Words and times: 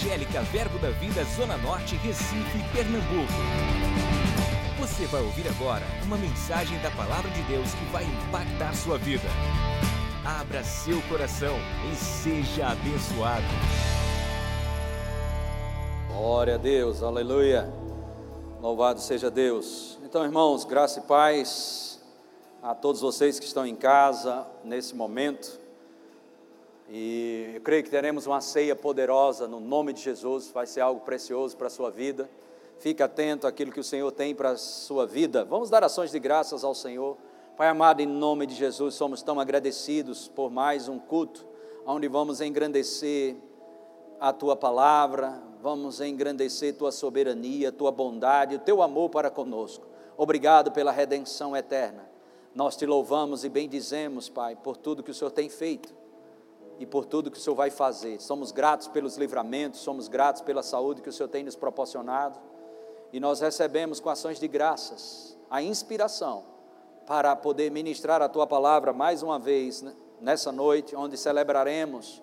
Evangélica 0.00 0.40
Verbo 0.44 0.78
da 0.78 0.88
Vida 0.88 1.22
Zona 1.24 1.58
Norte, 1.58 1.94
Recife, 1.96 2.58
Pernambuco. 2.72 3.32
Você 4.78 5.04
vai 5.04 5.20
ouvir 5.20 5.46
agora 5.46 5.84
uma 6.06 6.16
mensagem 6.16 6.80
da 6.80 6.90
Palavra 6.90 7.30
de 7.30 7.42
Deus 7.42 7.74
que 7.74 7.84
vai 7.92 8.04
impactar 8.04 8.74
sua 8.74 8.96
vida. 8.96 9.28
Abra 10.24 10.64
seu 10.64 11.02
coração 11.02 11.54
e 11.92 11.94
seja 11.94 12.68
abençoado. 12.68 13.44
Glória 16.08 16.54
a 16.54 16.58
Deus, 16.58 17.02
aleluia. 17.02 17.70
Louvado 18.58 19.00
seja 19.00 19.30
Deus. 19.30 19.98
Então, 20.02 20.24
irmãos, 20.24 20.64
graça 20.64 21.00
e 21.00 21.02
paz 21.02 22.00
a 22.62 22.74
todos 22.74 23.02
vocês 23.02 23.38
que 23.38 23.44
estão 23.44 23.66
em 23.66 23.76
casa 23.76 24.46
nesse 24.64 24.94
momento. 24.94 25.60
E 26.92 27.52
eu 27.54 27.60
creio 27.60 27.84
que 27.84 27.90
teremos 27.90 28.26
uma 28.26 28.40
ceia 28.40 28.74
poderosa 28.74 29.46
no 29.46 29.60
nome 29.60 29.92
de 29.92 30.02
Jesus, 30.02 30.50
vai 30.50 30.66
ser 30.66 30.80
algo 30.80 31.02
precioso 31.02 31.56
para 31.56 31.68
a 31.68 31.70
sua 31.70 31.88
vida. 31.88 32.28
Fique 32.80 33.00
atento 33.00 33.46
àquilo 33.46 33.70
que 33.70 33.78
o 33.78 33.84
Senhor 33.84 34.10
tem 34.10 34.34
para 34.34 34.50
a 34.50 34.56
sua 34.56 35.06
vida. 35.06 35.44
Vamos 35.44 35.70
dar 35.70 35.84
ações 35.84 36.10
de 36.10 36.18
graças 36.18 36.64
ao 36.64 36.74
Senhor. 36.74 37.16
Pai 37.56 37.68
amado, 37.68 38.00
em 38.00 38.06
nome 38.06 38.44
de 38.44 38.56
Jesus, 38.56 38.96
somos 38.96 39.22
tão 39.22 39.38
agradecidos 39.38 40.26
por 40.26 40.50
mais 40.50 40.88
um 40.88 40.98
culto, 40.98 41.46
onde 41.86 42.08
vamos 42.08 42.40
engrandecer 42.40 43.36
a 44.18 44.32
tua 44.32 44.56
palavra, 44.56 45.40
vamos 45.62 46.00
engrandecer 46.00 46.76
tua 46.76 46.90
soberania, 46.90 47.70
tua 47.70 47.92
bondade, 47.92 48.56
o 48.56 48.58
teu 48.58 48.82
amor 48.82 49.10
para 49.10 49.30
conosco. 49.30 49.86
Obrigado 50.16 50.72
pela 50.72 50.90
redenção 50.90 51.56
eterna. 51.56 52.10
Nós 52.52 52.76
te 52.76 52.84
louvamos 52.84 53.44
e 53.44 53.48
bendizemos, 53.48 54.28
Pai, 54.28 54.56
por 54.56 54.76
tudo 54.76 55.04
que 55.04 55.12
o 55.12 55.14
Senhor 55.14 55.30
tem 55.30 55.48
feito 55.48 55.99
e 56.80 56.86
por 56.86 57.04
tudo 57.04 57.30
que 57.30 57.36
o 57.36 57.40
Senhor 57.40 57.54
vai 57.54 57.70
fazer. 57.70 58.20
Somos 58.20 58.50
gratos 58.50 58.88
pelos 58.88 59.18
livramentos, 59.18 59.80
somos 59.80 60.08
gratos 60.08 60.40
pela 60.40 60.62
saúde 60.62 61.02
que 61.02 61.10
o 61.10 61.12
Senhor 61.12 61.28
tem 61.28 61.44
nos 61.44 61.54
proporcionado 61.54 62.40
e 63.12 63.20
nós 63.20 63.40
recebemos 63.40 64.00
com 64.00 64.08
ações 64.08 64.40
de 64.40 64.48
graças 64.48 65.36
a 65.50 65.62
inspiração 65.62 66.42
para 67.06 67.36
poder 67.36 67.70
ministrar 67.70 68.22
a 68.22 68.28
tua 68.28 68.46
palavra 68.46 68.94
mais 68.94 69.22
uma 69.22 69.38
vez 69.38 69.84
nessa 70.22 70.50
noite, 70.50 70.96
onde 70.96 71.18
celebraremos 71.18 72.22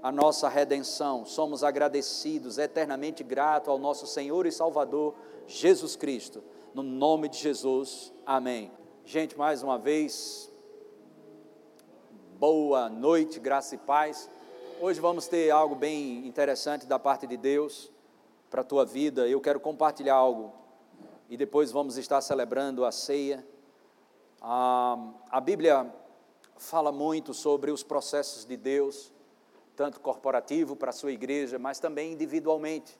a 0.00 0.12
nossa 0.12 0.48
redenção. 0.48 1.24
Somos 1.24 1.64
agradecidos, 1.64 2.56
eternamente 2.56 3.24
gratos 3.24 3.68
ao 3.68 3.78
nosso 3.78 4.06
Senhor 4.06 4.46
e 4.46 4.52
Salvador 4.52 5.14
Jesus 5.44 5.96
Cristo. 5.96 6.40
No 6.72 6.84
nome 6.84 7.28
de 7.28 7.38
Jesus, 7.38 8.12
amém. 8.24 8.70
Gente, 9.04 9.36
mais 9.36 9.62
uma 9.62 9.76
vez, 9.76 10.52
boa 12.38 12.88
noite, 12.88 13.40
graça 13.40 13.74
e 13.74 13.78
paz. 13.78 14.30
Hoje 14.80 15.00
vamos 15.00 15.26
ter 15.26 15.50
algo 15.50 15.74
bem 15.74 16.24
interessante 16.24 16.86
da 16.86 16.96
parte 16.96 17.26
de 17.26 17.36
Deus 17.36 17.90
para 18.48 18.60
a 18.60 18.64
tua 18.64 18.86
vida. 18.86 19.26
Eu 19.26 19.40
quero 19.40 19.58
compartilhar 19.58 20.14
algo 20.14 20.52
e 21.28 21.36
depois 21.36 21.72
vamos 21.72 21.98
estar 21.98 22.20
celebrando 22.20 22.84
a 22.84 22.92
ceia. 22.92 23.44
Ah, 24.40 25.14
a 25.30 25.40
Bíblia 25.40 25.92
fala 26.56 26.92
muito 26.92 27.34
sobre 27.34 27.72
os 27.72 27.82
processos 27.82 28.44
de 28.44 28.56
Deus, 28.56 29.12
tanto 29.74 29.98
corporativo 29.98 30.76
para 30.76 30.90
a 30.90 30.92
sua 30.92 31.10
igreja, 31.10 31.58
mas 31.58 31.80
também 31.80 32.12
individualmente. 32.12 32.96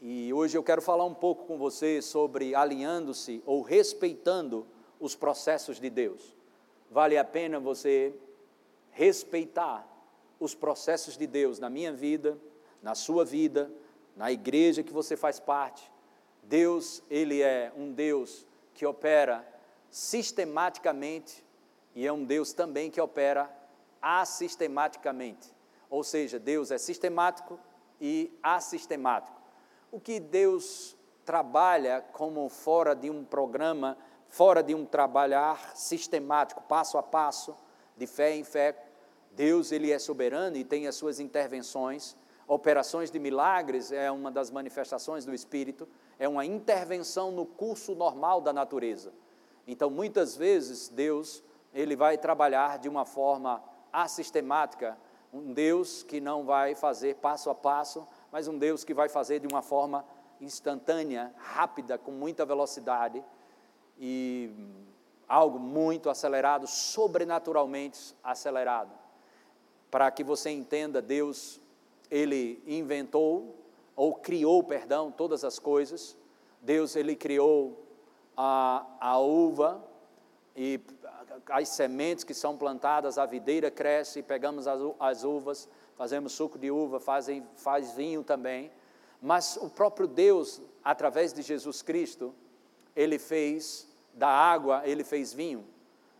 E 0.00 0.32
hoje 0.32 0.56
eu 0.56 0.62
quero 0.62 0.80
falar 0.80 1.04
um 1.04 1.14
pouco 1.14 1.46
com 1.46 1.58
você 1.58 2.00
sobre 2.00 2.54
alinhando-se 2.54 3.42
ou 3.44 3.60
respeitando 3.60 4.64
os 5.00 5.16
processos 5.16 5.80
de 5.80 5.90
Deus. 5.90 6.36
Vale 6.88 7.18
a 7.18 7.24
pena 7.24 7.58
você 7.58 8.14
respeitar 8.96 9.86
os 10.40 10.54
processos 10.54 11.18
de 11.18 11.26
Deus 11.26 11.58
na 11.58 11.68
minha 11.68 11.92
vida, 11.92 12.38
na 12.82 12.94
sua 12.94 13.26
vida, 13.26 13.70
na 14.16 14.32
igreja 14.32 14.82
que 14.82 14.92
você 14.92 15.16
faz 15.16 15.38
parte. 15.38 15.92
Deus, 16.42 17.02
Ele 17.10 17.42
é 17.42 17.70
um 17.76 17.92
Deus 17.92 18.46
que 18.72 18.86
opera 18.86 19.46
sistematicamente 19.90 21.44
e 21.94 22.06
é 22.06 22.12
um 22.12 22.24
Deus 22.24 22.54
também 22.54 22.90
que 22.90 23.00
opera 23.00 23.54
assistematicamente. 24.00 25.54
Ou 25.90 26.02
seja, 26.02 26.38
Deus 26.38 26.70
é 26.70 26.78
sistemático 26.78 27.60
e 28.00 28.32
assistemático. 28.42 29.36
O 29.92 30.00
que 30.00 30.18
Deus 30.18 30.96
trabalha 31.24 32.00
como 32.12 32.48
fora 32.48 32.94
de 32.94 33.10
um 33.10 33.24
programa, 33.24 33.98
fora 34.26 34.62
de 34.62 34.74
um 34.74 34.86
trabalhar 34.86 35.76
sistemático, 35.76 36.62
passo 36.62 36.96
a 36.96 37.02
passo, 37.02 37.54
de 37.96 38.06
fé 38.06 38.36
em 38.36 38.44
fé, 38.44 38.85
Deus 39.36 39.70
ele 39.70 39.92
é 39.92 39.98
soberano 39.98 40.56
e 40.56 40.64
tem 40.64 40.86
as 40.86 40.94
suas 40.94 41.20
intervenções. 41.20 42.16
Operações 42.48 43.10
de 43.10 43.18
milagres 43.18 43.92
é 43.92 44.10
uma 44.10 44.30
das 44.30 44.50
manifestações 44.50 45.26
do 45.26 45.34
Espírito, 45.34 45.86
é 46.18 46.26
uma 46.26 46.46
intervenção 46.46 47.30
no 47.30 47.44
curso 47.44 47.94
normal 47.94 48.40
da 48.40 48.52
natureza. 48.52 49.12
Então, 49.66 49.90
muitas 49.90 50.36
vezes, 50.36 50.88
Deus 50.88 51.44
ele 51.74 51.94
vai 51.94 52.16
trabalhar 52.16 52.78
de 52.78 52.88
uma 52.88 53.04
forma 53.04 53.62
assistemática, 53.92 54.96
um 55.30 55.52
Deus 55.52 56.02
que 56.02 56.18
não 56.18 56.46
vai 56.46 56.74
fazer 56.74 57.16
passo 57.16 57.50
a 57.50 57.54
passo, 57.54 58.08
mas 58.32 58.48
um 58.48 58.56
Deus 58.56 58.84
que 58.84 58.94
vai 58.94 59.10
fazer 59.10 59.40
de 59.40 59.46
uma 59.46 59.60
forma 59.60 60.02
instantânea, 60.40 61.34
rápida, 61.36 61.98
com 61.98 62.10
muita 62.10 62.46
velocidade 62.46 63.22
e 63.98 64.50
algo 65.28 65.58
muito 65.58 66.08
acelerado, 66.08 66.66
sobrenaturalmente 66.66 68.16
acelerado 68.24 69.05
para 69.96 70.10
que 70.10 70.22
você 70.22 70.50
entenda, 70.50 71.00
Deus, 71.00 71.58
Ele 72.10 72.62
inventou, 72.66 73.56
ou 73.96 74.14
criou, 74.14 74.62
perdão, 74.62 75.10
todas 75.10 75.42
as 75.42 75.58
coisas. 75.58 76.14
Deus, 76.60 76.94
Ele 76.94 77.16
criou 77.16 77.82
a, 78.36 78.84
a 79.00 79.18
uva 79.18 79.82
e 80.54 80.78
as 81.48 81.70
sementes 81.70 82.24
que 82.24 82.34
são 82.34 82.58
plantadas, 82.58 83.16
a 83.16 83.24
videira 83.24 83.70
cresce, 83.70 84.22
pegamos 84.22 84.66
as, 84.66 84.78
as 85.00 85.24
uvas, 85.24 85.66
fazemos 85.94 86.32
suco 86.32 86.58
de 86.58 86.70
uva, 86.70 87.00
fazem, 87.00 87.42
faz 87.54 87.92
vinho 87.92 88.22
também. 88.22 88.70
Mas 89.22 89.56
o 89.56 89.70
próprio 89.70 90.06
Deus, 90.06 90.60
através 90.84 91.32
de 91.32 91.40
Jesus 91.40 91.80
Cristo, 91.80 92.34
Ele 92.94 93.18
fez 93.18 93.88
da 94.12 94.28
água, 94.28 94.82
Ele 94.84 95.02
fez 95.02 95.32
vinho. 95.32 95.64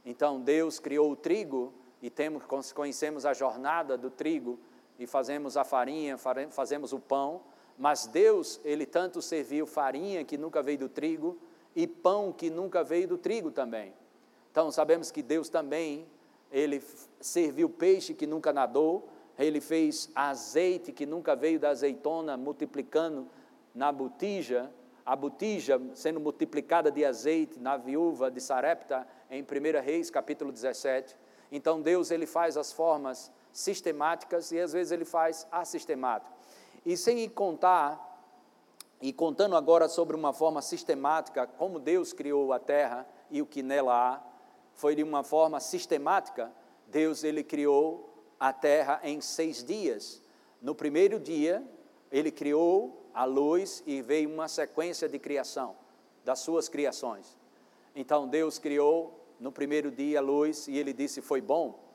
Então 0.03 0.41
Deus 0.41 0.79
criou 0.79 1.11
o 1.13 1.17
trigo 1.17 1.75
e 2.03 2.11
temos, 2.11 2.43
conhecemos 2.73 3.25
a 3.25 3.33
jornada 3.33 3.97
do 3.97 4.11
trigo 4.11 4.59
e 4.99 5.07
fazemos 5.07 5.57
a 5.57 5.65
farinha, 5.65 6.17
fazemos 6.51 6.93
o 6.93 6.99
pão, 6.99 7.43
mas 7.79 8.07
Deus, 8.07 8.61
Ele 8.65 8.87
tanto 8.87 9.21
serviu 9.21 9.67
farinha 9.67 10.25
que 10.25 10.39
nunca 10.39 10.63
veio 10.63 10.79
do 10.79 10.89
trigo 10.89 11.39
e 11.75 11.87
pão 11.87 12.33
que 12.33 12.49
nunca 12.49 12.83
veio 12.83 13.09
do 13.09 13.19
trigo 13.19 13.51
também. 13.51 13.93
Então 14.51 14.71
sabemos 14.71 15.11
que 15.11 15.23
Deus 15.23 15.49
também, 15.49 16.07
Ele 16.51 16.83
serviu 17.21 17.69
peixe 17.69 18.15
que 18.15 18.27
nunca 18.27 18.53
nadou, 18.53 19.09
Ele 19.39 19.61
fez 19.61 20.11
azeite 20.15 20.93
que 20.93 21.05
nunca 21.05 21.37
veio 21.37 21.61
da 21.61 21.71
azeitona, 21.71 22.37
multiplicando 22.37 23.29
na 23.75 23.93
botija, 23.93 24.73
a 25.05 25.15
botija 25.15 25.81
sendo 25.95 26.19
multiplicada 26.19 26.91
de 26.91 27.05
azeite 27.05 27.61
na 27.61 27.77
viúva 27.77 28.31
de 28.31 28.41
Sarepta, 28.41 29.07
em 29.31 29.43
1 29.43 29.85
Reis, 29.85 30.11
capítulo 30.11 30.51
17. 30.51 31.17
Então 31.51 31.81
Deus 31.81 32.11
ele 32.11 32.27
faz 32.27 32.57
as 32.57 32.73
formas 32.73 33.31
sistemáticas 33.53 34.53
e 34.53 34.61
às 34.61 34.73
vezes 34.73 34.93
ele 34.93 35.05
faz 35.05 35.47
assistemático. 35.51 36.31
E 36.85 36.97
sem 36.97 37.29
contar, 37.29 38.03
e 39.01 39.13
contando 39.13 39.57
agora 39.57 39.89
sobre 39.89 40.17
uma 40.17 40.33
forma 40.33 40.63
sistemática, 40.63 41.47
como 41.47 41.79
Deus 41.79 42.13
criou 42.13 42.53
a 42.53 42.59
terra 42.59 43.07
e 43.31 43.43
o 43.43 43.47
que 43.47 43.63
nela 43.63 44.15
há, 44.15 44.21
foi 44.75 44.95
de 44.95 45.03
uma 45.03 45.23
forma 45.23 45.59
sistemática, 45.59 46.53
Deus 46.87 47.25
ele 47.25 47.43
criou 47.43 48.13
a 48.39 48.53
terra 48.53 49.01
em 49.03 49.21
seis 49.21 49.65
dias. 49.65 50.23
No 50.61 50.75
primeiro 50.75 51.19
dia, 51.19 51.65
ele 52.13 52.31
criou 52.31 53.07
a 53.13 53.25
luz 53.25 53.83
e 53.87 54.03
veio 54.03 54.29
uma 54.31 54.47
sequência 54.47 55.09
de 55.09 55.19
criação, 55.19 55.75
das 56.25 56.41
suas 56.41 56.69
criações. 56.69 57.37
Então 57.95 58.29
Deus 58.29 58.59
criou 58.59 59.26
no 59.39 59.53
primeiro 59.53 59.91
dia 59.91 60.21
luz 60.21 60.69
e 60.69 60.77
ele 60.77 60.93
disse: 60.93 61.21
Foi 61.21 61.41
bom. 61.41 61.87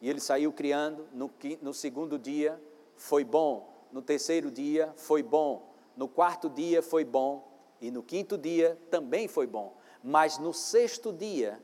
E 0.00 0.08
ele 0.08 0.20
saiu 0.20 0.52
criando. 0.52 1.06
No, 1.12 1.30
no 1.60 1.74
segundo 1.74 2.18
dia, 2.18 2.60
foi 2.96 3.24
bom. 3.24 3.86
No 3.92 4.00
terceiro 4.00 4.50
dia, 4.50 4.92
foi 4.96 5.22
bom. 5.22 5.70
No 5.96 6.08
quarto 6.08 6.48
dia, 6.48 6.82
foi 6.82 7.04
bom. 7.04 7.48
E 7.80 7.90
no 7.90 8.02
quinto 8.02 8.38
dia, 8.38 8.78
também 8.90 9.28
foi 9.28 9.46
bom. 9.46 9.76
Mas 10.02 10.38
no 10.38 10.52
sexto 10.52 11.12
dia, 11.12 11.60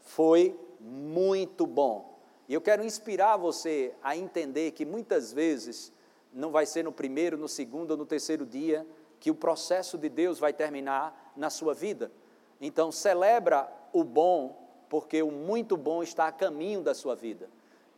foi 0.00 0.58
muito 0.80 1.66
bom. 1.66 2.18
E 2.48 2.54
eu 2.54 2.60
quero 2.60 2.84
inspirar 2.84 3.36
você 3.36 3.94
a 4.02 4.16
entender 4.16 4.72
que 4.72 4.84
muitas 4.84 5.32
vezes 5.32 5.92
não 6.32 6.50
vai 6.50 6.66
ser 6.66 6.82
no 6.82 6.92
primeiro, 6.92 7.38
no 7.38 7.48
segundo 7.48 7.92
ou 7.92 7.96
no 7.96 8.06
terceiro 8.06 8.44
dia 8.44 8.86
que 9.20 9.30
o 9.30 9.34
processo 9.34 9.96
de 9.96 10.08
Deus 10.08 10.38
vai 10.38 10.52
terminar 10.52 11.32
na 11.36 11.48
sua 11.48 11.72
vida. 11.72 12.10
Então, 12.60 12.90
celebra 12.90 13.70
o 13.92 14.02
bom 14.02 14.61
porque 14.92 15.22
o 15.22 15.30
muito 15.30 15.74
bom 15.74 16.02
está 16.02 16.26
a 16.26 16.32
caminho 16.32 16.82
da 16.82 16.94
sua 16.94 17.16
vida. 17.16 17.48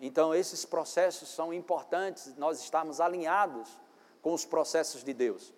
Então, 0.00 0.32
esses 0.32 0.64
processos 0.64 1.28
são 1.28 1.52
importantes, 1.52 2.32
nós 2.36 2.60
estamos 2.62 3.00
alinhados 3.00 3.68
com 4.22 4.32
os 4.32 4.44
processos 4.44 5.02
de 5.02 5.12
Deus. 5.12 5.52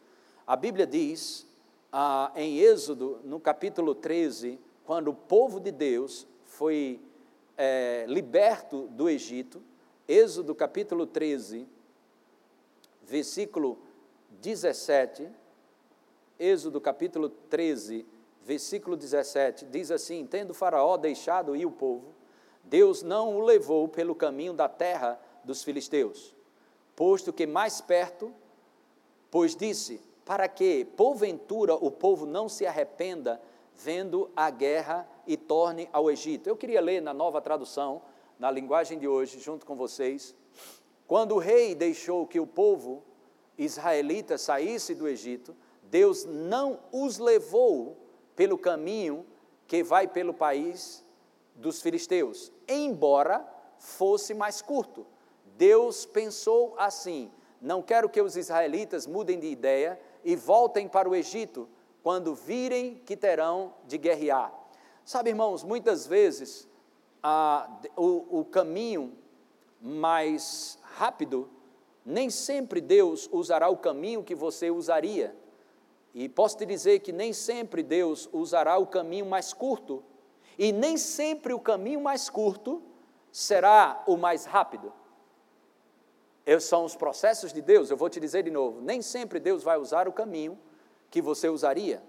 A 0.46 0.56
Bíblia 0.56 0.86
diz, 0.86 1.46
ah, 1.92 2.32
em 2.34 2.56
Êxodo, 2.60 3.20
no 3.22 3.38
capítulo 3.38 3.94
13, 3.94 4.58
quando 4.86 5.08
o 5.08 5.14
povo 5.14 5.60
de 5.60 5.70
Deus 5.70 6.26
foi 6.46 7.02
é, 7.54 8.06
liberto 8.08 8.88
do 8.88 9.06
Egito, 9.06 9.62
Êxodo 10.08 10.54
capítulo 10.54 11.06
13, 11.06 11.68
versículo 13.02 13.76
17, 14.40 15.28
Êxodo 16.38 16.80
capítulo 16.80 17.28
13, 17.28 18.06
versículo 18.46 18.96
17, 18.96 19.66
diz 19.66 19.90
assim: 19.90 20.24
Tendo 20.24 20.54
Faraó 20.54 20.96
deixado 20.96 21.56
ir 21.56 21.66
o 21.66 21.70
povo, 21.70 22.14
Deus 22.62 23.02
não 23.02 23.36
o 23.36 23.40
levou 23.40 23.88
pelo 23.88 24.14
caminho 24.14 24.52
da 24.52 24.68
terra 24.68 25.20
dos 25.42 25.64
filisteus, 25.64 26.32
posto 26.94 27.32
que 27.32 27.44
mais 27.44 27.80
perto, 27.80 28.32
pois 29.32 29.56
disse: 29.56 30.00
Para 30.24 30.46
que, 30.46 30.84
porventura, 30.96 31.74
o 31.74 31.90
povo 31.90 32.24
não 32.24 32.48
se 32.48 32.64
arrependa 32.64 33.42
vendo 33.74 34.30
a 34.36 34.48
guerra 34.48 35.08
e 35.26 35.36
torne 35.36 35.88
ao 35.92 36.08
Egito. 36.08 36.48
Eu 36.48 36.56
queria 36.56 36.80
ler 36.80 37.02
na 37.02 37.12
nova 37.12 37.40
tradução, 37.40 38.00
na 38.38 38.48
linguagem 38.48 38.96
de 38.96 39.08
hoje, 39.08 39.40
junto 39.40 39.66
com 39.66 39.74
vocês. 39.74 40.36
Quando 41.08 41.34
o 41.34 41.38
rei 41.38 41.74
deixou 41.74 42.26
que 42.26 42.38
o 42.38 42.46
povo 42.46 43.02
israelita 43.58 44.38
saísse 44.38 44.94
do 44.94 45.08
Egito, 45.08 45.54
Deus 45.82 46.24
não 46.24 46.80
os 46.92 47.18
levou 47.18 48.05
pelo 48.36 48.58
caminho 48.58 49.26
que 49.66 49.82
vai 49.82 50.06
pelo 50.06 50.32
país 50.32 51.04
dos 51.54 51.82
filisteus, 51.82 52.52
embora 52.68 53.44
fosse 53.78 54.34
mais 54.34 54.62
curto. 54.62 55.06
Deus 55.56 56.06
pensou 56.06 56.74
assim: 56.78 57.30
não 57.60 57.82
quero 57.82 58.08
que 58.08 58.20
os 58.20 58.36
israelitas 58.36 59.06
mudem 59.06 59.40
de 59.40 59.46
ideia 59.46 59.98
e 60.24 60.36
voltem 60.36 60.86
para 60.86 61.08
o 61.08 61.14
Egito 61.14 61.68
quando 62.02 62.34
virem 62.34 63.02
que 63.04 63.16
terão 63.16 63.74
de 63.86 63.98
guerrear. 63.98 64.52
Sabe, 65.04 65.30
irmãos, 65.30 65.64
muitas 65.64 66.06
vezes 66.06 66.68
o, 67.96 68.40
o 68.40 68.44
caminho 68.44 69.12
mais 69.80 70.78
rápido, 70.82 71.48
nem 72.04 72.30
sempre 72.30 72.80
Deus 72.80 73.28
usará 73.32 73.68
o 73.68 73.76
caminho 73.76 74.22
que 74.22 74.34
você 74.34 74.70
usaria. 74.70 75.34
E 76.18 76.30
posso 76.30 76.56
te 76.56 76.64
dizer 76.64 77.00
que 77.00 77.12
nem 77.12 77.30
sempre 77.34 77.82
Deus 77.82 78.26
usará 78.32 78.78
o 78.78 78.86
caminho 78.86 79.26
mais 79.26 79.52
curto, 79.52 80.02
e 80.58 80.72
nem 80.72 80.96
sempre 80.96 81.52
o 81.52 81.60
caminho 81.60 82.00
mais 82.00 82.30
curto 82.30 82.82
será 83.30 84.02
o 84.06 84.16
mais 84.16 84.46
rápido. 84.46 84.90
São 86.58 86.86
os 86.86 86.96
processos 86.96 87.52
de 87.52 87.60
Deus, 87.60 87.90
eu 87.90 87.98
vou 87.98 88.08
te 88.08 88.18
dizer 88.18 88.44
de 88.44 88.50
novo: 88.50 88.80
nem 88.80 89.02
sempre 89.02 89.38
Deus 89.38 89.62
vai 89.62 89.76
usar 89.76 90.08
o 90.08 90.12
caminho 90.12 90.58
que 91.10 91.20
você 91.20 91.50
usaria. 91.50 92.02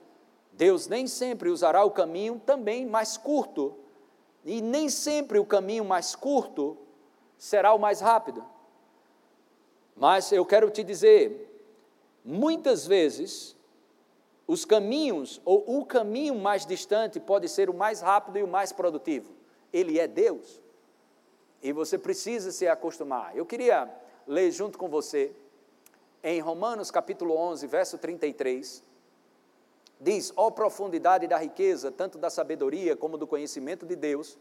Deus 0.54 0.88
nem 0.88 1.06
sempre 1.06 1.50
usará 1.50 1.84
o 1.84 1.92
caminho 1.92 2.42
também 2.46 2.86
mais 2.86 3.18
curto, 3.18 3.76
e 4.46 4.62
nem 4.62 4.88
sempre 4.88 5.38
o 5.38 5.46
caminho 5.46 5.84
mais 5.84 6.16
curto 6.16 6.78
será 7.38 7.74
o 7.74 7.78
mais 7.78 8.00
rápido. 8.00 8.42
Mas 9.98 10.32
eu 10.32 10.46
quero 10.46 10.70
te 10.70 10.82
dizer, 10.82 11.62
muitas 12.24 12.88
vezes 12.88 13.57
os 14.48 14.64
caminhos, 14.64 15.42
ou 15.44 15.80
o 15.80 15.86
caminho 15.86 16.34
mais 16.36 16.66
distante, 16.66 17.20
pode 17.20 17.50
ser 17.50 17.70
o 17.70 17.74
mais 17.74 18.00
rápido 18.00 18.40
e 18.40 18.44
o 18.44 18.48
mais 18.48 18.72
produtivo. 18.72 19.34
Ele 19.74 20.00
é 20.00 20.08
Deus. 20.08 20.62
E 21.62 21.74
você 21.74 21.98
precisa 21.98 22.52
se 22.52 22.66
acostumar. 22.66 23.36
Eu 23.36 23.46
queria 23.46 23.94
ler 24.26 24.50
junto 24.52 24.78
com 24.78 24.88
você, 24.88 25.36
em 26.24 26.40
Romanos 26.40 26.90
capítulo 26.90 27.36
11, 27.36 27.68
verso 27.68 27.98
33, 27.98 28.82
diz: 30.00 30.32
Ó 30.36 30.48
oh, 30.48 30.52
profundidade 30.52 31.28
da 31.28 31.38
riqueza, 31.38 31.92
tanto 31.92 32.18
da 32.18 32.30
sabedoria 32.30 32.96
como 32.96 33.18
do 33.18 33.28
conhecimento 33.28 33.86
de 33.86 33.96
Deus, 33.96 34.38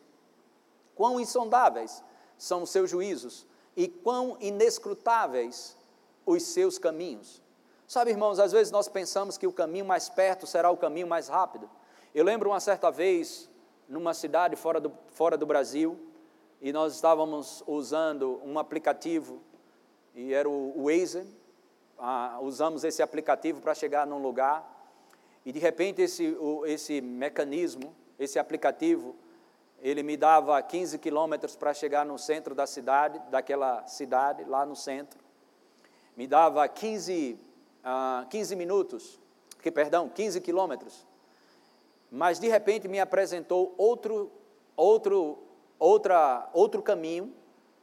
quão 0.95 1.19
insondáveis 1.19 2.03
são 2.39 2.63
os 2.63 2.71
seus 2.71 2.89
juízos 2.89 3.45
e 3.77 3.89
quão 3.89 4.37
inescrutáveis 4.41 5.77
os 6.25 6.45
seus 6.45 6.79
caminhos. 6.79 7.43
Sabe, 7.89 8.11
irmãos, 8.11 8.41
às 8.41 8.51
vezes 8.51 8.73
nós 8.73 8.89
pensamos 8.89 9.39
que 9.39 9.47
o 9.47 9.53
caminho 9.53 9.85
mais 9.85 10.09
perto 10.09 10.45
será 10.45 10.69
o 10.73 10.77
caminho 10.77 11.07
mais 11.07 11.29
rápido. 11.29 11.71
Eu 12.13 12.25
lembro 12.25 12.51
uma 12.51 12.59
certa 12.59 12.91
vez, 12.91 13.49
numa 13.89 14.13
cidade 14.13 14.57
fora 14.57 14.81
do, 14.81 14.93
fora 15.11 15.37
do 15.37 15.47
Brasil, 15.47 15.97
e 16.61 16.73
nós 16.73 16.97
estávamos 16.97 17.63
usando 17.65 18.41
um 18.45 18.59
aplicativo, 18.59 19.41
e 20.17 20.35
era 20.35 20.49
o 20.49 20.85
Waze, 20.85 21.33
ah, 21.97 22.41
usamos 22.43 22.83
esse 22.83 23.03
aplicativo 23.05 23.61
para 23.61 23.73
chegar 23.73 24.05
num 24.05 24.19
lugar, 24.19 24.69
e 25.45 25.53
de 25.53 25.61
repente 25.61 26.03
esse, 26.03 26.37
o, 26.41 26.67
esse 26.67 27.01
mecanismo, 27.01 27.95
esse 28.19 28.37
aplicativo, 28.37 29.15
ele 29.81 30.03
me 30.03 30.17
dava 30.17 30.61
15 30.61 30.99
quilômetros 30.99 31.55
para 31.55 31.73
chegar 31.73 32.05
no 32.05 32.19
centro 32.19 32.53
da 32.53 32.67
cidade, 32.67 33.23
daquela 33.31 33.87
cidade, 33.87 34.43
lá 34.43 34.67
no 34.67 34.75
centro. 34.75 35.21
Me 36.17 36.27
dava 36.27 36.67
15 36.67 37.46
ah, 37.89 38.27
15 38.29 38.57
minutos, 38.57 39.21
que, 39.63 39.71
perdão, 39.71 40.09
15 40.09 40.41
quilômetros. 40.41 41.07
Mas 42.11 42.41
de 42.41 42.49
repente 42.49 42.89
me 42.89 42.99
apresentou 42.99 43.73
outro, 43.79 44.33
outro, 44.77 45.39
outra, 45.79 46.51
outro 46.53 46.83
caminho 46.83 47.33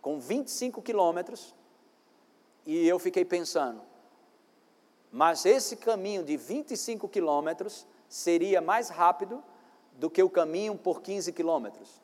com 0.01 0.19
25 0.19 0.81
quilômetros 0.81 1.55
e 2.65 2.85
eu 2.85 2.99
fiquei 2.99 3.23
pensando, 3.23 3.81
mas 5.09 5.45
esse 5.45 5.77
caminho 5.77 6.23
de 6.23 6.35
25 6.35 7.07
quilômetros 7.07 7.87
seria 8.09 8.59
mais 8.61 8.89
rápido 8.89 9.41
do 9.93 10.09
que 10.09 10.21
o 10.21 10.29
caminho 10.29 10.75
por 10.75 11.01
15 11.01 11.31
quilômetros. 11.31 12.01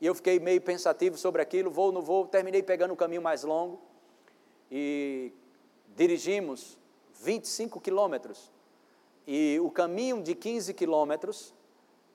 E 0.00 0.06
eu 0.06 0.14
fiquei 0.14 0.38
meio 0.38 0.60
pensativo 0.60 1.18
sobre 1.18 1.42
aquilo, 1.42 1.70
vou, 1.70 1.92
não 1.92 2.00
vou, 2.00 2.26
terminei 2.26 2.62
pegando 2.62 2.92
o 2.92 2.96
caminho 2.96 3.22
mais 3.22 3.42
longo 3.42 3.80
e 4.70 5.32
dirigimos 5.94 6.78
25 7.24 7.80
quilômetros. 7.80 8.52
E 9.26 9.58
o 9.62 9.70
caminho 9.70 10.22
de 10.22 10.34
15 10.34 10.74
quilômetros, 10.74 11.54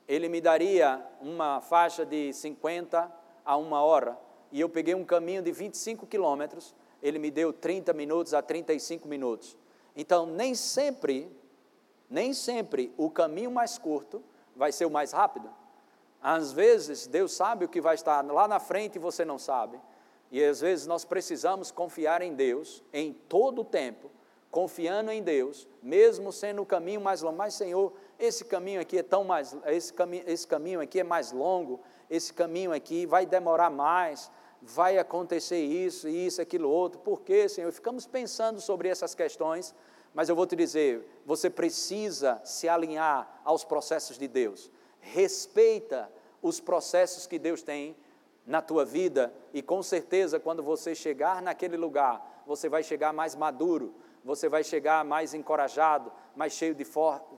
ele 0.07 0.29
me 0.29 0.39
daria 0.39 1.03
uma 1.19 1.59
faixa 1.59 2.05
de 2.05 2.31
50 2.31 3.11
a 3.43 3.57
uma 3.57 3.81
hora. 3.81 4.15
E 4.51 4.61
eu 4.61 4.69
peguei 4.69 4.93
um 4.93 5.03
caminho 5.03 5.41
de 5.41 5.51
25 5.51 6.05
quilômetros, 6.05 6.75
ele 7.01 7.17
me 7.17 7.31
deu 7.31 7.51
30 7.51 7.91
minutos 7.93 8.33
a 8.33 8.41
35 8.41 9.07
minutos. 9.07 9.57
Então, 9.95 10.27
nem 10.27 10.53
sempre, 10.53 11.31
nem 12.07 12.31
sempre 12.31 12.93
o 12.95 13.09
caminho 13.09 13.49
mais 13.49 13.79
curto 13.79 14.23
vai 14.55 14.71
ser 14.71 14.85
o 14.85 14.91
mais 14.91 15.11
rápido. 15.11 15.49
Às 16.21 16.51
vezes, 16.51 17.07
Deus 17.07 17.33
sabe 17.33 17.65
o 17.65 17.69
que 17.69 17.81
vai 17.81 17.95
estar 17.95 18.23
lá 18.25 18.47
na 18.47 18.59
frente 18.59 18.97
e 18.97 18.99
você 18.99 19.25
não 19.25 19.39
sabe. 19.39 19.79
E 20.31 20.43
às 20.43 20.61
vezes 20.61 20.85
nós 20.85 21.03
precisamos 21.03 21.71
confiar 21.71 22.21
em 22.21 22.35
Deus 22.35 22.83
em 22.93 23.13
todo 23.13 23.61
o 23.61 23.65
tempo 23.65 24.11
confiando 24.51 25.11
em 25.11 25.21
Deus, 25.21 25.67
mesmo 25.81 26.31
sendo 26.31 26.61
o 26.61 26.65
caminho 26.65 27.01
mais 27.01 27.21
longo. 27.21 27.37
Mas, 27.37 27.53
Senhor, 27.53 27.93
esse 28.17 28.45
caminho 28.45 28.81
aqui 28.81 28.97
é 28.97 29.03
tão 29.03 29.23
mais, 29.23 29.55
esse 29.67 29.93
caminho, 29.93 30.23
esse 30.27 30.47
caminho 30.47 30.81
aqui 30.81 30.99
é 30.99 31.03
mais 31.03 31.31
longo, 31.31 31.79
esse 32.09 32.33
caminho 32.33 32.73
aqui 32.73 33.05
vai 33.05 33.25
demorar 33.25 33.69
mais, 33.69 34.31
vai 34.61 34.97
acontecer 34.97 35.59
isso, 35.59 36.07
isso, 36.07 36.41
aquilo 36.41 36.69
outro. 36.69 36.99
Por 36.99 37.21
quê, 37.21 37.47
Senhor? 37.47 37.71
Ficamos 37.71 38.05
pensando 38.05 38.59
sobre 38.59 38.89
essas 38.89 39.13
questões, 39.13 39.75
mas 40.13 40.27
eu 40.27 40.35
vou 40.35 40.47
te 40.47 40.55
dizer, 40.55 41.05
você 41.25 41.49
precisa 41.49 42.41
se 42.43 42.67
alinhar 42.67 43.41
aos 43.45 43.63
processos 43.63 44.17
de 44.17 44.27
Deus. 44.27 44.71
Respeita 44.99 46.11
os 46.41 46.59
processos 46.59 47.27
que 47.27 47.37
Deus 47.37 47.61
tem 47.61 47.95
na 48.45 48.61
tua 48.61 48.83
vida 48.83 49.31
e 49.53 49.61
com 49.61 49.83
certeza 49.83 50.39
quando 50.39 50.63
você 50.63 50.95
chegar 50.95 51.41
naquele 51.41 51.77
lugar, 51.77 52.43
você 52.47 52.67
vai 52.67 52.81
chegar 52.81 53.13
mais 53.13 53.35
maduro, 53.35 53.93
você 54.29 54.47
vai 54.47 54.63
chegar 54.63 55.03
mais 55.03 55.33
encorajado, 55.33 56.11
mais 56.35 56.53
cheio 56.53 56.75
de, 56.75 56.85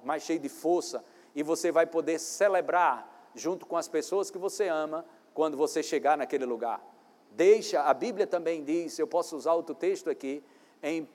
mais 0.03 0.23
cheio 0.23 0.39
de 0.39 0.49
força, 0.49 1.01
e 1.33 1.41
você 1.41 1.71
vai 1.71 1.85
poder 1.85 2.19
celebrar 2.19 3.31
junto 3.33 3.65
com 3.65 3.77
as 3.77 3.87
pessoas 3.87 4.29
que 4.29 4.37
você 4.37 4.67
ama 4.67 5.05
quando 5.33 5.55
você 5.55 5.81
chegar 5.81 6.17
naquele 6.17 6.43
lugar. 6.45 6.85
Deixa, 7.31 7.81
a 7.81 7.93
Bíblia 7.93 8.27
também 8.27 8.61
diz, 8.61 8.99
eu 8.99 9.07
posso 9.07 9.37
usar 9.37 9.53
outro 9.53 9.73
texto 9.73 10.09
aqui, 10.09 10.43
em 10.83 11.03
1 11.03 11.07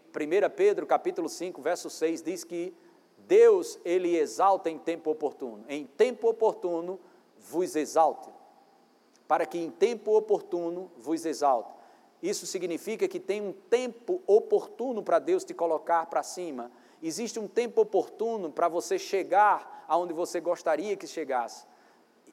Pedro 0.57 0.87
capítulo 0.87 1.29
5, 1.29 1.61
verso 1.61 1.91
6, 1.91 2.23
diz 2.23 2.43
que 2.43 2.75
Deus, 3.19 3.79
Ele 3.85 4.17
exalta 4.17 4.71
em 4.71 4.79
tempo 4.79 5.11
oportuno. 5.11 5.63
Em 5.69 5.85
tempo 5.85 6.27
oportuno 6.31 6.99
vos 7.39 7.77
exalte, 7.77 8.31
para 9.29 9.45
que 9.45 9.59
em 9.59 9.71
tempo 9.71 10.17
oportuno 10.17 10.91
vos 10.97 11.27
exalte. 11.27 11.76
Isso 12.29 12.45
significa 12.45 13.07
que 13.07 13.21
tem 13.21 13.41
um 13.41 13.53
tempo 13.53 14.21
oportuno 14.27 15.01
para 15.01 15.21
Deus 15.21 15.45
te 15.45 15.55
colocar 15.55 16.07
para 16.07 16.25
cima. 16.25 16.73
Existe 17.01 17.39
um 17.39 17.47
tempo 17.47 17.83
oportuno 17.83 18.51
para 18.51 18.69
você 18.69 18.99
chegar 18.99 19.85
aonde 19.87 20.13
você 20.13 20.41
gostaria 20.41 20.97
que 20.97 21.07
chegasse. 21.07 21.65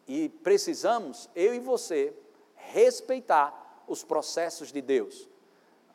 E 0.07 0.29
precisamos, 0.29 1.29
eu 1.35 1.53
e 1.53 1.59
você, 1.59 2.12
respeitar 2.55 3.83
os 3.88 4.03
processos 4.03 4.71
de 4.71 4.81
Deus. 4.81 5.29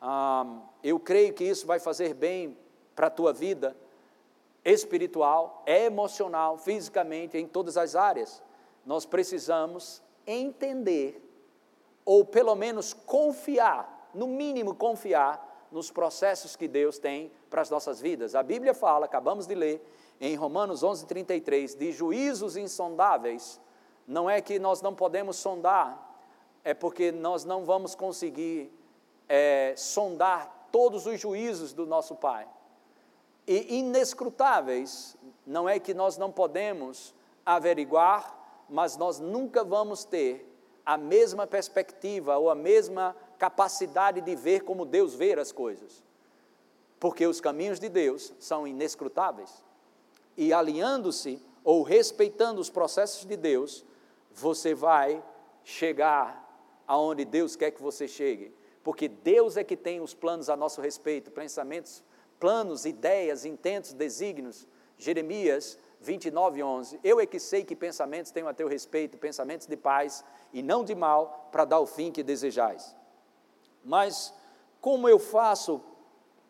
Ah, 0.01 0.61
eu 0.81 0.97
creio 0.97 1.33
que 1.33 1.43
isso 1.43 1.67
vai 1.67 1.79
fazer 1.79 2.13
bem 2.13 2.57
para 2.95 3.07
a 3.07 3.11
tua 3.11 3.33
vida 3.33 3.75
espiritual, 4.63 5.61
emocional, 5.67 6.57
fisicamente, 6.57 7.37
em 7.37 7.45
todas 7.45 7.75
as 7.75 7.97
áreas. 7.97 8.41
Nós 8.85 9.05
precisamos 9.05 10.01
entender, 10.25 11.21
ou 12.05 12.25
pelo 12.25 12.55
menos 12.55 12.93
confiar, 12.93 14.09
no 14.13 14.27
mínimo 14.27 14.73
confiar, 14.75 15.47
nos 15.71 15.91
processos 15.91 16.55
que 16.55 16.67
Deus 16.67 16.97
tem 16.97 17.31
para 17.49 17.61
as 17.61 17.69
nossas 17.69 18.01
vidas. 18.01 18.33
A 18.35 18.41
Bíblia 18.41 18.73
fala, 18.73 19.05
acabamos 19.05 19.45
de 19.45 19.55
ler, 19.55 19.85
em 20.19 20.35
Romanos 20.35 20.83
11:33, 20.83 21.75
de 21.75 21.91
juízos 21.91 22.57
insondáveis. 22.57 23.61
Não 24.07 24.29
é 24.29 24.41
que 24.41 24.59
nós 24.59 24.81
não 24.81 24.93
podemos 24.93 25.37
sondar, 25.37 26.09
é 26.63 26.73
porque 26.73 27.11
nós 27.11 27.45
não 27.45 27.63
vamos 27.63 27.95
conseguir 27.95 28.73
é, 29.27 29.73
sondar 29.77 30.67
todos 30.71 31.05
os 31.05 31.19
juízos 31.19 31.73
do 31.73 31.85
nosso 31.85 32.15
Pai. 32.15 32.47
E 33.47 33.77
inescrutáveis, 33.77 35.15
não 35.45 35.67
é 35.67 35.79
que 35.79 35.93
nós 35.93 36.17
não 36.17 36.31
podemos 36.31 37.13
averiguar, 37.45 38.37
mas 38.69 38.97
nós 38.97 39.19
nunca 39.19 39.63
vamos 39.63 40.03
ter 40.03 40.45
a 40.85 40.97
mesma 40.97 41.45
perspectiva 41.45 42.37
ou 42.37 42.49
a 42.49 42.55
mesma 42.55 43.15
capacidade 43.37 44.21
de 44.21 44.35
ver 44.35 44.63
como 44.63 44.85
Deus 44.85 45.13
vê 45.13 45.33
as 45.33 45.51
coisas. 45.51 46.03
Porque 46.99 47.25
os 47.25 47.39
caminhos 47.39 47.79
de 47.79 47.87
Deus 47.87 48.33
são 48.39 48.67
inescrutáveis. 48.67 49.63
E 50.35 50.51
alinhando-se 50.51 51.41
ou 51.63 51.83
respeitando 51.83 52.59
os 52.59 52.69
processos 52.69 53.25
de 53.25 53.37
Deus, 53.37 53.85
você 54.31 54.73
vai 54.73 55.23
chegar 55.63 56.47
aonde 56.87 57.23
Deus 57.25 57.55
quer 57.55 57.71
que 57.71 57.81
você 57.81 58.07
chegue. 58.07 58.53
Porque 58.83 59.07
Deus 59.07 59.57
é 59.57 59.63
que 59.63 59.77
tem 59.77 60.01
os 60.01 60.13
planos 60.13 60.49
a 60.49 60.55
nosso 60.55 60.81
respeito, 60.81 61.31
pensamentos, 61.31 62.03
planos, 62.39 62.85
ideias, 62.85 63.45
intentos, 63.45 63.93
desígnios. 63.93 64.67
Jeremias 64.97 65.77
29, 66.01 66.63
11. 66.63 66.99
Eu 67.03 67.19
é 67.19 67.25
que 67.25 67.39
sei 67.39 67.63
que 67.63 67.75
pensamentos 67.75 68.31
tenho 68.31 68.47
a 68.47 68.53
teu 68.53 68.67
respeito, 68.67 69.17
pensamentos 69.17 69.67
de 69.67 69.75
paz 69.75 70.23
e 70.53 70.63
não 70.63 70.83
de 70.83 70.95
mal, 70.95 71.49
para 71.51 71.65
dar 71.65 71.79
o 71.79 71.85
fim 71.85 72.11
que 72.11 72.23
desejais. 72.23 72.95
Mas 73.83 74.33
como 74.79 75.09
eu 75.09 75.19
faço 75.19 75.81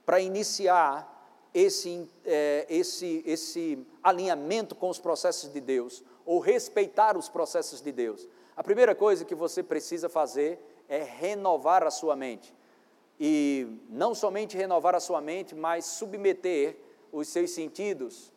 para 0.05 0.19
iniciar 0.19 1.07
esse, 1.53 2.07
é, 2.23 2.65
esse, 2.69 3.23
esse 3.25 3.85
alinhamento 4.03 4.75
com 4.75 4.89
os 4.89 4.99
processos 4.99 5.51
de 5.51 5.59
Deus, 5.59 6.03
ou 6.25 6.39
respeitar 6.39 7.17
os 7.17 7.27
processos 7.27 7.81
de 7.81 7.91
Deus? 7.91 8.27
A 8.55 8.63
primeira 8.63 8.93
coisa 8.93 9.25
que 9.25 9.33
você 9.33 9.63
precisa 9.63 10.07
fazer 10.07 10.59
é 10.87 11.01
renovar 11.01 11.83
a 11.83 11.89
sua 11.89 12.15
mente. 12.15 12.55
E 13.19 13.79
não 13.89 14.13
somente 14.13 14.55
renovar 14.55 14.95
a 14.95 14.99
sua 14.99 15.19
mente, 15.19 15.55
mas 15.55 15.85
submeter 15.85 16.77
os 17.11 17.27
seus 17.27 17.51
sentidos 17.51 18.31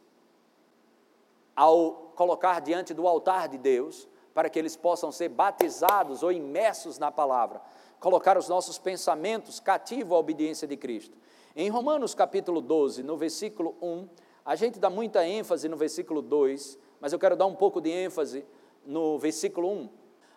ao 1.54 2.12
colocar 2.14 2.61
diante 2.61 2.94
do 2.94 3.06
altar 3.06 3.49
de 3.49 3.59
Deus, 3.59 4.09
para 4.35 4.49
que 4.49 4.59
eles 4.59 4.76
possam 4.76 5.12
ser 5.12 5.28
batizados 5.28 6.23
ou 6.23 6.32
imersos 6.32 6.99
na 6.99 7.11
palavra, 7.11 7.61
colocar 8.00 8.38
os 8.38 8.49
nossos 8.49 8.78
pensamentos 8.78 9.61
cativos 9.61 10.12
à 10.12 10.18
obediência 10.18 10.66
de 10.66 10.76
Cristo. 10.76 11.16
Em 11.54 11.68
Romanos 11.68 12.14
capítulo 12.14 12.61
12, 12.61 13.02
no 13.02 13.16
versículo 13.16 13.76
1, 13.82 14.09
a 14.44 14.56
gente 14.56 14.78
dá 14.78 14.88
muita 14.88 15.26
ênfase 15.26 15.68
no 15.68 15.76
versículo 15.76 16.23
2, 16.23 16.78
mas 17.00 17.12
eu 17.12 17.18
quero 17.18 17.37
dar 17.37 17.47
um 17.47 17.54
pouco 17.54 17.80
de 17.80 17.90
ênfase 17.90 18.44
no 18.85 19.18
versículo 19.18 19.68
1. 19.71 19.88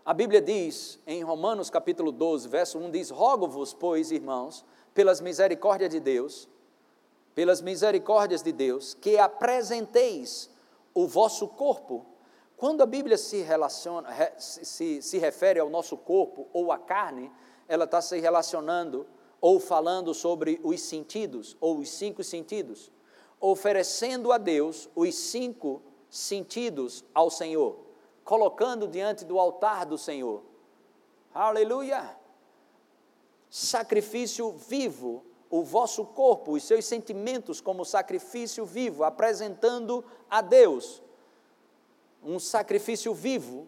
A 0.05 0.13
Bíblia 0.13 0.41
diz, 0.41 0.99
em 1.07 1.23
Romanos 1.23 1.69
capítulo 1.69 2.11
12, 2.11 2.47
verso 2.47 2.77
1, 2.77 2.91
diz: 2.91 3.09
Rogo-vos, 3.09 3.73
pois, 3.73 4.11
irmãos, 4.11 4.63
pelas 4.93 5.19
misericórdias 5.19 5.89
de 5.89 5.99
Deus, 5.99 6.47
pelas 7.33 7.61
misericórdias 7.61 8.43
de 8.43 8.51
Deus, 8.51 8.93
que 8.93 9.17
apresenteis 9.17 10.49
o 10.95 11.05
vosso 11.05 11.47
corpo. 11.47 12.05
Quando 12.57 12.81
a 12.81 12.85
Bíblia 12.85 13.17
se 13.17 13.41
relaciona, 13.41 14.09
se, 14.39 15.01
se 15.01 15.17
refere 15.19 15.59
ao 15.59 15.69
nosso 15.69 15.97
corpo 15.97 16.47
ou 16.53 16.71
à 16.71 16.79
carne, 16.79 17.31
ela 17.67 17.83
está 17.83 18.01
se 18.01 18.17
relacionando 18.19 19.05
ou 19.41 19.59
falando 19.59 20.13
sobre 20.13 20.59
os 20.63 20.81
sentidos, 20.81 21.55
ou 21.59 21.77
os 21.79 21.89
cinco 21.89 22.23
sentidos, 22.23 22.91
oferecendo 23.39 24.31
a 24.31 24.37
Deus 24.37 24.89
os 24.95 25.13
cinco 25.13 25.83
sentidos 26.09 27.03
ao 27.13 27.29
Senhor, 27.29 27.77
colocando 28.23 28.87
diante 28.87 29.25
do 29.25 29.37
altar 29.37 29.85
do 29.85 29.97
Senhor. 29.97 30.41
Aleluia! 31.33 32.17
Sacrifício 33.49 34.51
vivo, 34.51 35.23
o 35.59 35.63
vosso 35.63 36.03
corpo, 36.05 36.53
os 36.53 36.63
seus 36.63 36.85
sentimentos 36.85 37.61
como 37.61 37.85
sacrifício 37.85 38.65
vivo, 38.65 39.03
apresentando 39.03 40.03
a 40.29 40.41
Deus 40.41 41.01
um 42.21 42.39
sacrifício 42.39 43.13
vivo, 43.13 43.67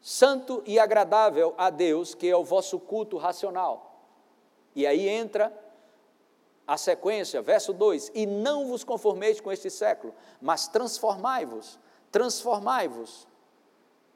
santo 0.00 0.62
e 0.66 0.78
agradável 0.78 1.54
a 1.56 1.70
Deus, 1.70 2.14
que 2.14 2.28
é 2.28 2.36
o 2.36 2.44
vosso 2.44 2.78
culto 2.78 3.16
racional. 3.16 4.04
E 4.76 4.86
aí 4.86 5.08
entra 5.08 5.52
a 6.66 6.76
sequência, 6.76 7.42
verso 7.42 7.72
2: 7.72 8.12
E 8.14 8.26
não 8.26 8.66
vos 8.66 8.84
conformeis 8.84 9.40
com 9.40 9.50
este 9.50 9.70
século, 9.70 10.14
mas 10.40 10.68
transformai-vos, 10.68 11.78
transformai-vos 12.12 13.26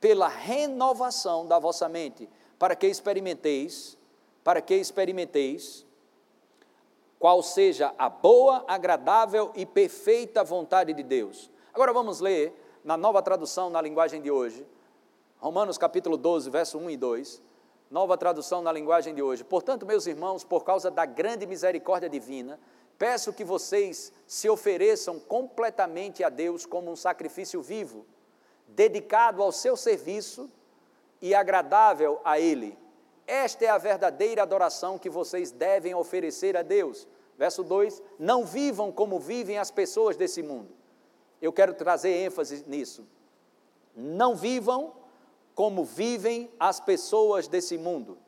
pela 0.01 0.29
renovação 0.29 1.47
da 1.47 1.59
vossa 1.59 1.89
mente, 1.89 2.29
para 2.59 2.77
que 2.77 2.87
experimenteis, 2.87 3.97
para 4.45 4.61
que 4.61 4.75
experimenteis 4.75 5.85
qual 7.25 7.43
seja 7.43 7.95
a 7.97 8.11
boa, 8.11 8.67
agradável 8.69 9.51
e 9.55 9.65
perfeita 9.65 10.45
vontade 10.45 10.93
de 10.93 11.03
Deus. 11.03 11.51
Agora 11.73 11.91
vamos 11.91 12.21
ler 12.21 12.53
na 12.85 12.99
nova 12.99 13.23
tradução 13.23 13.71
na 13.71 13.81
linguagem 13.81 14.21
de 14.21 14.31
hoje, 14.31 14.67
Romanos 15.39 15.79
capítulo 15.79 16.19
12, 16.19 16.51
verso 16.51 16.77
1 16.77 16.91
e 16.91 16.97
2, 16.99 17.43
nova 17.91 18.19
tradução 18.19 18.61
na 18.61 18.71
linguagem 18.71 19.15
de 19.15 19.23
hoje. 19.23 19.43
Portanto, 19.43 19.87
meus 19.87 20.07
irmãos, 20.07 20.45
por 20.45 20.65
causa 20.65 20.91
da 20.91 21.07
grande 21.07 21.47
misericórdia 21.47 22.11
divina, 22.11 22.61
peço 22.99 23.33
que 23.33 23.43
vocês 23.43 24.13
se 24.27 24.51
ofereçam 24.51 25.19
completamente 25.19 26.23
a 26.23 26.29
Deus 26.29 26.67
como 26.67 26.91
um 26.91 26.97
sacrifício 26.97 27.63
vivo, 27.63 28.05
dedicado 28.69 29.43
ao 29.43 29.51
seu 29.51 29.79
serviço 29.79 30.51
e 31.23 31.35
agradável 31.35 32.21
a 32.23 32.39
Ele. 32.39 32.77
Esta 33.27 33.65
é 33.65 33.69
a 33.69 33.79
verdadeira 33.79 34.43
adoração 34.43 34.99
que 34.99 35.09
vocês 35.09 35.51
devem 35.51 35.95
oferecer 35.95 36.55
a 36.55 36.61
Deus. 36.63 37.09
Verso 37.39 37.63
2: 37.63 38.03
Não 38.19 38.45
vivam 38.45 38.93
como 38.93 39.19
vivem 39.19 39.59
as 39.59 39.71
pessoas 39.71 40.17
desse 40.17 40.43
mundo. 40.43 40.75
Eu 41.41 41.53
quero 41.53 41.75
trazer 41.75 42.11
ênfase 42.11 42.65
nisso. 42.67 43.07
Não 43.95 44.35
vivam 44.35 44.93
como 45.55 45.85
vivem 45.85 46.51
as 46.59 46.81
pessoas 46.81 47.47
desse 47.47 47.79
mundo. 47.79 48.19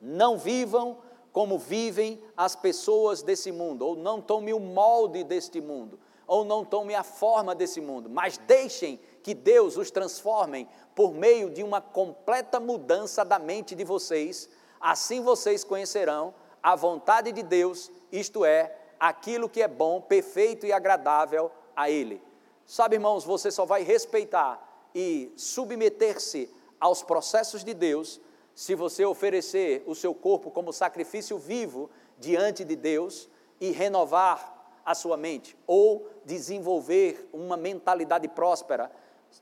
Não 0.00 0.38
vivam 0.38 0.98
como 1.32 1.58
vivem 1.58 2.20
as 2.36 2.56
pessoas 2.56 3.22
desse 3.22 3.52
mundo, 3.52 3.86
ou 3.86 3.96
não 3.96 4.20
tome 4.20 4.52
o 4.52 4.58
molde 4.58 5.22
deste 5.22 5.60
mundo, 5.60 5.98
ou 6.26 6.44
não 6.44 6.64
tome 6.64 6.94
a 6.94 7.02
forma 7.02 7.54
desse 7.54 7.80
mundo, 7.80 8.08
mas 8.08 8.38
deixem 8.38 8.98
que 9.22 9.34
Deus 9.34 9.76
os 9.76 9.90
transforme 9.90 10.68
por 10.94 11.12
meio 11.12 11.50
de 11.50 11.62
uma 11.62 11.80
completa 11.80 12.58
mudança 12.58 13.24
da 13.24 13.38
mente 13.38 13.74
de 13.74 13.84
vocês. 13.84 14.48
Assim 14.80 15.20
vocês 15.20 15.62
conhecerão 15.62 16.34
a 16.62 16.74
vontade 16.74 17.32
de 17.32 17.42
Deus, 17.42 17.90
isto 18.12 18.44
é, 18.44 18.74
aquilo 18.98 19.48
que 19.48 19.62
é 19.62 19.68
bom, 19.68 20.00
perfeito 20.00 20.66
e 20.66 20.72
agradável 20.72 21.50
a 21.74 21.90
Ele. 21.90 22.22
Sabe, 22.66 22.96
irmãos, 22.96 23.24
você 23.24 23.50
só 23.50 23.64
vai 23.64 23.82
respeitar 23.82 24.88
e 24.94 25.32
submeter-se 25.36 26.52
aos 26.78 27.02
processos 27.02 27.64
de 27.64 27.74
Deus 27.74 28.20
se 28.54 28.74
você 28.74 29.04
oferecer 29.04 29.82
o 29.86 29.94
seu 29.94 30.14
corpo 30.14 30.50
como 30.50 30.72
sacrifício 30.72 31.38
vivo 31.38 31.90
diante 32.18 32.64
de 32.64 32.76
Deus 32.76 33.28
e 33.60 33.70
renovar 33.70 34.58
a 34.84 34.94
sua 34.94 35.16
mente, 35.16 35.56
ou 35.66 36.08
desenvolver 36.24 37.28
uma 37.32 37.56
mentalidade 37.56 38.26
próspera, 38.28 38.90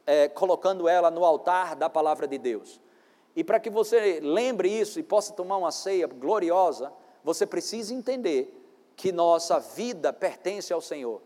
é, 0.07 0.29
colocando 0.29 0.89
ela 0.89 1.11
no 1.11 1.25
altar 1.25 1.75
da 1.75 1.89
palavra 1.89 2.27
de 2.27 2.39
Deus. 2.39 2.81
E 3.35 3.45
para 3.45 3.61
que 3.61 3.71
você 3.71 4.21
lembre 4.21 4.69
isso 4.69 4.99
e 4.99 5.03
possa 5.03 5.33
tomar 5.33 5.57
uma 5.57 5.71
ceia 5.71 6.07
gloriosa, 6.07 6.93
você 7.23 7.47
precisa 7.47 7.95
entender 7.95 8.58
que 8.99 9.13
nossa 9.13 9.61
vida 9.61 10.13
pertence 10.13 10.73
ao 10.73 10.81
Senhor. 10.81 11.23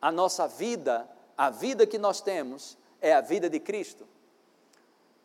A 0.00 0.12
nossa 0.12 0.46
vida, 0.46 1.08
a 1.38 1.48
vida 1.48 1.86
que 1.86 1.96
nós 1.96 2.20
temos, 2.20 2.76
é 3.00 3.14
a 3.14 3.22
vida 3.22 3.48
de 3.48 3.58
Cristo. 3.58 4.06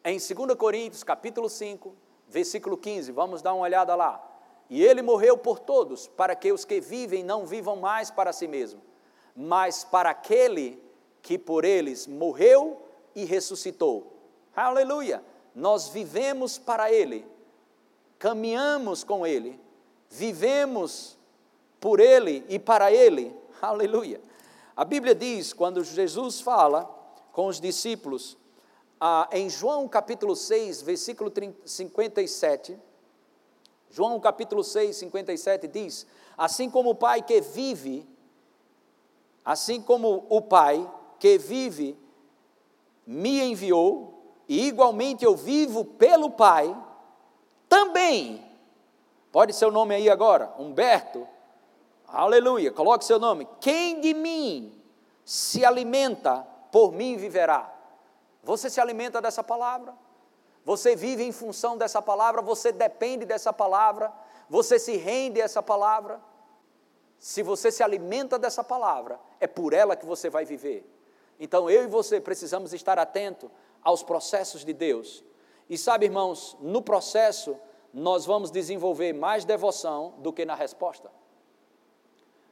Em 0.01 0.17
2 0.17 0.55
Coríntios, 0.57 1.03
capítulo 1.03 1.49
5, 1.49 1.93
versículo 2.29 2.77
15, 2.77 3.11
vamos 3.11 3.41
dar 3.41 3.53
uma 3.53 3.65
olhada 3.65 3.95
lá. 3.95 4.25
E 4.69 4.81
ele 4.81 5.01
morreu 5.01 5.37
por 5.37 5.59
todos, 5.59 6.07
para 6.07 6.37
que 6.37 6.53
os 6.53 6.63
que 6.63 6.79
vivem 6.79 7.21
não 7.21 7.45
vivam 7.45 7.75
mais 7.75 8.09
para 8.09 8.31
si 8.31 8.47
mesmo, 8.47 8.81
mas 9.35 9.83
para 9.83 10.09
aquele 10.09 10.81
que 11.21 11.37
por 11.37 11.65
eles 11.65 12.07
morreu 12.07 12.81
e 13.13 13.25
ressuscitou. 13.25 14.13
Aleluia! 14.55 15.21
Nós 15.53 15.89
vivemos 15.89 16.57
para 16.57 16.89
ele, 16.89 17.27
caminhamos 18.17 19.03
com 19.03 19.27
ele, 19.27 19.59
vivemos 20.09 21.17
por 21.83 21.99
ele 21.99 22.45
e 22.47 22.57
para 22.57 22.93
ele. 22.93 23.35
Aleluia. 23.61 24.21
A 24.73 24.85
Bíblia 24.85 25.13
diz, 25.13 25.51
quando 25.51 25.83
Jesus 25.83 26.39
fala 26.39 26.89
com 27.33 27.47
os 27.47 27.59
discípulos, 27.59 28.37
ah, 29.01 29.27
em 29.33 29.49
João 29.49 29.85
capítulo 29.89 30.33
6, 30.33 30.81
versículo 30.81 31.29
57, 31.65 32.79
João 33.89 34.17
capítulo 34.21 34.63
6, 34.63 34.95
57 34.95 35.67
diz: 35.67 36.07
Assim 36.37 36.69
como 36.69 36.91
o 36.91 36.95
Pai 36.95 37.21
que 37.21 37.41
vive, 37.41 38.07
assim 39.43 39.81
como 39.81 40.25
o 40.29 40.41
Pai 40.41 40.89
que 41.19 41.37
vive 41.37 41.97
me 43.05 43.41
enviou, 43.41 44.23
e 44.47 44.67
igualmente 44.67 45.25
eu 45.25 45.35
vivo 45.35 45.83
pelo 45.83 46.29
Pai, 46.31 46.73
também, 47.67 48.41
pode 49.33 49.51
ser 49.51 49.65
o 49.65 49.71
nome 49.71 49.93
aí 49.93 50.09
agora, 50.09 50.53
Humberto, 50.57 51.27
aleluia, 52.21 52.71
coloque 52.71 53.03
seu 53.03 53.19
nome, 53.19 53.47
quem 53.59 53.99
de 53.99 54.13
mim 54.13 54.79
se 55.25 55.65
alimenta, 55.65 56.45
por 56.71 56.91
mim 56.91 57.17
viverá. 57.17 57.73
Você 58.43 58.69
se 58.69 58.79
alimenta 58.79 59.21
dessa 59.21 59.43
palavra? 59.43 59.93
Você 60.65 60.95
vive 60.95 61.23
em 61.23 61.31
função 61.31 61.77
dessa 61.77 62.01
palavra, 62.01 62.41
você 62.41 62.71
depende 62.71 63.25
dessa 63.25 63.51
palavra, 63.51 64.11
você 64.49 64.79
se 64.79 64.95
rende 64.95 65.41
a 65.41 65.45
essa 65.45 65.61
palavra. 65.61 66.21
Se 67.17 67.41
você 67.41 67.71
se 67.71 67.83
alimenta 67.83 68.37
dessa 68.37 68.63
palavra, 68.63 69.19
é 69.39 69.47
por 69.47 69.73
ela 69.73 69.95
que 69.95 70.05
você 70.05 70.29
vai 70.29 70.45
viver. 70.45 70.89
Então 71.39 71.69
eu 71.69 71.83
e 71.83 71.87
você 71.87 72.19
precisamos 72.19 72.73
estar 72.73 72.99
atento 72.99 73.49
aos 73.81 74.03
processos 74.03 74.63
de 74.63 74.73
Deus. 74.73 75.23
E 75.69 75.77
sabe, 75.77 76.05
irmãos, 76.05 76.57
no 76.61 76.81
processo 76.81 77.57
nós 77.93 78.25
vamos 78.25 78.51
desenvolver 78.51 79.13
mais 79.13 79.45
devoção 79.45 80.15
do 80.19 80.33
que 80.33 80.45
na 80.45 80.55
resposta. 80.55 81.11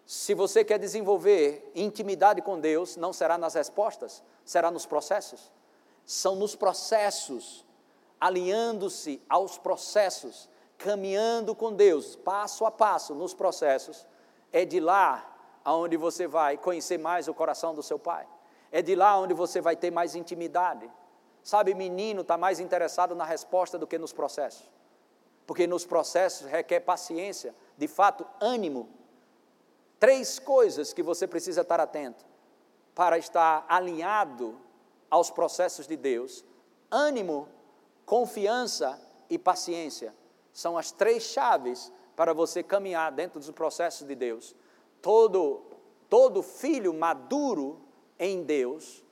Se 0.06 0.34
você 0.34 0.64
quer 0.64 0.78
desenvolver 0.78 1.72
intimidade 1.74 2.42
com 2.42 2.60
Deus, 2.60 2.98
não 2.98 3.14
será 3.14 3.38
nas 3.38 3.54
respostas, 3.54 4.24
será 4.44 4.70
nos 4.70 4.86
processos. 4.86 5.52
São 6.06 6.36
nos 6.36 6.56
processos 6.56 7.66
alinhando-se 8.22 9.20
aos 9.28 9.58
processos, 9.58 10.48
caminhando 10.78 11.56
com 11.56 11.74
Deus, 11.74 12.16
passo 12.16 12.66
a 12.68 12.72
passo 12.72 13.16
nos 13.16 13.34
processos, 13.34 14.06
é 14.54 14.64
de 14.64 14.80
lá 14.80 15.28
aonde 15.66 15.98
você 15.98 16.28
vai 16.28 16.56
conhecer 16.56 17.00
mais 17.00 17.28
o 17.28 17.34
coração 17.34 17.74
do 17.74 17.82
seu 17.82 17.98
pai. 17.98 18.28
É 18.72 18.82
de 18.82 18.96
lá 18.96 19.20
onde 19.20 19.34
você 19.34 19.60
vai 19.60 19.76
ter 19.76 19.92
mais 19.92 20.16
intimidade. 20.16 20.90
Sabe, 21.44 21.74
menino 21.74 22.22
está 22.22 22.38
mais 22.38 22.60
interessado 22.60 23.16
na 23.16 23.26
resposta 23.26 23.78
do 23.78 23.88
que 23.88 23.98
nos 23.98 24.14
processos. 24.14 24.72
Porque 25.48 25.66
nos 25.66 25.86
processos 25.86 26.48
requer 26.48 26.82
paciência, 26.82 27.56
de 27.76 27.88
fato, 27.88 28.26
ânimo. 28.40 28.88
Três 30.02 30.40
coisas 30.40 30.94
que 30.94 31.04
você 31.04 31.28
precisa 31.28 31.62
estar 31.62 31.80
atento 31.80 32.26
para 32.96 33.20
estar 33.20 33.64
alinhado 33.70 34.60
aos 35.12 35.30
processos 35.30 35.86
de 35.86 35.96
Deus: 35.96 36.44
ânimo, 36.90 37.48
confiança 38.04 39.00
e 39.30 39.38
paciência. 39.38 40.12
São 40.52 40.76
as 40.76 40.92
três 40.92 41.22
chaves 41.22 41.94
para 42.16 42.34
você 42.34 42.64
caminhar 42.64 43.12
dentro 43.12 43.40
dos 43.40 43.52
processos 43.52 44.08
de 44.08 44.16
Deus. 44.16 44.56
Todo, 45.04 45.62
todo 46.10 46.42
filho 46.42 46.96
maduro 46.96 47.80
em 48.18 48.42
Deus, 48.42 49.04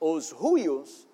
os 0.00 0.32
ruios, 0.32 1.06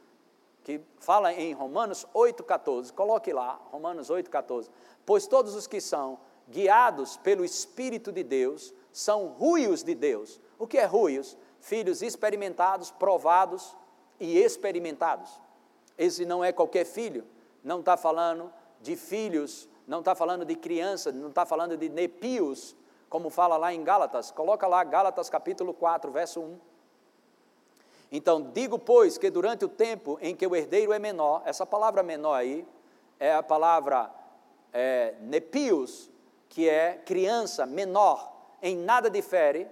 que 0.64 0.80
fala 0.98 1.30
em 1.34 1.52
Romanos 1.52 2.06
8,14, 2.14 2.90
coloque 2.92 3.34
lá, 3.34 3.60
Romanos 3.70 4.10
8,14. 4.10 4.70
Pois 5.04 5.26
todos 5.26 5.54
os 5.54 5.66
que 5.66 5.78
são 5.78 6.18
guiados 6.48 7.18
pelo 7.18 7.44
Espírito 7.44 8.10
de 8.10 8.22
Deus 8.22 8.72
são 8.92 9.28
ruios 9.28 9.82
de 9.82 9.94
Deus. 9.94 10.40
O 10.58 10.66
que 10.66 10.78
é 10.78 10.84
ruios? 10.84 11.36
Filhos 11.60 12.02
experimentados, 12.02 12.90
provados 12.90 13.76
e 14.18 14.38
experimentados. 14.38 15.30
Esse 15.96 16.24
não 16.24 16.42
é 16.42 16.52
qualquer 16.52 16.84
filho, 16.84 17.26
não 17.62 17.80
está 17.80 17.96
falando 17.96 18.52
de 18.80 18.96
filhos, 18.96 19.68
não 19.86 19.98
está 19.98 20.14
falando 20.14 20.44
de 20.44 20.54
criança, 20.54 21.12
não 21.12 21.28
está 21.28 21.44
falando 21.44 21.76
de 21.76 21.88
nepios, 21.88 22.76
como 23.08 23.28
fala 23.28 23.56
lá 23.56 23.74
em 23.74 23.82
Gálatas. 23.82 24.30
Coloca 24.30 24.66
lá 24.66 24.82
Gálatas 24.84 25.28
capítulo 25.28 25.74
4, 25.74 26.10
verso 26.10 26.40
1. 26.40 26.58
Então, 28.12 28.42
digo, 28.42 28.78
pois, 28.78 29.18
que 29.18 29.30
durante 29.30 29.64
o 29.64 29.68
tempo 29.68 30.18
em 30.20 30.34
que 30.34 30.46
o 30.46 30.56
herdeiro 30.56 30.92
é 30.92 30.98
menor, 30.98 31.42
essa 31.44 31.64
palavra 31.64 32.02
menor 32.02 32.34
aí 32.34 32.66
é 33.18 33.34
a 33.34 33.42
palavra 33.42 34.10
é, 34.72 35.14
nepios, 35.20 36.10
que 36.48 36.68
é 36.68 36.94
criança, 37.04 37.66
menor, 37.66 38.39
em 38.62 38.76
nada 38.76 39.08
difere 39.10 39.66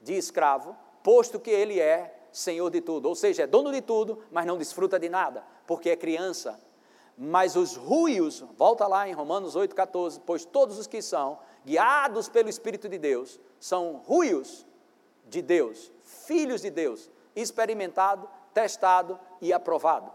de 0.00 0.14
escravo, 0.14 0.76
posto 1.02 1.40
que 1.40 1.50
ele 1.50 1.80
é 1.80 2.14
senhor 2.30 2.70
de 2.70 2.80
tudo, 2.80 3.08
ou 3.08 3.14
seja, 3.14 3.44
é 3.44 3.46
dono 3.46 3.72
de 3.72 3.80
tudo, 3.80 4.22
mas 4.30 4.46
não 4.46 4.58
desfruta 4.58 4.98
de 4.98 5.08
nada, 5.08 5.44
porque 5.66 5.90
é 5.90 5.96
criança. 5.96 6.60
Mas 7.16 7.56
os 7.56 7.74
ruios, 7.74 8.44
volta 8.56 8.86
lá 8.86 9.08
em 9.08 9.12
Romanos 9.12 9.56
8,14, 9.56 10.20
pois 10.24 10.44
todos 10.44 10.78
os 10.78 10.86
que 10.86 11.02
são 11.02 11.38
guiados 11.64 12.28
pelo 12.28 12.48
Espírito 12.48 12.88
de 12.88 12.98
Deus 12.98 13.40
são 13.58 13.94
ruios 14.06 14.64
de 15.26 15.42
Deus, 15.42 15.90
filhos 16.02 16.62
de 16.62 16.70
Deus, 16.70 17.10
experimentado, 17.34 18.28
testado 18.54 19.18
e 19.40 19.52
aprovado. 19.52 20.12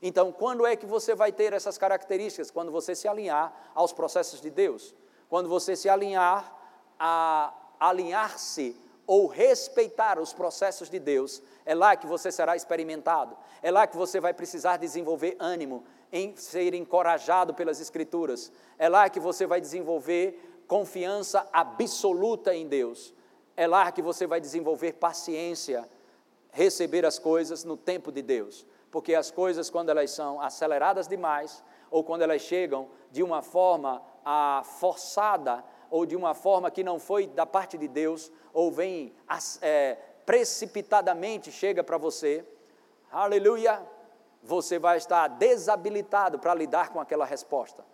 Então, 0.00 0.30
quando 0.30 0.66
é 0.66 0.76
que 0.76 0.86
você 0.86 1.14
vai 1.14 1.32
ter 1.32 1.52
essas 1.52 1.78
características? 1.78 2.50
Quando 2.50 2.70
você 2.70 2.94
se 2.94 3.08
alinhar 3.08 3.52
aos 3.74 3.92
processos 3.92 4.40
de 4.40 4.50
Deus. 4.50 4.94
Quando 5.30 5.48
você 5.48 5.74
se 5.74 5.88
alinhar 5.88 6.54
a 6.98 7.54
alinhar-se 7.88 8.76
ou 9.06 9.26
respeitar 9.26 10.18
os 10.18 10.32
processos 10.32 10.88
de 10.88 10.98
Deus, 10.98 11.42
é 11.66 11.74
lá 11.74 11.94
que 11.96 12.06
você 12.06 12.32
será 12.32 12.56
experimentado, 12.56 13.36
é 13.62 13.70
lá 13.70 13.86
que 13.86 13.96
você 13.96 14.18
vai 14.20 14.32
precisar 14.32 14.78
desenvolver 14.78 15.36
ânimo 15.38 15.84
em 16.12 16.36
ser 16.36 16.74
encorajado 16.74 17.54
pelas 17.54 17.80
Escrituras, 17.80 18.50
é 18.78 18.88
lá 18.88 19.08
que 19.08 19.20
você 19.20 19.46
vai 19.46 19.60
desenvolver 19.60 20.62
confiança 20.66 21.46
absoluta 21.52 22.54
em 22.54 22.66
Deus, 22.66 23.12
é 23.56 23.66
lá 23.66 23.90
que 23.92 24.00
você 24.00 24.26
vai 24.26 24.40
desenvolver 24.40 24.94
paciência, 24.94 25.88
receber 26.50 27.04
as 27.04 27.18
coisas 27.18 27.64
no 27.64 27.76
tempo 27.76 28.10
de 28.10 28.22
Deus, 28.22 28.66
porque 28.90 29.14
as 29.14 29.30
coisas, 29.30 29.68
quando 29.68 29.90
elas 29.90 30.10
são 30.12 30.40
aceleradas 30.40 31.08
demais, 31.08 31.62
ou 31.90 32.02
quando 32.02 32.22
elas 32.22 32.42
chegam 32.42 32.88
de 33.10 33.22
uma 33.22 33.42
forma 33.42 34.02
ah, 34.24 34.62
forçada, 34.64 35.64
ou 35.94 36.04
de 36.04 36.16
uma 36.16 36.34
forma 36.34 36.72
que 36.72 36.82
não 36.82 36.98
foi 36.98 37.28
da 37.28 37.46
parte 37.46 37.78
de 37.78 37.86
Deus, 37.86 38.32
ou 38.52 38.72
vem 38.72 39.14
é, 39.62 39.96
precipitadamente 40.26 41.52
chega 41.52 41.84
para 41.84 41.96
você, 41.96 42.44
aleluia, 43.12 43.80
você 44.42 44.76
vai 44.76 44.96
estar 44.96 45.28
desabilitado 45.28 46.36
para 46.40 46.52
lidar 46.52 46.88
com 46.88 46.98
aquela 46.98 47.24
resposta. 47.24 47.84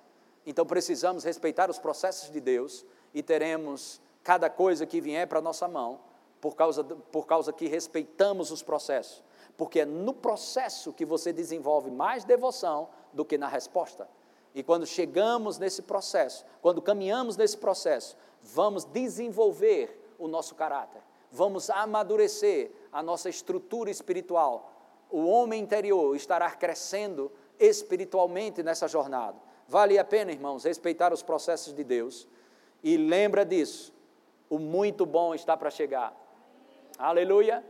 Então 0.47 0.65
precisamos 0.65 1.25
respeitar 1.25 1.69
os 1.69 1.79
processos 1.79 2.31
de 2.31 2.41
Deus 2.41 2.87
e 3.13 3.23
teremos 3.23 4.01
cada 4.25 4.49
coisa 4.49 4.87
que 4.87 4.99
vier 4.99 5.29
para 5.29 5.41
a 5.41 5.43
nossa 5.43 5.69
mão, 5.69 6.01
por 6.41 6.57
causa, 6.57 6.83
por 6.83 7.27
causa 7.27 7.53
que 7.53 7.69
respeitamos 7.69 8.51
os 8.51 8.63
processos. 8.63 9.23
Porque 9.59 9.81
é 9.81 9.85
no 9.85 10.15
processo 10.15 10.91
que 10.95 11.05
você 11.05 11.35
desenvolve 11.35 11.91
mais 11.91 12.25
devoção 12.25 12.89
do 13.13 13.27
que 13.27 13.37
na 13.37 13.47
resposta. 13.47 14.09
E 14.55 14.63
quando 14.63 14.87
chegamos 14.87 15.59
nesse 15.59 15.83
processo, 15.83 16.45
quando 16.61 16.83
caminhamos 16.83 17.37
nesse 17.37 17.57
processo, 17.57 18.17
vamos 18.43 18.85
desenvolver 18.85 20.15
o 20.19 20.27
nosso 20.27 20.55
caráter, 20.55 21.03
vamos 21.31 21.71
amadurecer 21.71 22.71
a 22.93 23.03
nossa 23.03 23.29
estrutura 23.29 23.91
espiritual. 23.91 24.73
O 25.11 25.27
homem 25.27 25.63
interior 25.63 26.15
estará 26.17 26.51
crescendo 26.51 27.31
espiritualmente 27.59 28.63
nessa 28.63 28.89
jornada. 28.89 29.37
Vale 29.69 29.99
a 29.99 30.05
pena, 30.05 30.33
irmãos, 30.33 30.65
respeitar 30.65 31.13
os 31.13 31.23
processos 31.23 31.73
de 31.73 31.85
Deus. 31.85 32.27
E 32.83 32.97
lembra 32.97 33.45
disso, 33.45 33.93
o 34.49 34.59
muito 34.59 35.07
bom 35.07 35.35
está 35.35 35.57
para 35.57 35.71
chegar. 35.71 36.15
Aleluia! 36.99 37.65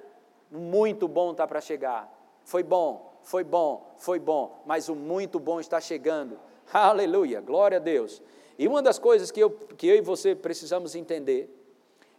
Muito 0.50 1.06
bom 1.06 1.30
está 1.30 1.46
para 1.46 1.60
chegar. 1.60 2.12
Foi 2.42 2.62
bom, 2.62 3.18
foi 3.22 3.44
bom, 3.44 3.94
foi 3.98 4.18
bom, 4.18 4.62
mas 4.66 4.88
o 4.88 4.96
muito 4.96 5.38
bom 5.38 5.60
está 5.60 5.80
chegando. 5.80 6.38
Aleluia, 6.72 7.40
glória 7.40 7.78
a 7.78 7.80
Deus. 7.80 8.22
E 8.58 8.68
uma 8.68 8.80
das 8.80 8.98
coisas 8.98 9.30
que 9.30 9.40
eu, 9.40 9.50
que 9.50 9.88
eu 9.88 9.96
e 9.96 10.00
você 10.00 10.34
precisamos 10.34 10.94
entender 10.94 11.48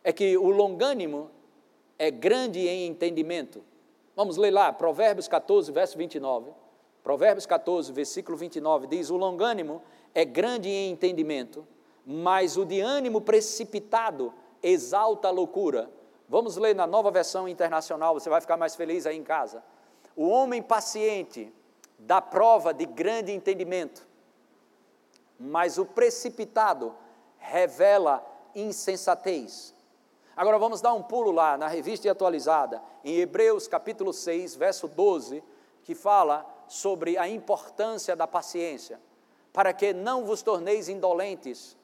é 0.03 0.11
que 0.11 0.37
o 0.37 0.49
longânimo 0.49 1.29
é 1.97 2.11
grande 2.11 2.67
em 2.67 2.87
entendimento. 2.87 3.63
Vamos 4.15 4.37
ler 4.37 4.51
lá, 4.51 4.73
Provérbios 4.73 5.27
14, 5.27 5.71
verso 5.71 5.97
29. 5.97 6.51
Provérbios 7.03 7.45
14, 7.45 7.91
versículo 7.93 8.37
29 8.37 8.87
diz: 8.87 9.09
O 9.09 9.17
longânimo 9.17 9.81
é 10.13 10.25
grande 10.25 10.69
em 10.69 10.91
entendimento, 10.91 11.65
mas 12.05 12.57
o 12.57 12.65
de 12.65 12.81
ânimo 12.81 13.21
precipitado 13.21 14.33
exalta 14.61 15.27
a 15.27 15.31
loucura. 15.31 15.89
Vamos 16.27 16.57
ler 16.57 16.75
na 16.75 16.87
nova 16.87 17.11
versão 17.11 17.47
internacional, 17.47 18.13
você 18.13 18.29
vai 18.29 18.41
ficar 18.41 18.57
mais 18.57 18.75
feliz 18.75 19.05
aí 19.05 19.17
em 19.17 19.23
casa. 19.23 19.63
O 20.15 20.27
homem 20.27 20.61
paciente 20.61 21.53
dá 21.97 22.21
prova 22.21 22.73
de 22.73 22.85
grande 22.85 23.31
entendimento, 23.31 24.07
mas 25.41 25.77
o 25.77 25.85
precipitado 25.85 26.95
revela 27.37 28.25
insensatez. 28.55 29.73
Agora 30.35 30.57
vamos 30.57 30.81
dar 30.81 30.93
um 30.93 31.03
pulo 31.03 31.31
lá 31.31 31.57
na 31.57 31.67
revista 31.67 32.09
atualizada, 32.09 32.81
em 33.03 33.17
Hebreus 33.17 33.67
capítulo 33.67 34.13
6, 34.13 34.55
verso 34.55 34.87
12, 34.87 35.43
que 35.83 35.95
fala 35.95 36.45
sobre 36.67 37.17
a 37.17 37.27
importância 37.27 38.15
da 38.15 38.27
paciência, 38.27 38.99
para 39.51 39.73
que 39.73 39.93
não 39.93 40.23
vos 40.23 40.41
torneis 40.41 40.87
indolentes, 40.87 41.77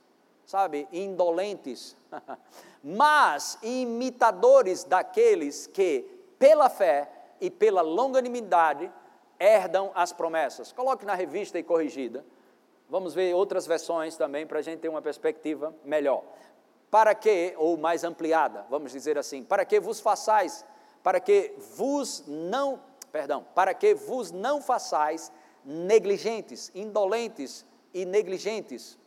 sabe, 0.45 0.87
indolentes, 0.93 1.97
mas 2.83 3.57
imitadores 3.61 4.83
daqueles 4.83 5.67
que, 5.67 6.05
pela 6.39 6.69
fé 6.69 7.11
e 7.41 7.49
pela 7.49 7.81
longanimidade, 7.81 8.91
herdam 9.39 9.91
as 9.93 10.13
promessas. 10.13 10.71
Coloque 10.71 11.05
na 11.05 11.15
revista 11.15 11.59
e 11.59 11.63
corrigida. 11.63 12.23
Vamos 12.89 13.13
ver 13.13 13.33
outras 13.35 13.67
versões 13.67 14.15
também 14.15 14.47
para 14.47 14.59
a 14.59 14.61
gente 14.61 14.79
ter 14.79 14.89
uma 14.89 15.01
perspectiva 15.01 15.75
melhor. 15.83 16.23
Para 16.89 17.13
que, 17.13 17.53
ou 17.57 17.77
mais 17.77 18.03
ampliada, 18.03 18.65
vamos 18.69 18.93
dizer 18.93 19.17
assim, 19.17 19.43
para 19.43 19.65
que 19.65 19.79
vos 19.79 19.99
façais, 19.99 20.63
para 21.03 21.19
que 21.19 21.53
vos 21.75 22.23
não, 22.25 22.81
perdão, 23.11 23.45
para 23.53 23.73
que 23.73 23.93
vos 23.93 24.31
não 24.31 24.61
façais 24.61 25.31
negligentes, 25.65 26.71
indolentes 26.73 27.65
e 27.93 28.05
negligentes, 28.05 28.97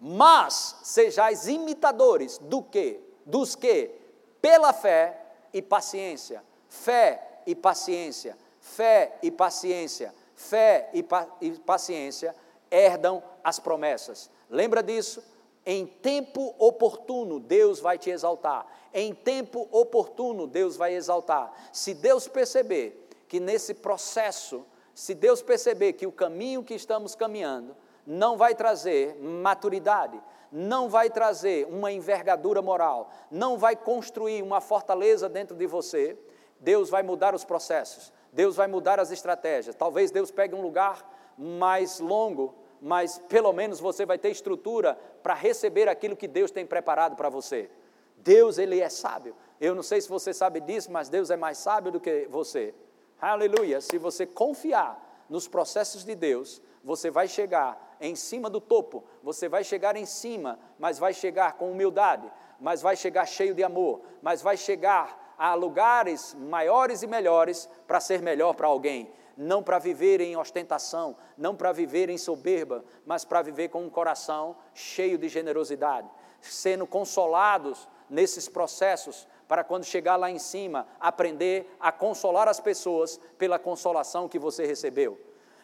mas 0.00 0.76
sejais 0.82 1.46
imitadores 1.46 2.38
do 2.38 2.62
que? 2.62 3.00
Dos 3.24 3.54
que, 3.54 3.92
pela 4.40 4.72
fé 4.72 5.20
e 5.52 5.62
paciência, 5.62 6.42
fé 6.68 7.42
e 7.46 7.54
paciência, 7.54 8.36
fé 8.60 9.18
e 9.22 9.30
paciência, 9.30 10.14
fé 10.34 10.90
e, 10.92 11.02
pa 11.02 11.28
e 11.40 11.52
paciência, 11.52 12.34
herdam 12.70 13.22
as 13.42 13.58
promessas. 13.58 14.30
Lembra 14.48 14.82
disso? 14.82 15.22
Em 15.64 15.86
tempo 15.86 16.54
oportuno, 16.58 17.38
Deus 17.38 17.80
vai 17.80 17.98
te 17.98 18.10
exaltar. 18.10 18.66
Em 18.92 19.14
tempo 19.14 19.68
oportuno, 19.70 20.46
Deus 20.46 20.76
vai 20.76 20.94
exaltar. 20.94 21.52
Se 21.72 21.92
Deus 21.92 22.26
perceber 22.26 23.08
que 23.28 23.38
nesse 23.38 23.74
processo, 23.74 24.64
se 24.94 25.14
Deus 25.14 25.42
perceber 25.42 25.92
que 25.92 26.06
o 26.06 26.12
caminho 26.12 26.64
que 26.64 26.74
estamos 26.74 27.14
caminhando 27.14 27.76
não 28.06 28.38
vai 28.38 28.54
trazer 28.54 29.16
maturidade, 29.20 30.18
não 30.50 30.88
vai 30.88 31.10
trazer 31.10 31.66
uma 31.66 31.92
envergadura 31.92 32.62
moral, 32.62 33.10
não 33.30 33.58
vai 33.58 33.76
construir 33.76 34.42
uma 34.42 34.62
fortaleza 34.62 35.28
dentro 35.28 35.54
de 35.54 35.66
você, 35.66 36.18
Deus 36.58 36.88
vai 36.88 37.02
mudar 37.02 37.34
os 37.34 37.44
processos, 37.44 38.12
Deus 38.32 38.56
vai 38.56 38.66
mudar 38.66 38.98
as 38.98 39.10
estratégias. 39.10 39.76
Talvez 39.76 40.10
Deus 40.10 40.30
pegue 40.30 40.54
um 40.54 40.62
lugar 40.62 41.06
mais 41.36 42.00
longo, 42.00 42.54
mas 42.80 43.18
pelo 43.28 43.52
menos 43.52 43.80
você 43.80 44.06
vai 44.06 44.18
ter 44.18 44.30
estrutura 44.30 44.98
para 45.22 45.34
receber 45.34 45.88
aquilo 45.88 46.16
que 46.16 46.28
Deus 46.28 46.50
tem 46.50 46.66
preparado 46.66 47.16
para 47.16 47.28
você. 47.28 47.70
Deus, 48.18 48.58
Ele 48.58 48.80
é 48.80 48.88
sábio. 48.88 49.34
Eu 49.60 49.74
não 49.74 49.82
sei 49.82 50.00
se 50.00 50.08
você 50.08 50.32
sabe 50.32 50.60
disso, 50.60 50.90
mas 50.90 51.08
Deus 51.08 51.30
é 51.30 51.36
mais 51.36 51.58
sábio 51.58 51.92
do 51.92 52.00
que 52.00 52.26
você. 52.30 52.74
Aleluia. 53.20 53.80
Se 53.80 53.98
você 53.98 54.26
confiar 54.26 55.24
nos 55.28 55.48
processos 55.48 56.04
de 56.04 56.14
Deus, 56.14 56.62
você 56.82 57.10
vai 57.10 57.28
chegar 57.28 57.96
em 58.00 58.14
cima 58.14 58.48
do 58.48 58.60
topo, 58.60 59.04
você 59.22 59.48
vai 59.48 59.64
chegar 59.64 59.96
em 59.96 60.06
cima, 60.06 60.58
mas 60.78 60.98
vai 60.98 61.12
chegar 61.12 61.54
com 61.54 61.70
humildade, 61.70 62.30
mas 62.60 62.80
vai 62.80 62.96
chegar 62.96 63.26
cheio 63.26 63.54
de 63.54 63.62
amor, 63.62 64.00
mas 64.22 64.40
vai 64.40 64.56
chegar 64.56 65.34
a 65.36 65.54
lugares 65.54 66.34
maiores 66.34 67.02
e 67.02 67.06
melhores 67.06 67.68
para 67.86 68.00
ser 68.00 68.22
melhor 68.22 68.54
para 68.54 68.68
alguém 68.68 69.12
não 69.38 69.62
para 69.62 69.78
viver 69.78 70.20
em 70.20 70.36
ostentação, 70.36 71.16
não 71.36 71.54
para 71.54 71.70
viver 71.70 72.10
em 72.10 72.18
soberba, 72.18 72.84
mas 73.06 73.24
para 73.24 73.40
viver 73.40 73.68
com 73.68 73.84
um 73.84 73.88
coração 73.88 74.56
cheio 74.74 75.16
de 75.16 75.28
generosidade, 75.28 76.10
sendo 76.40 76.84
consolados 76.88 77.88
nesses 78.10 78.48
processos, 78.48 79.28
para 79.46 79.62
quando 79.62 79.84
chegar 79.84 80.16
lá 80.16 80.28
em 80.28 80.40
cima, 80.40 80.88
aprender 80.98 81.72
a 81.78 81.92
consolar 81.92 82.48
as 82.48 82.58
pessoas 82.58 83.18
pela 83.38 83.60
consolação 83.60 84.28
que 84.28 84.40
você 84.40 84.66
recebeu. 84.66 85.18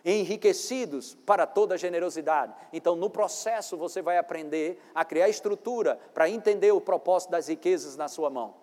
Enriquecidos 0.04 1.14
para 1.26 1.46
toda 1.46 1.76
generosidade. 1.76 2.54
Então, 2.72 2.94
no 2.94 3.10
processo, 3.10 3.76
você 3.76 4.00
vai 4.00 4.18
aprender 4.18 4.80
a 4.94 5.04
criar 5.04 5.28
estrutura 5.28 5.98
para 6.14 6.30
entender 6.30 6.72
o 6.72 6.80
propósito 6.80 7.30
das 7.30 7.48
riquezas 7.48 7.96
na 7.96 8.06
sua 8.06 8.30
mão. 8.30 8.54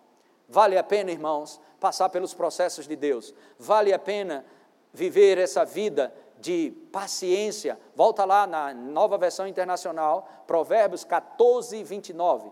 Vale 0.48 0.78
a 0.78 0.84
pena, 0.84 1.12
irmãos, 1.12 1.60
passar 1.80 2.10
pelos 2.10 2.34
processos 2.34 2.88
de 2.88 2.96
Deus. 2.96 3.34
Vale 3.58 3.94
a 3.94 4.00
pena 4.00 4.46
viver 4.94 5.38
essa 5.38 5.64
vida 5.64 6.14
de 6.40 6.74
paciência. 6.92 7.80
Volta 7.96 8.26
lá 8.26 8.48
na 8.48 8.74
nova 8.74 9.18
versão 9.18 9.48
internacional, 9.48 10.28
Provérbios 10.48 11.04
14, 11.04 11.84
29. 11.84 12.52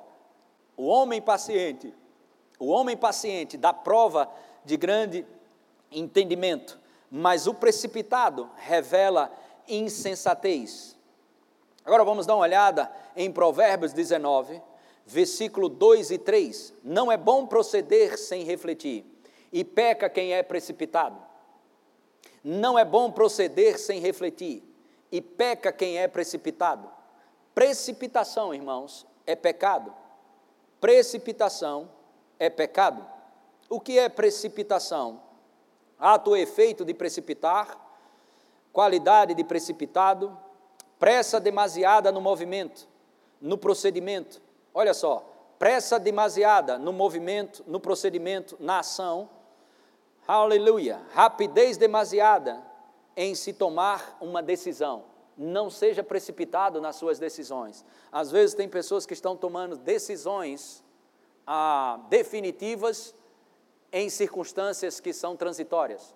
O 0.77 0.85
homem 0.85 1.21
paciente, 1.21 1.93
o 2.57 2.67
homem 2.67 2.95
paciente 2.95 3.57
dá 3.57 3.73
prova 3.73 4.29
de 4.63 4.77
grande 4.77 5.25
entendimento, 5.91 6.79
mas 7.09 7.47
o 7.47 7.53
precipitado 7.53 8.49
revela 8.55 9.31
insensatez. 9.67 10.97
Agora 11.83 12.03
vamos 12.03 12.25
dar 12.25 12.35
uma 12.35 12.43
olhada 12.43 12.91
em 13.15 13.31
Provérbios 13.31 13.91
19, 13.93 14.61
versículo 15.05 15.67
2 15.67 16.11
e 16.11 16.17
3. 16.17 16.73
Não 16.83 17.11
é 17.11 17.17
bom 17.17 17.47
proceder 17.47 18.17
sem 18.17 18.43
refletir, 18.43 19.05
e 19.51 19.63
peca 19.63 20.07
quem 20.07 20.33
é 20.33 20.43
precipitado. 20.43 21.28
Não 22.43 22.77
é 22.77 22.85
bom 22.85 23.11
proceder 23.11 23.77
sem 23.77 23.99
refletir, 23.99 24.63
e 25.11 25.21
peca 25.21 25.71
quem 25.71 25.97
é 25.97 26.07
precipitado. 26.07 26.89
Precipitação, 27.53 28.53
irmãos, 28.53 29.05
é 29.25 29.35
pecado. 29.35 29.93
Precipitação 30.79 31.89
é 32.37 32.49
pecado. 32.49 33.05
O 33.69 33.79
que 33.79 33.99
é 33.99 34.07
precipitação? 34.07 35.21
Ato 35.99 36.31
ou 36.31 36.37
efeito 36.37 36.85
de 36.85 36.93
precipitar, 36.93 37.77
qualidade 38.71 39.33
de 39.33 39.43
precipitado, 39.43 40.37
pressa 40.97 41.39
demasiada 41.39 42.11
no 42.11 42.21
movimento, 42.21 42.87
no 43.41 43.57
procedimento. 43.57 44.41
Olha 44.73 44.93
só, 44.93 45.25
pressa 45.57 45.99
demasiada 45.99 46.77
no 46.77 46.93
movimento, 46.93 47.63
no 47.67 47.79
procedimento, 47.79 48.55
na 48.59 48.79
ação 48.79 49.29
Aleluia. 50.31 51.01
Rapidez 51.11 51.75
demasiada 51.75 52.63
em 53.17 53.33
se 53.33 53.51
tomar 53.51 54.15
uma 54.21 54.43
decisão. 54.43 55.05
Não 55.35 55.71
seja 55.71 56.03
precipitado 56.03 56.79
nas 56.79 56.97
suas 56.97 57.17
decisões. 57.17 57.83
Às 58.11 58.29
vezes 58.29 58.53
tem 58.53 58.69
pessoas 58.69 59.07
que 59.07 59.13
estão 59.15 59.35
tomando 59.35 59.75
decisões 59.75 60.83
ah, 61.47 61.99
definitivas 62.11 63.15
em 63.91 64.07
circunstâncias 64.07 64.99
que 64.99 65.13
são 65.13 65.35
transitórias. 65.35 66.13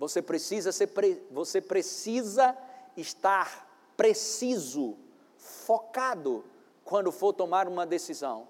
Você 0.00 0.20
precisa 0.20 0.72
ser, 0.72 0.90
você 1.30 1.60
precisa 1.60 2.58
estar 2.96 3.92
preciso, 3.96 4.96
focado 5.38 6.44
quando 6.84 7.12
for 7.12 7.32
tomar 7.32 7.68
uma 7.68 7.86
decisão. 7.86 8.48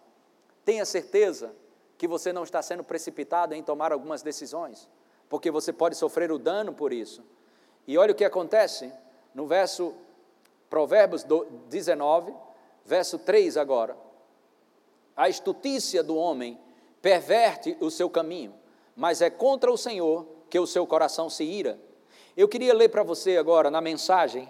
Tenha 0.64 0.86
certeza 0.86 1.54
que 1.96 2.08
você 2.08 2.32
não 2.32 2.42
está 2.42 2.60
sendo 2.62 2.82
precipitado 2.82 3.54
em 3.54 3.62
tomar 3.62 3.92
algumas 3.92 4.22
decisões, 4.22 4.88
porque 5.34 5.50
você 5.50 5.72
pode 5.72 5.96
sofrer 5.96 6.30
o 6.30 6.38
dano 6.38 6.72
por 6.72 6.92
isso. 6.92 7.20
E 7.88 7.98
olha 7.98 8.12
o 8.12 8.14
que 8.14 8.24
acontece 8.24 8.92
no 9.34 9.48
verso 9.48 9.92
Provérbios 10.70 11.26
19, 11.68 12.32
verso 12.84 13.18
3 13.18 13.56
agora. 13.56 13.96
A 15.16 15.28
estutícia 15.28 16.04
do 16.04 16.14
homem 16.14 16.56
perverte 17.02 17.76
o 17.80 17.90
seu 17.90 18.08
caminho, 18.08 18.54
mas 18.94 19.20
é 19.20 19.28
contra 19.28 19.72
o 19.72 19.76
Senhor 19.76 20.24
que 20.48 20.56
o 20.56 20.68
seu 20.68 20.86
coração 20.86 21.28
se 21.28 21.42
ira. 21.42 21.80
Eu 22.36 22.46
queria 22.46 22.72
ler 22.72 22.90
para 22.90 23.02
você 23.02 23.36
agora 23.36 23.72
na 23.72 23.80
mensagem, 23.80 24.48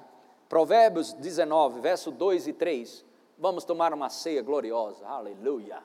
Provérbios 0.51 1.14
19, 1.14 1.81
verso 1.81 2.11
2 2.11 2.47
e 2.47 2.53
3. 2.53 3.03
Vamos 3.38 3.64
tomar 3.64 3.94
uma 3.94 4.11
ceia 4.11 4.42
gloriosa, 4.42 5.07
aleluia 5.07 5.83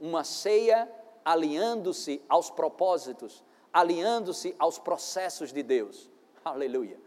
uma 0.00 0.24
ceia 0.24 0.90
alinhando-se 1.22 2.22
aos 2.28 2.50
propósitos, 2.50 3.44
alinhando-se 3.72 4.54
aos 4.58 4.78
processos 4.78 5.52
de 5.52 5.62
Deus. 5.62 6.10
Aleluia. 6.44 6.98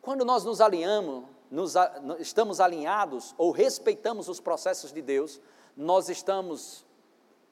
Quando 0.00 0.24
nós 0.24 0.44
nos 0.44 0.60
alinhamos, 0.60 1.24
nos, 1.50 1.74
estamos 2.18 2.60
alinhados 2.60 3.34
ou 3.38 3.50
respeitamos 3.50 4.28
os 4.28 4.40
processos 4.40 4.92
de 4.92 5.02
Deus, 5.02 5.40
nós 5.76 6.08
estamos 6.08 6.84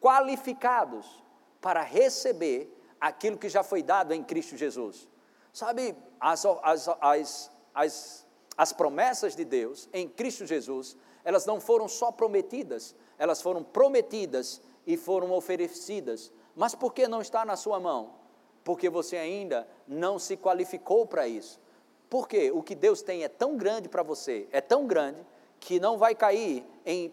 qualificados 0.00 1.22
para 1.60 1.82
receber 1.82 2.74
aquilo 3.00 3.38
que 3.38 3.48
já 3.48 3.62
foi 3.62 3.82
dado 3.82 4.12
em 4.12 4.22
Cristo 4.22 4.56
Jesus. 4.56 5.08
Sabe, 5.52 5.96
as, 6.18 6.44
as, 6.44 6.88
as, 7.00 7.50
as, 7.74 8.26
as 8.56 8.72
promessas 8.72 9.34
de 9.34 9.44
Deus 9.44 9.88
em 9.92 10.08
Cristo 10.08 10.46
Jesus, 10.46 10.96
elas 11.24 11.44
não 11.44 11.60
foram 11.60 11.88
só 11.88 12.10
prometidas, 12.12 12.94
elas 13.18 13.42
foram 13.42 13.62
prometidas 13.62 14.60
e 14.86 14.96
foram 14.96 15.32
oferecidas. 15.32 16.32
Mas 16.54 16.74
por 16.74 16.92
que 16.92 17.06
não 17.08 17.20
está 17.20 17.44
na 17.44 17.56
sua 17.56 17.78
mão? 17.78 18.19
Porque 18.64 18.88
você 18.88 19.16
ainda 19.16 19.66
não 19.86 20.18
se 20.18 20.36
qualificou 20.36 21.06
para 21.06 21.26
isso. 21.26 21.60
Porque 22.08 22.50
o 22.50 22.62
que 22.62 22.74
Deus 22.74 23.02
tem 23.02 23.24
é 23.24 23.28
tão 23.28 23.56
grande 23.56 23.88
para 23.88 24.02
você, 24.02 24.48
é 24.50 24.60
tão 24.60 24.86
grande, 24.86 25.24
que 25.60 25.78
não 25.78 25.98
vai 25.98 26.14
cair 26.14 26.64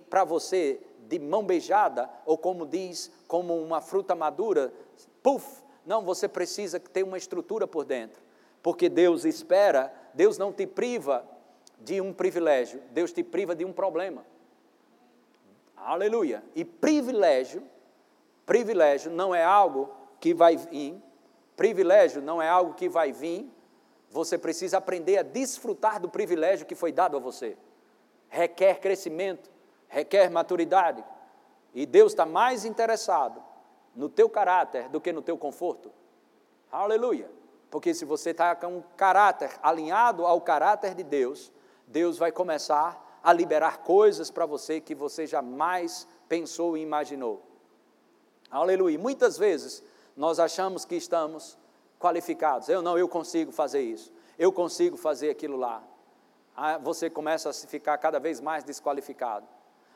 para 0.10 0.24
você 0.24 0.80
de 1.08 1.20
mão 1.20 1.44
beijada, 1.44 2.10
ou 2.26 2.38
como 2.38 2.66
diz, 2.66 3.12
como 3.28 3.56
uma 3.62 3.82
fruta 3.82 4.16
madura, 4.16 4.74
puf. 5.22 5.64
Não, 5.86 6.02
você 6.02 6.28
precisa 6.28 6.80
ter 6.80 7.04
uma 7.04 7.18
estrutura 7.18 7.68
por 7.68 7.86
dentro, 7.86 8.22
porque 8.62 8.90
Deus 8.90 9.24
espera, 9.24 9.94
Deus 10.14 10.38
não 10.38 10.52
te 10.52 10.66
priva 10.66 11.26
de 11.80 12.02
um 12.02 12.12
privilégio, 12.12 12.82
Deus 12.92 13.14
te 13.14 13.24
priva 13.24 13.56
de 13.56 13.64
um 13.64 13.72
problema. 13.72 14.26
Aleluia. 15.76 16.44
E 16.56 16.66
privilégio, 16.66 17.64
privilégio 18.46 19.12
não 19.12 19.34
é 19.34 19.44
algo 19.44 19.90
que 20.20 20.34
vai 20.34 20.58
vir, 20.58 21.02
privilégio 21.58 22.22
não 22.22 22.42
é 22.42 22.48
algo 22.48 22.76
que 22.76 22.88
vai 22.88 23.12
vir, 23.12 23.52
você 24.10 24.38
precisa 24.38 24.78
aprender 24.78 25.18
a 25.18 25.24
desfrutar 25.24 26.00
do 26.00 26.08
privilégio 26.08 26.66
que 26.66 26.76
foi 26.76 26.92
dado 26.94 27.18
a 27.18 27.20
você. 27.20 27.58
Requer 28.30 28.80
crescimento, 28.80 29.50
requer 29.90 30.30
maturidade. 30.30 31.04
E 31.74 31.86
Deus 31.86 32.14
está 32.14 32.26
mais 32.26 32.64
interessado 32.64 33.44
no 33.96 34.08
teu 34.08 34.30
caráter 34.30 34.88
do 34.90 35.02
que 35.02 35.12
no 35.12 35.22
teu 35.22 35.38
conforto. 35.38 35.92
Aleluia. 36.72 37.30
Porque 37.70 37.94
se 37.94 38.06
você 38.06 38.30
está 38.30 38.56
com 38.56 38.78
um 38.78 38.84
caráter 38.96 39.52
alinhado 39.62 40.26
ao 40.26 40.40
caráter 40.40 40.94
de 40.94 41.04
Deus, 41.04 41.52
Deus 41.86 42.18
vai 42.18 42.32
começar 42.32 43.20
a 43.22 43.34
liberar 43.34 43.80
coisas 43.80 44.32
para 44.32 44.46
você 44.46 44.80
que 44.80 44.96
você 44.96 45.28
jamais 45.28 46.08
pensou 46.30 46.78
e 46.78 46.82
imaginou. 46.82 47.44
Aleluia. 48.50 48.98
Muitas 48.98 49.38
vezes 49.38 49.84
nós 50.18 50.40
achamos 50.40 50.84
que 50.84 50.96
estamos 50.96 51.56
qualificados. 52.00 52.68
Eu 52.68 52.82
não, 52.82 52.98
eu 52.98 53.08
consigo 53.08 53.52
fazer 53.52 53.82
isso. 53.82 54.12
Eu 54.38 54.52
consigo 54.52 54.98
fazer 54.98 55.30
aquilo 55.30 55.56
lá. 55.56 55.84
Ah, 56.56 56.80
você 56.80 57.08
começa 57.08 57.52
a 57.52 57.54
ficar 57.54 57.96
cada 58.00 58.20
vez 58.20 58.42
mais 58.42 58.64
desqualificado. 58.64 59.48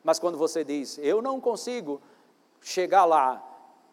Mas 0.04 0.20
quando 0.20 0.38
você 0.38 0.64
diz, 0.64 1.00
eu 1.00 1.22
não 1.22 1.42
consigo 1.42 2.00
chegar 2.62 3.06
lá, 3.06 3.44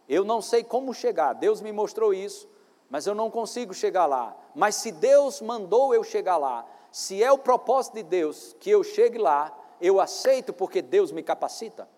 eu 0.06 0.22
não 0.22 0.42
sei 0.42 0.62
como 0.62 0.92
chegar, 0.92 1.32
Deus 1.32 1.62
me 1.62 1.72
mostrou 1.72 2.12
isso, 2.12 2.48
mas 2.90 3.06
eu 3.06 3.14
não 3.14 3.30
consigo 3.30 3.72
chegar 3.72 4.04
lá. 4.06 4.36
Mas 4.54 4.74
se 4.76 4.92
Deus 4.92 5.40
mandou 5.40 5.94
eu 5.94 6.04
chegar 6.04 6.36
lá, 6.36 6.66
se 6.90 7.22
é 7.22 7.32
o 7.32 7.38
propósito 7.38 7.94
de 7.94 8.02
Deus 8.02 8.54
que 8.60 8.70
eu 8.70 8.82
chegue 8.82 9.18
lá, 9.18 9.56
eu 9.80 10.00
aceito 10.00 10.52
porque 10.52 10.82
Deus 10.82 11.12
me 11.12 11.22
capacita. 11.22 11.88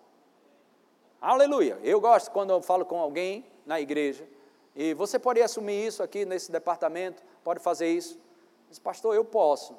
Aleluia. 1.19 1.77
Eu 1.83 1.99
gosto 2.01 2.31
quando 2.31 2.51
eu 2.51 2.61
falo 2.61 2.85
com 2.85 2.99
alguém 2.99 3.45
na 3.65 3.79
igreja, 3.79 4.27
e 4.75 4.93
você 4.93 5.19
pode 5.19 5.41
assumir 5.41 5.85
isso 5.85 6.01
aqui 6.01 6.25
nesse 6.25 6.51
departamento, 6.51 7.21
pode 7.43 7.59
fazer 7.59 7.89
isso. 7.89 8.17
Diz, 8.69 8.79
pastor, 8.79 9.15
eu 9.15 9.25
posso, 9.25 9.75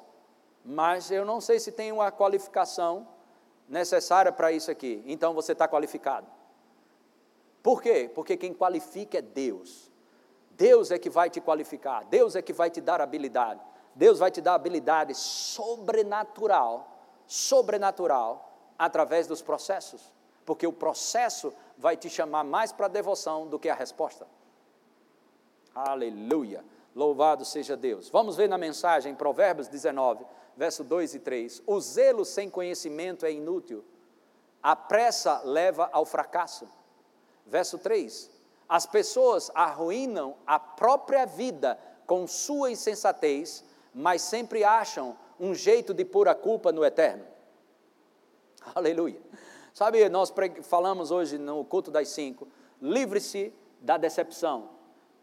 mas 0.63 1.09
eu 1.09 1.25
não 1.25 1.41
sei 1.41 1.59
se 1.59 1.71
tem 1.71 1.91
uma 1.91 2.11
qualificação 2.11 3.07
necessária 3.67 4.31
para 4.31 4.51
isso 4.51 4.69
aqui. 4.69 5.03
Então 5.05 5.33
você 5.33 5.53
está 5.53 5.67
qualificado. 5.67 6.27
Por 7.61 7.81
quê? 7.81 8.11
Porque 8.13 8.37
quem 8.37 8.53
qualifica 8.53 9.17
é 9.17 9.21
Deus. 9.21 9.91
Deus 10.51 10.91
é 10.91 10.99
que 10.99 11.09
vai 11.09 11.29
te 11.29 11.41
qualificar, 11.41 12.05
Deus 12.05 12.35
é 12.35 12.41
que 12.41 12.53
vai 12.53 12.69
te 12.69 12.79
dar 12.79 13.01
habilidade. 13.01 13.59
Deus 13.95 14.19
vai 14.19 14.31
te 14.31 14.41
dar 14.41 14.55
habilidade 14.55 15.13
sobrenatural, 15.15 16.87
sobrenatural, 17.27 18.51
através 18.77 19.27
dos 19.27 19.41
processos, 19.41 20.11
porque 20.45 20.67
o 20.67 20.73
processo 20.73 21.53
vai 21.77 21.97
te 21.97 22.09
chamar 22.09 22.43
mais 22.43 22.71
para 22.71 22.85
a 22.85 22.89
devoção 22.89 23.47
do 23.47 23.59
que 23.59 23.69
a 23.69 23.75
resposta. 23.75 24.27
Aleluia. 25.73 26.63
Louvado 26.95 27.43
seja 27.43 27.75
Deus. 27.75 28.09
Vamos 28.09 28.35
ver 28.35 28.47
na 28.47 28.57
mensagem, 28.57 29.15
Provérbios 29.15 29.67
19, 29.67 30.25
verso 30.55 30.83
2 30.83 31.15
e 31.15 31.19
3. 31.19 31.63
O 31.65 31.79
zelo 31.79 32.23
sem 32.23 32.49
conhecimento 32.49 33.25
é 33.25 33.31
inútil, 33.31 33.83
a 34.61 34.75
pressa 34.75 35.41
leva 35.43 35.89
ao 35.91 36.05
fracasso. 36.05 36.69
Verso 37.45 37.77
3. 37.77 38.31
As 38.69 38.85
pessoas 38.85 39.51
arruinam 39.53 40.35
a 40.45 40.57
própria 40.57 41.25
vida 41.25 41.77
com 42.05 42.25
sua 42.27 42.71
insensatez, 42.71 43.63
mas 43.93 44.21
sempre 44.21 44.63
acham 44.63 45.17
um 45.39 45.53
jeito 45.53 45.93
de 45.93 46.05
pôr 46.05 46.27
a 46.27 46.35
culpa 46.35 46.71
no 46.71 46.85
eterno. 46.85 47.25
Aleluia. 48.73 49.19
Sabe, 49.73 50.07
nós 50.07 50.31
falamos 50.61 51.09
hoje 51.09 51.37
no 51.37 51.65
culto 51.65 51.89
das 51.89 52.09
cinco: 52.09 52.47
livre-se 52.81 53.51
da 53.81 53.97
decepção. 53.97 54.69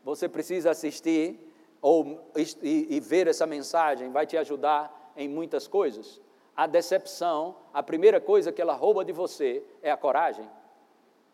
Você 0.03 0.29
precisa 0.29 0.71
assistir 0.73 1.39
ou 1.81 2.31
e, 2.37 2.97
e 2.97 3.01
ver 3.01 3.29
essa 3.29 3.47
mensagem, 3.47 4.11
vai 4.11 4.27
te 4.27 4.37
ajudar 4.37 5.13
em 5.17 5.29
muitas 5.29 5.69
coisas. 5.69 6.21
A 6.57 6.67
decepção, 6.67 7.57
a 7.73 7.83
primeira 7.83 8.21
coisa 8.21 8.53
que 8.53 8.61
ela 8.61 8.75
rouba 8.75 9.05
de 9.05 9.13
você 9.13 9.63
é 9.83 9.91
a 9.91 9.97
coragem. 9.97 10.49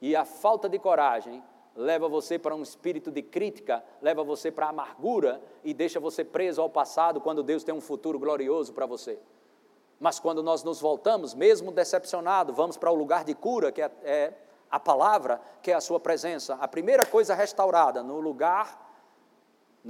E 0.00 0.14
a 0.14 0.24
falta 0.24 0.68
de 0.68 0.79
coragem 0.79 1.42
leva 1.74 2.09
você 2.09 2.38
para 2.38 2.55
um 2.55 2.62
espírito 2.62 3.11
de 3.11 3.22
crítica, 3.22 3.83
leva 4.00 4.22
você 4.22 4.50
para 4.50 4.66
a 4.66 4.70
amargura 4.70 5.40
e 5.64 5.74
deixa 5.74 5.98
você 5.98 6.22
preso 6.22 6.61
ao 6.61 6.70
passado 6.70 7.20
quando 7.20 7.42
Deus 7.42 7.64
tem 7.64 7.74
um 7.74 7.81
futuro 7.81 8.18
glorioso 8.18 8.72
para 8.72 8.87
você. 8.87 9.18
Mas 9.99 10.19
quando 10.19 10.43
nós 10.43 10.63
nos 10.63 10.81
voltamos, 10.81 11.35
mesmo 11.35 11.73
decepcionado, 11.73 12.53
vamos 12.53 12.77
para 12.77 12.91
o 12.91 12.95
lugar 12.95 13.25
de 13.25 13.35
cura, 13.35 13.73
que 13.73 13.81
é, 13.81 13.91
é 14.03 14.33
a 14.71 14.79
palavra, 14.79 15.41
que 15.63 15.71
é 15.71 15.75
a 15.75 15.81
sua 15.81 15.99
presença. 15.99 16.55
A 16.55 16.69
primeira 16.69 17.07
coisa 17.07 17.35
restaurada 17.35 18.03
no 18.03 18.21
lugar, 18.21 18.87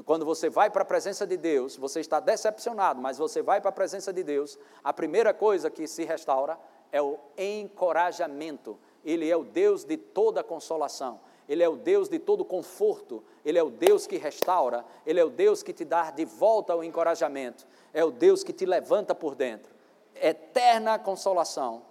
quando 0.04 0.24
você 0.24 0.48
vai 0.48 0.70
para 0.70 0.82
a 0.82 0.86
presença 0.86 1.26
de 1.26 1.36
Deus, 1.36 1.76
você 1.76 2.00
está 2.00 2.20
decepcionado, 2.20 3.00
mas 3.00 3.18
você 3.18 3.42
vai 3.42 3.60
para 3.60 3.70
a 3.70 3.72
presença 3.72 4.12
de 4.12 4.22
Deus, 4.22 4.58
a 4.84 4.92
primeira 4.92 5.34
coisa 5.34 5.70
que 5.70 5.86
se 5.86 6.04
restaura 6.04 6.58
é 6.92 7.02
o 7.02 7.18
encorajamento. 7.36 8.78
Ele 9.04 9.28
é 9.28 9.36
o 9.36 9.44
Deus 9.44 9.84
de 9.84 9.96
toda 9.96 10.44
consolação. 10.44 11.20
Ele 11.48 11.62
é 11.62 11.68
o 11.68 11.76
Deus 11.76 12.08
de 12.08 12.18
todo 12.18 12.44
conforto, 12.44 13.22
Ele 13.44 13.58
é 13.58 13.62
o 13.62 13.70
Deus 13.70 14.06
que 14.06 14.16
restaura, 14.16 14.84
Ele 15.04 15.20
é 15.20 15.24
o 15.24 15.30
Deus 15.30 15.62
que 15.62 15.72
te 15.72 15.84
dá 15.84 16.10
de 16.10 16.24
volta 16.24 16.74
o 16.74 16.82
encorajamento, 16.82 17.66
é 17.94 18.04
o 18.04 18.10
Deus 18.10 18.42
que 18.42 18.52
te 18.52 18.66
levanta 18.66 19.14
por 19.14 19.36
dentro. 19.36 19.75
Eterna 20.20 20.98
consolação. 20.98 21.82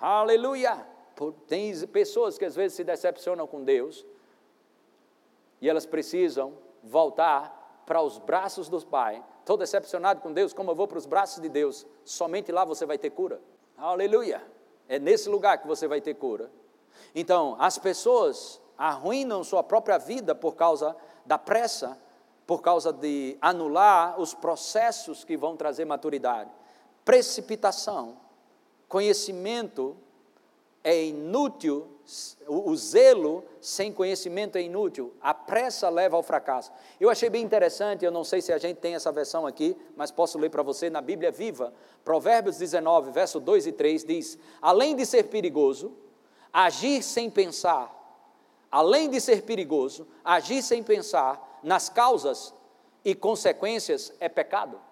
Aleluia! 0.00 0.86
Tem 1.46 1.74
pessoas 1.88 2.38
que 2.38 2.44
às 2.44 2.54
vezes 2.54 2.76
se 2.76 2.84
decepcionam 2.84 3.46
com 3.46 3.64
Deus 3.64 4.06
e 5.60 5.68
elas 5.68 5.84
precisam 5.84 6.54
voltar 6.82 7.82
para 7.84 8.00
os 8.00 8.18
braços 8.18 8.68
do 8.68 8.84
Pai. 8.86 9.24
Estou 9.40 9.56
decepcionado 9.56 10.20
com 10.20 10.32
Deus, 10.32 10.52
como 10.52 10.70
eu 10.70 10.74
vou 10.74 10.86
para 10.86 10.98
os 10.98 11.06
braços 11.06 11.40
de 11.42 11.48
Deus? 11.48 11.86
Somente 12.04 12.52
lá 12.52 12.64
você 12.64 12.86
vai 12.86 12.98
ter 12.98 13.10
cura. 13.10 13.40
Aleluia! 13.76 14.42
É 14.88 14.98
nesse 14.98 15.28
lugar 15.28 15.58
que 15.58 15.66
você 15.66 15.88
vai 15.88 16.00
ter 16.00 16.14
cura. 16.14 16.50
Então, 17.14 17.56
as 17.58 17.78
pessoas 17.78 18.60
arruinam 18.76 19.42
sua 19.42 19.62
própria 19.62 19.98
vida 19.98 20.34
por 20.34 20.54
causa 20.54 20.96
da 21.26 21.36
pressa, 21.36 21.98
por 22.46 22.62
causa 22.62 22.92
de 22.92 23.36
anular 23.40 24.20
os 24.20 24.34
processos 24.34 25.24
que 25.24 25.36
vão 25.36 25.56
trazer 25.56 25.84
maturidade. 25.84 26.50
Precipitação, 27.08 28.18
conhecimento 28.86 29.96
é 30.84 31.06
inútil, 31.06 31.88
o, 32.46 32.76
zelo 32.76 33.46
sem 33.62 33.90
conhecimento 33.90 34.58
é 34.58 34.60
inútil, 34.60 35.14
a 35.18 35.32
pressa 35.32 35.88
leva 35.88 36.16
ao 36.16 36.22
fracasso. 36.22 36.70
Eu 37.00 37.08
achei 37.08 37.30
bem 37.30 37.42
interessante, 37.42 38.04
eu 38.04 38.10
não 38.10 38.24
sei 38.24 38.42
se 38.42 38.52
a 38.52 38.58
gente 38.58 38.76
tem 38.76 38.94
essa 38.94 39.10
versão 39.10 39.46
aqui, 39.46 39.74
mas 39.96 40.10
posso 40.10 40.38
ler 40.38 40.50
para 40.50 40.62
você 40.62 40.90
na 40.90 41.00
Bíblia 41.00 41.32
Viva. 41.32 41.72
Provérbios 42.04 42.58
19, 42.58 43.10
verso 43.10 43.40
2 43.40 43.68
e 43.68 43.72
3 43.72 44.04
diz: 44.04 44.38
Além 44.60 44.94
de 44.94 45.06
ser 45.06 45.28
perigoso, 45.28 45.96
agir 46.52 47.02
sem 47.02 47.30
pensar, 47.30 47.90
além 48.70 49.08
de 49.08 49.18
ser 49.18 49.44
perigoso, 49.44 50.06
agir 50.22 50.62
sem 50.62 50.82
pensar 50.82 51.58
nas 51.62 51.88
causas 51.88 52.52
e 53.02 53.14
consequências 53.14 54.12
é 54.20 54.28
pecado. 54.28 54.87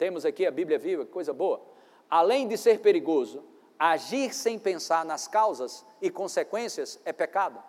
Temos 0.00 0.24
aqui 0.24 0.46
a 0.46 0.50
Bíblia 0.50 0.78
Viva, 0.78 1.04
coisa 1.04 1.30
boa. 1.30 1.60
Além 2.08 2.48
de 2.48 2.56
ser 2.56 2.80
perigoso, 2.80 3.44
agir 3.78 4.32
sem 4.32 4.58
pensar 4.58 5.04
nas 5.04 5.28
causas 5.28 5.84
e 6.00 6.08
consequências 6.08 6.98
é 7.04 7.12
pecado. 7.12 7.62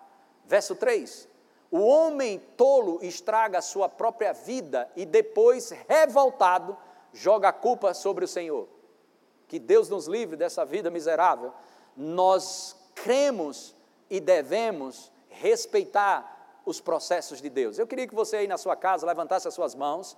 Verso 0.46 0.74
3: 0.74 1.28
O 1.70 1.80
homem 1.80 2.40
tolo 2.56 3.00
estraga 3.02 3.58
a 3.58 3.60
sua 3.60 3.86
própria 3.86 4.32
vida 4.32 4.90
e 4.96 5.04
depois, 5.04 5.72
revoltado, 5.86 6.74
joga 7.12 7.50
a 7.50 7.52
culpa 7.52 7.92
sobre 7.92 8.24
o 8.24 8.28
Senhor. 8.28 8.66
Que 9.46 9.58
Deus 9.58 9.90
nos 9.90 10.06
livre 10.06 10.34
dessa 10.34 10.64
vida 10.64 10.90
miserável. 10.90 11.52
Nós 11.94 12.74
cremos 12.94 13.76
e 14.08 14.18
devemos 14.18 15.12
respeitar 15.28 16.62
os 16.64 16.80
processos 16.80 17.42
de 17.42 17.50
Deus. 17.50 17.78
Eu 17.78 17.86
queria 17.86 18.08
que 18.08 18.14
você 18.14 18.36
aí 18.36 18.48
na 18.48 18.56
sua 18.56 18.74
casa 18.74 19.06
levantasse 19.06 19.46
as 19.46 19.52
suas 19.52 19.74
mãos 19.74 20.16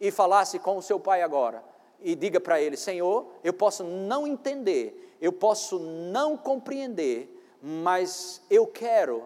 e 0.00 0.10
falasse 0.10 0.58
com 0.58 0.76
o 0.76 0.82
seu 0.82 1.00
pai 1.00 1.22
agora 1.22 1.62
e 2.00 2.14
diga 2.14 2.40
para 2.40 2.60
ele: 2.60 2.76
Senhor, 2.76 3.26
eu 3.42 3.52
posso 3.52 3.84
não 3.84 4.26
entender, 4.26 5.16
eu 5.20 5.32
posso 5.32 5.78
não 5.78 6.36
compreender, 6.36 7.32
mas 7.62 8.42
eu 8.50 8.66
quero 8.66 9.24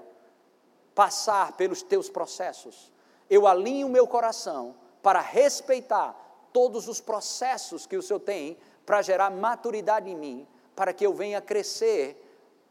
passar 0.95 1.53
pelos 1.57 1.83
teus 1.83 2.09
processos. 2.09 2.93
Eu 3.29 3.47
alinho 3.47 3.87
o 3.87 3.91
meu 3.91 4.07
coração 4.07 4.75
para 5.03 5.21
respeitar 5.21 6.49
todos 6.53 6.89
os 6.89 7.01
processos 7.01 7.87
que 7.87 7.97
o 7.97 8.03
Senhor 8.03 8.21
tem 8.21 8.57
para 8.85 9.03
gerar 9.03 9.31
maturidade 9.31 10.11
em 10.11 10.17
mim, 10.17 10.47
para 10.75 10.93
que 10.93 11.07
eu 11.07 11.13
venha 11.13 11.41
crescer 11.41 12.27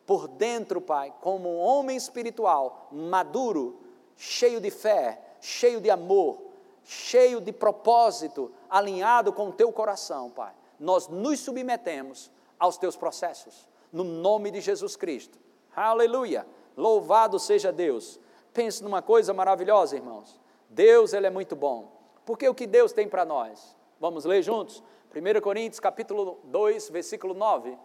por 0.05 0.27
dentro, 0.27 0.81
Pai, 0.81 1.13
como 1.21 1.47
um 1.49 1.59
homem 1.59 1.95
espiritual, 1.95 2.88
maduro, 2.91 3.79
cheio 4.17 4.59
de 4.59 4.71
fé, 4.71 5.21
cheio 5.39 5.79
de 5.79 5.89
amor, 5.89 6.48
cheio 6.89 7.39
de 7.39 7.52
propósito, 7.52 8.52
alinhado 8.67 9.32
com 9.32 9.49
o 9.49 9.54
teu 9.54 9.71
coração, 9.71 10.32
Pai. 10.32 10.52
Nós 10.80 11.08
nos 11.08 11.39
submetemos 11.39 12.32
aos 12.58 12.80
teus 12.80 12.95
processos, 12.95 13.67
no 13.93 14.04
nome 14.04 14.49
de 14.49 14.60
Jesus 14.60 14.95
Cristo. 14.95 15.38
Aleluia! 15.75 16.47
Louvado 16.75 17.38
seja 17.38 17.71
Deus. 17.71 18.19
Pense 18.52 18.84
numa 18.84 19.04
coisa 19.04 19.36
maravilhosa, 19.36 19.97
irmãos. 19.97 20.41
Deus, 20.67 21.13
ele 21.13 21.28
é 21.28 21.30
muito 21.30 21.56
bom. 21.56 21.91
Porque 22.25 22.49
o 22.49 22.56
que 22.56 22.65
Deus 22.65 22.91
tem 22.91 23.08
para 23.08 23.23
nós? 23.23 23.75
Vamos 23.99 24.25
ler 24.25 24.41
juntos? 24.41 24.84
1 25.15 25.41
Coríntios 25.41 25.80
capítulo 25.80 26.39
2, 26.45 26.89
versículo 26.89 27.36
9. 27.36 27.78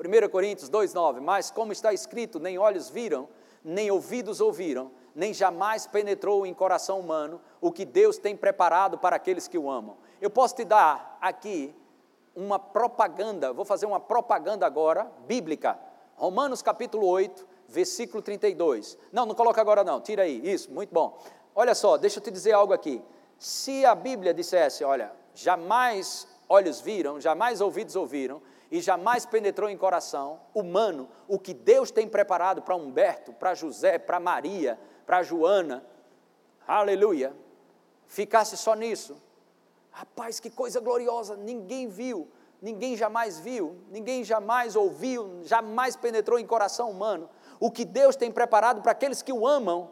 1 0.00 0.28
Coríntios 0.30 0.68
2, 0.68 0.92
9. 0.92 1.20
Mas 1.20 1.52
como 1.52 1.70
está 1.70 1.92
escrito, 1.92 2.40
nem 2.40 2.58
olhos 2.58 2.90
viram, 2.90 3.28
nem 3.62 3.88
ouvidos 3.88 4.40
ouviram, 4.40 4.90
nem 5.18 5.34
jamais 5.34 5.84
penetrou 5.84 6.46
em 6.46 6.54
coração 6.54 7.00
humano 7.00 7.40
o 7.60 7.72
que 7.72 7.84
Deus 7.84 8.18
tem 8.18 8.36
preparado 8.36 8.96
para 8.96 9.16
aqueles 9.16 9.48
que 9.48 9.58
o 9.58 9.68
amam. 9.68 9.96
Eu 10.20 10.30
posso 10.30 10.54
te 10.54 10.64
dar 10.64 11.18
aqui 11.20 11.74
uma 12.36 12.56
propaganda, 12.56 13.52
vou 13.52 13.64
fazer 13.64 13.84
uma 13.84 13.98
propaganda 13.98 14.64
agora, 14.64 15.10
bíblica. 15.26 15.76
Romanos 16.14 16.62
capítulo 16.62 17.04
8, 17.04 17.44
versículo 17.66 18.22
32. 18.22 18.96
Não, 19.10 19.26
não 19.26 19.34
coloca 19.34 19.60
agora 19.60 19.82
não, 19.82 20.00
tira 20.00 20.22
aí, 20.22 20.40
isso, 20.44 20.70
muito 20.70 20.94
bom. 20.94 21.18
Olha 21.52 21.74
só, 21.74 21.96
deixa 21.96 22.20
eu 22.20 22.22
te 22.22 22.30
dizer 22.30 22.52
algo 22.52 22.72
aqui. 22.72 23.02
Se 23.40 23.84
a 23.84 23.96
Bíblia 23.96 24.32
dissesse, 24.32 24.84
olha, 24.84 25.10
jamais 25.34 26.28
olhos 26.48 26.80
viram, 26.80 27.20
jamais 27.20 27.60
ouvidos 27.60 27.96
ouviram, 27.96 28.40
e 28.70 28.80
jamais 28.80 29.26
penetrou 29.26 29.68
em 29.68 29.76
coração 29.76 30.38
humano 30.54 31.08
o 31.26 31.40
que 31.40 31.52
Deus 31.52 31.90
tem 31.90 32.06
preparado 32.06 32.62
para 32.62 32.76
Humberto, 32.76 33.32
para 33.32 33.54
José, 33.54 33.98
para 33.98 34.20
Maria, 34.20 34.78
para 35.08 35.22
Joana, 35.22 35.82
aleluia, 36.66 37.34
ficasse 38.06 38.58
só 38.58 38.74
nisso. 38.74 39.16
Rapaz, 39.90 40.38
que 40.38 40.50
coisa 40.50 40.80
gloriosa, 40.80 41.34
ninguém 41.34 41.88
viu, 41.88 42.28
ninguém 42.60 42.94
jamais 42.94 43.38
viu, 43.38 43.74
ninguém 43.90 44.22
jamais 44.22 44.76
ouviu, 44.76 45.40
jamais 45.44 45.96
penetrou 45.96 46.38
em 46.38 46.46
coração 46.46 46.90
humano 46.90 47.30
o 47.58 47.70
que 47.70 47.86
Deus 47.86 48.16
tem 48.16 48.30
preparado 48.30 48.82
para 48.82 48.92
aqueles 48.92 49.22
que 49.22 49.32
o 49.32 49.46
amam, 49.46 49.88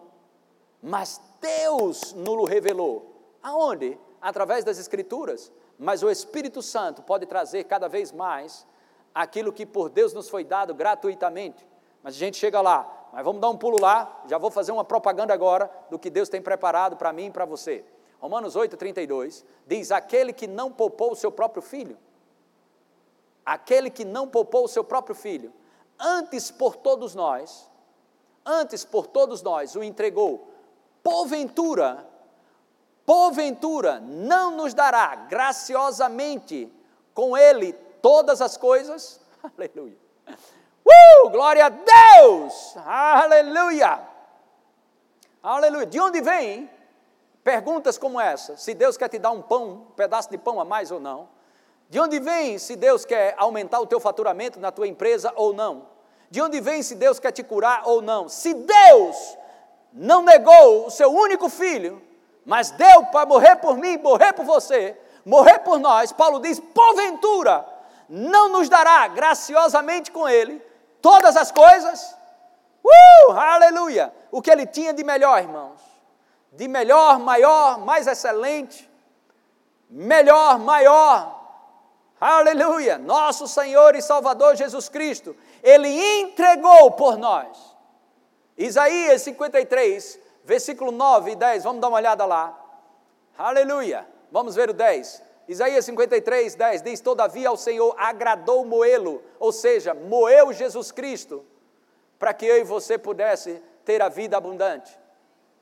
mas 0.83 1.19
Deus 1.41 2.13
nulo 2.13 2.45
revelou. 2.45 3.39
Aonde? 3.43 3.99
Através 4.21 4.65
das 4.65 4.77
Escrituras. 4.79 5.51
Mas 5.79 6.03
o 6.03 6.11
Espírito 6.11 6.61
Santo 6.61 7.01
pode 7.01 7.25
trazer 7.25 7.65
cada 7.65 7.89
vez 7.89 8.13
mais 8.13 8.67
aquilo 9.15 9.51
que 9.51 9.65
por 9.65 9.89
Deus 9.89 10.13
nos 10.13 10.29
foi 10.29 10.45
dado 10.45 10.75
gratuitamente. 10.75 11.67
Mas 12.03 12.15
a 12.15 12.19
gente 12.19 12.37
chega 12.37 12.61
lá, 12.61 13.06
mas 13.17 13.25
vamos 13.25 13.41
dar 13.41 13.49
um 13.49 13.57
pulo 13.57 13.81
lá, 13.81 14.25
já 14.29 14.37
vou 14.37 14.51
fazer 14.51 14.73
uma 14.73 14.85
propaganda 14.85 15.33
agora 15.33 15.71
do 15.89 15.99
que 15.99 16.11
Deus 16.11 16.29
tem 16.29 16.43
preparado 16.43 16.99
para 16.99 17.15
mim 17.15 17.29
e 17.29 17.31
para 17.31 17.47
você. 17.47 17.83
Romanos 18.21 18.55
8, 18.55 18.77
32 18.77 19.43
diz: 19.67 19.91
Aquele 19.91 20.35
que 20.35 20.47
não 20.47 20.71
poupou 20.71 21.13
o 21.13 21.17
seu 21.17 21.33
próprio 21.33 21.63
filho, 21.63 21.97
aquele 23.43 23.89
que 23.89 24.05
não 24.05 24.29
poupou 24.29 24.67
o 24.67 24.69
seu 24.69 24.85
próprio 24.85 25.15
filho, 25.15 25.51
antes 25.99 26.51
por 26.51 26.77
todos 26.77 27.15
nós, 27.15 27.71
antes 28.45 28.85
por 28.85 29.07
todos 29.07 29.41
nós 29.41 29.75
o 29.77 29.83
entregou, 29.83 30.53
porventura 31.03 32.07
porventura 33.07 33.99
não 33.99 34.51
nos 34.51 34.75
dará 34.75 35.15
graciosamente 35.15 36.71
com 37.15 37.35
Ele 37.35 37.73
todas 38.03 38.43
as 38.43 38.59
coisas? 38.59 39.19
Aleluia. 39.57 40.06
Uh, 40.87 41.31
glória 41.31 41.67
a 41.67 41.69
Deus! 41.69 42.77
Aleluia! 42.87 44.01
Aleluia! 45.43 45.87
De 45.87 46.01
onde 46.01 46.21
vem 46.21 46.71
perguntas 47.43 47.99
como 47.99 48.21
essa? 48.21 48.57
Se 48.57 48.73
Deus 48.73 48.97
quer 48.97 49.09
te 49.09 49.19
dar 49.19 49.33
um 49.33 49.43
pão, 49.43 49.65
um 49.65 49.81
pedaço 49.97 50.31
de 50.31 50.39
pão 50.39 50.61
a 50.61 50.65
mais 50.65 50.93
ou 50.93 51.01
não? 51.01 51.29
De 51.89 51.99
onde 51.99 52.21
vem 52.21 52.59
se 52.59 52.77
Deus 52.77 53.05
quer 53.05 53.35
aumentar 53.37 53.81
o 53.81 53.87
teu 53.87 53.99
faturamento 53.99 54.61
na 54.61 54.71
tua 54.71 54.87
empresa 54.87 55.33
ou 55.35 55.53
não? 55.53 55.89
De 56.31 56.41
onde 56.41 56.61
vem 56.61 56.83
se 56.83 56.95
Deus 56.95 57.19
quer 57.19 57.33
te 57.33 57.43
curar 57.43 57.83
ou 57.85 58.01
não? 58.01 58.29
Se 58.29 58.55
Deus 58.55 59.39
não 59.93 60.23
negou 60.23 60.87
o 60.87 60.91
seu 60.91 61.13
único 61.13 61.49
filho, 61.49 62.03
mas 62.45 62.71
deu 62.71 63.07
para 63.07 63.27
morrer 63.27 63.57
por 63.57 63.77
mim, 63.77 63.97
morrer 63.99 64.33
por 64.33 64.45
você, 64.45 64.97
morrer 65.25 65.61
por 65.61 65.79
nós, 65.79 66.13
Paulo 66.13 66.41
diz: 66.41 66.61
porventura, 66.61 67.67
não 68.09 68.49
nos 68.49 68.69
dará 68.69 69.07
graciosamente 69.09 70.11
com 70.11 70.29
Ele 70.29 70.65
todas 71.01 71.37
as 71.37 71.51
coisas? 71.51 72.17
Uh, 72.85 73.33
aleluia! 73.33 74.13
O 74.31 74.41
que 74.41 74.51
Ele 74.51 74.67
tinha 74.67 74.93
de 74.93 75.03
melhor, 75.03 75.41
irmãos? 75.41 75.81
De 76.53 76.69
melhor, 76.69 77.19
maior, 77.19 77.79
mais 77.79 78.07
excelente, 78.07 78.91
melhor, 79.91 80.59
maior, 80.59 81.41
aleluia! 82.21 82.99
Nosso 82.99 83.47
Senhor 83.47 83.95
e 83.95 84.03
Salvador 84.03 84.57
Jesus 84.57 84.89
Cristo, 84.89 85.37
Ele 85.63 85.89
entregou 86.21 86.93
por 86.93 87.17
nós. 87.17 87.77
Isaías 88.57 89.23
53, 89.23 90.19
versículo 90.45 90.91
9 90.91 91.33
e 91.33 91.37
10, 91.37 91.65
vamos 91.65 91.81
dar 91.81 91.89
uma 91.89 91.99
olhada 91.99 92.25
lá. 92.25 92.59
Aleluia. 93.37 94.07
Vamos 94.33 94.55
ver 94.55 94.71
o 94.71 94.73
10. 94.73 95.23
Isaías 95.49 95.85
53, 95.85 96.55
10 96.55 96.83
diz: 96.83 97.01
Todavia 97.01 97.49
ao 97.49 97.57
Senhor 97.57 97.95
agradou 97.99 98.65
moê-lo, 98.65 99.23
ou 99.39 99.53
seja, 99.53 99.95
moeu 99.95 100.53
Jesus 100.53 100.91
Cristo, 100.91 101.45
para 102.19 102.35
que 102.35 102.47
eu 102.47 102.59
e 102.59 102.65
você 102.65 102.99
pudesse 102.99 103.63
ter 103.85 104.03
a 104.03 104.09
vida 104.09 104.37
abundante. 104.37 104.99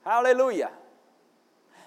Aleluia. 0.05 0.73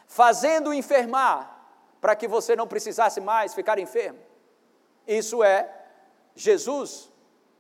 Fazendo 0.06 0.74
enfermar, 0.74 1.66
para 2.00 2.16
que 2.16 2.28
você 2.28 2.56
não 2.56 2.68
precisasse 2.68 3.20
mais 3.20 3.54
ficar 3.54 3.80
enfermo. 3.80 4.20
Isso 5.08 5.44
é 5.44 5.74
Jesus 6.36 7.12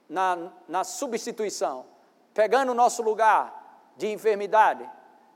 na, 0.07 0.51
na 0.67 0.83
substituição, 0.83 1.85
pegando 2.33 2.71
o 2.71 2.75
nosso 2.75 3.01
lugar 3.01 3.91
de 3.97 4.07
enfermidade, 4.07 4.87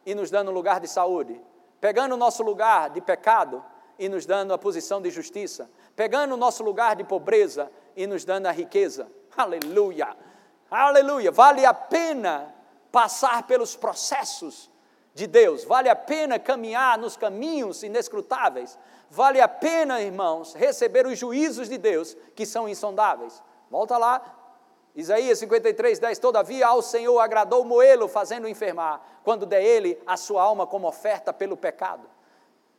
e 0.06 0.16
nos 0.16 0.32
dando 0.32 0.52
lugar 0.52 0.80
de 0.80 0.88
saúde, 0.88 1.40
pegando 1.80 2.14
o 2.14 2.18
nosso 2.18 2.44
lugar 2.44 2.90
de 2.90 3.02
pecado 3.02 3.64
e 3.98 4.10
nos 4.10 4.26
dando 4.26 4.54
a 4.54 4.58
posição 4.58 5.02
de 5.02 5.10
justiça, 5.10 5.70
pegando 5.96 6.34
o 6.34 6.38
nosso 6.38 6.64
lugar 6.64 6.96
de 6.96 7.04
pobreza 7.04 7.72
e 7.96 8.08
nos 8.08 8.26
dando 8.26 8.48
a 8.48 8.52
riqueza. 8.52 9.08
Aleluia! 9.36 10.16
Aleluia! 10.70 11.32
Vale 11.32 11.66
a 11.66 11.74
pena 11.74 12.54
passar 12.92 13.44
pelos 13.44 13.76
processos 13.76 14.72
de 15.14 15.28
Deus, 15.28 15.64
vale 15.64 15.90
a 15.90 15.96
pena 15.96 16.40
caminhar 16.40 16.98
nos 16.98 17.18
caminhos 17.18 17.84
inescrutáveis, 17.84 18.78
vale 19.10 19.42
a 19.42 19.48
pena, 19.48 20.02
irmãos, 20.02 20.54
receber 20.54 21.06
os 21.06 21.18
juízos 21.18 21.68
de 21.68 21.78
Deus 21.78 22.16
que 22.36 22.46
são 22.46 22.68
insondáveis. 22.68 23.44
Volta 23.70 23.98
lá, 23.98 24.22
Isaías 24.96 25.40
53, 25.40 26.00
10, 26.00 26.20
todavia 26.20 26.68
ao 26.68 26.82
Senhor 26.82 27.20
agradou 27.20 27.64
moê-lo, 27.64 28.08
fazendo 28.08 28.48
enfermar, 28.48 29.02
quando 29.24 29.46
der 29.46 29.64
ele 29.64 30.02
a 30.06 30.18
sua 30.18 30.42
alma 30.42 30.68
como 30.68 30.88
oferta 30.88 31.32
pelo 31.32 31.56
pecado, 31.56 32.10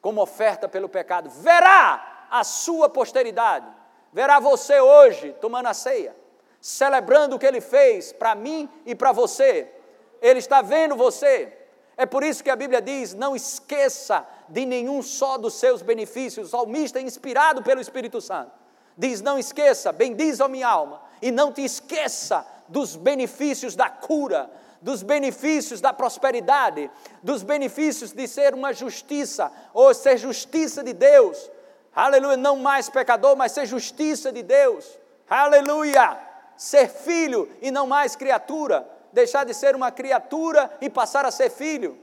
como 0.03 0.21
oferta 0.21 0.69
pelo 0.69 0.88
pecado, 0.88 1.31
verá 1.31 2.27
a 2.29 2.43
sua 2.45 2.91
posteridade, 2.91 3.67
verá 4.12 4.41
você 4.41 4.81
hoje 4.81 5.35
tomando 5.41 5.69
a 5.69 5.75
ceia, 5.75 6.15
celebrando 6.61 7.37
o 7.37 7.38
que 7.38 7.47
ele 7.47 7.61
fez 7.61 8.12
para 8.12 8.35
mim 8.35 8.69
e 8.85 8.95
para 8.95 9.12
você, 9.12 9.73
ele 10.21 10.41
está 10.41 10.61
vendo 10.61 10.97
você, 10.97 11.57
é 11.97 12.05
por 12.05 12.25
isso 12.25 12.43
que 12.43 12.51
a 12.51 12.57
Bíblia 12.57 12.83
diz: 12.83 13.15
não 13.15 13.37
esqueça 13.37 14.27
de 14.48 14.67
nenhum 14.67 15.03
só 15.03 15.38
dos 15.38 15.55
seus 15.55 15.83
benefícios, 15.83 16.48
o 16.48 16.50
salmista 16.50 17.00
inspirado 17.00 17.63
pelo 17.63 17.81
Espírito 17.81 18.21
Santo, 18.21 18.50
diz: 18.98 19.23
não 19.23 19.38
esqueça, 19.38 19.92
bendiz 19.92 20.40
a 20.40 20.48
minha 20.48 20.69
alma, 20.69 21.00
e 21.21 21.31
não 21.31 21.53
te 21.53 21.65
esqueça 21.65 22.44
dos 22.69 22.96
benefícios 22.96 23.77
da 23.77 23.88
cura, 23.88 24.50
dos 24.83 25.02
benefícios 25.02 25.80
da 25.80 25.92
prosperidade, 25.92 26.90
dos 27.22 27.42
benefícios 27.42 28.12
de 28.12 28.26
ser 28.26 28.52
uma 28.52 28.72
justiça, 28.72 29.50
ou 29.72 29.94
ser 29.94 30.18
justiça 30.18 30.83
de 30.83 30.92
Deus. 30.92 31.50
Aleluia, 31.94 32.37
não 32.37 32.56
mais 32.56 32.88
pecador, 32.88 33.37
mas 33.37 33.52
ser 33.52 33.64
justiça 33.64 34.33
de 34.33 34.42
Deus. 34.42 34.98
Aleluia! 35.30 36.18
Ser 36.56 36.88
filho 36.88 37.48
e 37.62 37.70
não 37.70 37.87
mais 37.87 38.14
criatura, 38.14 38.87
deixar 39.12 39.44
de 39.44 39.54
ser 39.54 39.74
uma 39.74 39.90
criatura 39.90 40.70
e 40.80 40.90
passar 40.90 41.24
a 41.24 41.30
ser 41.30 41.50
filho. 41.50 41.98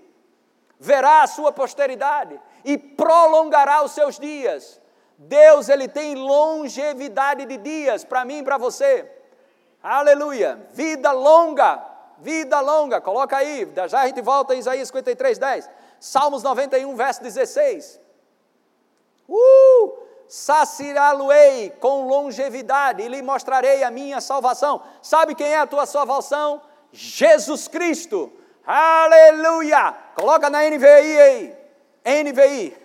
Verá 0.79 1.23
a 1.23 1.27
sua 1.27 1.51
posteridade 1.51 2.39
e 2.63 2.77
prolongará 2.77 3.83
os 3.83 3.91
seus 3.91 4.17
dias. 4.17 4.79
Deus 5.17 5.67
ele 5.67 5.89
tem 5.89 6.15
longevidade 6.15 7.45
de 7.45 7.57
dias 7.57 8.05
para 8.05 8.23
mim 8.23 8.39
e 8.39 8.43
para 8.43 8.57
você. 8.57 9.09
Aleluia! 9.83 10.67
Vida 10.71 11.11
longa, 11.11 11.88
vida 12.21 12.59
longa. 12.59 13.01
Coloca 13.01 13.37
aí, 13.37 13.71
já 13.87 14.01
a 14.01 14.07
gente 14.07 14.21
volta 14.21 14.55
em 14.55 14.59
Isaías 14.59 14.87
53, 14.87 15.37
10. 15.37 15.69
Salmos 15.99 16.43
91, 16.43 16.95
verso 16.95 17.21
16. 17.21 17.99
Uh! 19.27 20.09
saciá-lo-ei 20.29 21.71
com 21.79 22.07
longevidade 22.07 23.01
e 23.01 23.07
lhe 23.07 23.21
mostrarei 23.23 23.83
a 23.83 23.89
minha 23.89 24.21
salvação. 24.21 24.79
Sabe 25.01 25.33
quem 25.33 25.47
é 25.47 25.57
a 25.57 25.65
tua 25.65 25.87
salvação? 25.87 26.61
Jesus 26.91 27.67
Cristo. 27.67 28.31
Aleluia! 28.63 29.95
Coloca 30.15 30.47
na 30.47 30.61
NVI 30.69 30.85
aí. 30.85 31.57
NVI. 32.05 32.77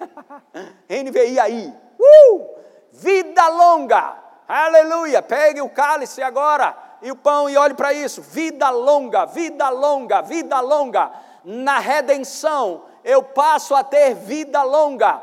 NVI 0.88 1.38
aí. 1.38 1.74
Uh! 2.00 2.48
Vida 2.90 3.46
longa. 3.48 4.16
Aleluia! 4.48 5.20
Pegue 5.20 5.60
o 5.60 5.68
cálice 5.68 6.22
agora 6.22 6.83
e 7.04 7.10
o 7.12 7.16
pão 7.16 7.50
e 7.50 7.56
olhe 7.58 7.74
para 7.74 7.92
isso. 7.92 8.22
Vida 8.22 8.70
longa, 8.70 9.26
vida 9.26 9.68
longa, 9.68 10.22
vida 10.22 10.58
longa. 10.60 11.12
Na 11.44 11.78
redenção 11.78 12.82
eu 13.04 13.22
passo 13.22 13.74
a 13.74 13.84
ter 13.84 14.14
vida 14.14 14.62
longa. 14.62 15.20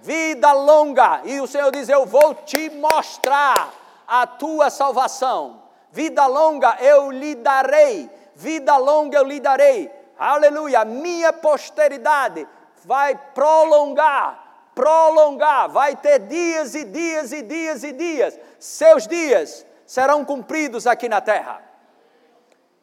Vida 0.00 0.52
longa. 0.52 1.22
E 1.24 1.40
o 1.40 1.46
Senhor 1.48 1.72
diz: 1.72 1.88
Eu 1.88 2.06
vou 2.06 2.36
te 2.36 2.70
mostrar 2.70 3.74
a 4.06 4.28
tua 4.28 4.70
salvação. 4.70 5.60
Vida 5.90 6.24
longa 6.26 6.76
eu 6.78 7.10
lhe 7.10 7.34
darei. 7.34 8.08
Vida 8.36 8.76
longa 8.76 9.18
eu 9.18 9.24
lhe 9.24 9.40
darei. 9.40 9.90
Aleluia. 10.16 10.84
Minha 10.84 11.32
posteridade 11.32 12.46
vai 12.84 13.16
prolongar, 13.34 14.70
prolongar, 14.72 15.68
vai 15.68 15.96
ter 15.96 16.20
dias 16.20 16.76
e 16.76 16.84
dias 16.84 17.32
e 17.32 17.42
dias 17.42 17.82
e 17.82 17.90
dias. 17.90 18.38
Seus 18.60 19.08
dias 19.08 19.66
serão 19.86 20.24
cumpridos 20.24 20.86
aqui 20.86 21.08
na 21.08 21.20
terra. 21.20 21.62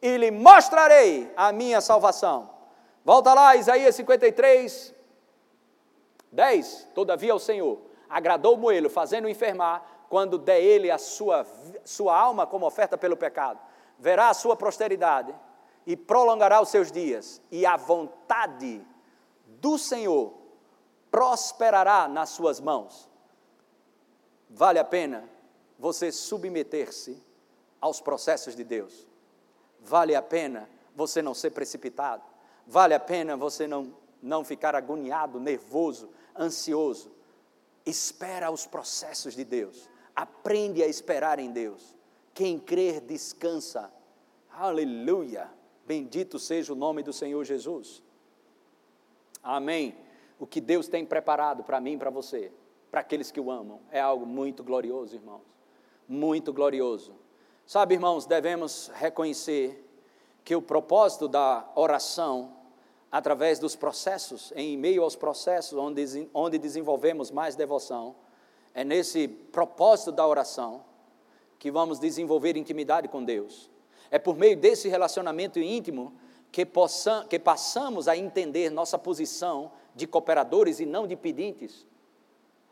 E 0.00 0.16
lhe 0.16 0.30
mostrarei 0.30 1.32
a 1.36 1.52
minha 1.52 1.80
salvação. 1.80 2.50
Volta 3.04 3.34
lá, 3.34 3.56
Isaías 3.56 3.94
53, 3.96 4.94
10. 6.30 6.88
Todavia 6.94 7.34
o 7.34 7.38
Senhor 7.38 7.80
agradou 8.08 8.58
o 8.58 8.90
fazendo-o 8.90 9.30
enfermar, 9.30 9.82
quando 10.10 10.36
der 10.36 10.60
ele 10.60 10.90
a 10.90 10.98
sua, 10.98 11.46
sua 11.84 12.14
alma 12.14 12.46
como 12.46 12.66
oferta 12.66 12.98
pelo 12.98 13.16
pecado. 13.16 13.58
Verá 13.98 14.28
a 14.28 14.34
sua 14.34 14.54
posteridade 14.54 15.34
e 15.86 15.96
prolongará 15.96 16.60
os 16.60 16.68
seus 16.68 16.92
dias, 16.92 17.40
e 17.50 17.64
a 17.64 17.76
vontade 17.76 18.84
do 19.46 19.78
Senhor 19.78 20.34
prosperará 21.10 22.06
nas 22.06 22.28
suas 22.30 22.60
mãos. 22.60 23.10
Vale 24.50 24.78
a 24.78 24.84
pena 24.84 25.31
você 25.82 26.12
submeter-se 26.12 27.20
aos 27.80 28.00
processos 28.00 28.54
de 28.54 28.62
Deus. 28.62 29.04
Vale 29.80 30.14
a 30.14 30.22
pena 30.22 30.70
você 30.94 31.20
não 31.20 31.34
ser 31.34 31.50
precipitado. 31.50 32.22
Vale 32.64 32.94
a 32.94 33.00
pena 33.00 33.36
você 33.36 33.66
não, 33.66 33.92
não 34.22 34.44
ficar 34.44 34.76
agoniado, 34.76 35.40
nervoso, 35.40 36.08
ansioso. 36.38 37.10
Espera 37.84 38.48
os 38.52 38.64
processos 38.64 39.34
de 39.34 39.42
Deus. 39.42 39.90
Aprende 40.14 40.84
a 40.84 40.86
esperar 40.86 41.40
em 41.40 41.50
Deus. 41.50 41.96
Quem 42.32 42.60
crer, 42.60 43.00
descansa. 43.00 43.92
Aleluia. 44.52 45.50
Bendito 45.84 46.38
seja 46.38 46.72
o 46.72 46.76
nome 46.76 47.02
do 47.02 47.12
Senhor 47.12 47.42
Jesus. 47.42 48.00
Amém. 49.42 49.96
O 50.38 50.46
que 50.46 50.60
Deus 50.60 50.86
tem 50.86 51.04
preparado 51.04 51.64
para 51.64 51.80
mim 51.80 51.94
e 51.94 51.98
para 51.98 52.10
você, 52.10 52.52
para 52.88 53.00
aqueles 53.00 53.32
que 53.32 53.40
o 53.40 53.50
amam, 53.50 53.80
é 53.90 54.00
algo 54.00 54.24
muito 54.24 54.62
glorioso, 54.62 55.16
irmãos 55.16 55.50
muito 56.12 56.52
glorioso. 56.52 57.14
Sabe, 57.66 57.94
irmãos, 57.94 58.26
devemos 58.26 58.90
reconhecer 58.94 59.88
que 60.44 60.54
o 60.54 60.60
propósito 60.60 61.26
da 61.26 61.66
oração, 61.74 62.52
através 63.10 63.58
dos 63.58 63.74
processos, 63.74 64.52
em 64.54 64.76
meio 64.76 65.02
aos 65.02 65.16
processos 65.16 65.78
onde, 65.78 66.28
onde 66.34 66.58
desenvolvemos 66.58 67.30
mais 67.30 67.56
devoção, 67.56 68.14
é 68.74 68.84
nesse 68.84 69.26
propósito 69.26 70.12
da 70.12 70.26
oração 70.26 70.84
que 71.58 71.70
vamos 71.70 71.98
desenvolver 71.98 72.56
intimidade 72.56 73.08
com 73.08 73.24
Deus. 73.24 73.70
É 74.10 74.18
por 74.18 74.36
meio 74.36 74.56
desse 74.56 74.88
relacionamento 74.88 75.58
íntimo 75.58 76.12
que, 76.50 76.66
possam, 76.66 77.26
que 77.26 77.38
passamos 77.38 78.08
a 78.08 78.16
entender 78.16 78.70
nossa 78.70 78.98
posição 78.98 79.72
de 79.94 80.06
cooperadores 80.06 80.80
e 80.80 80.86
não 80.86 81.06
de 81.06 81.16
pedintes. 81.16 81.86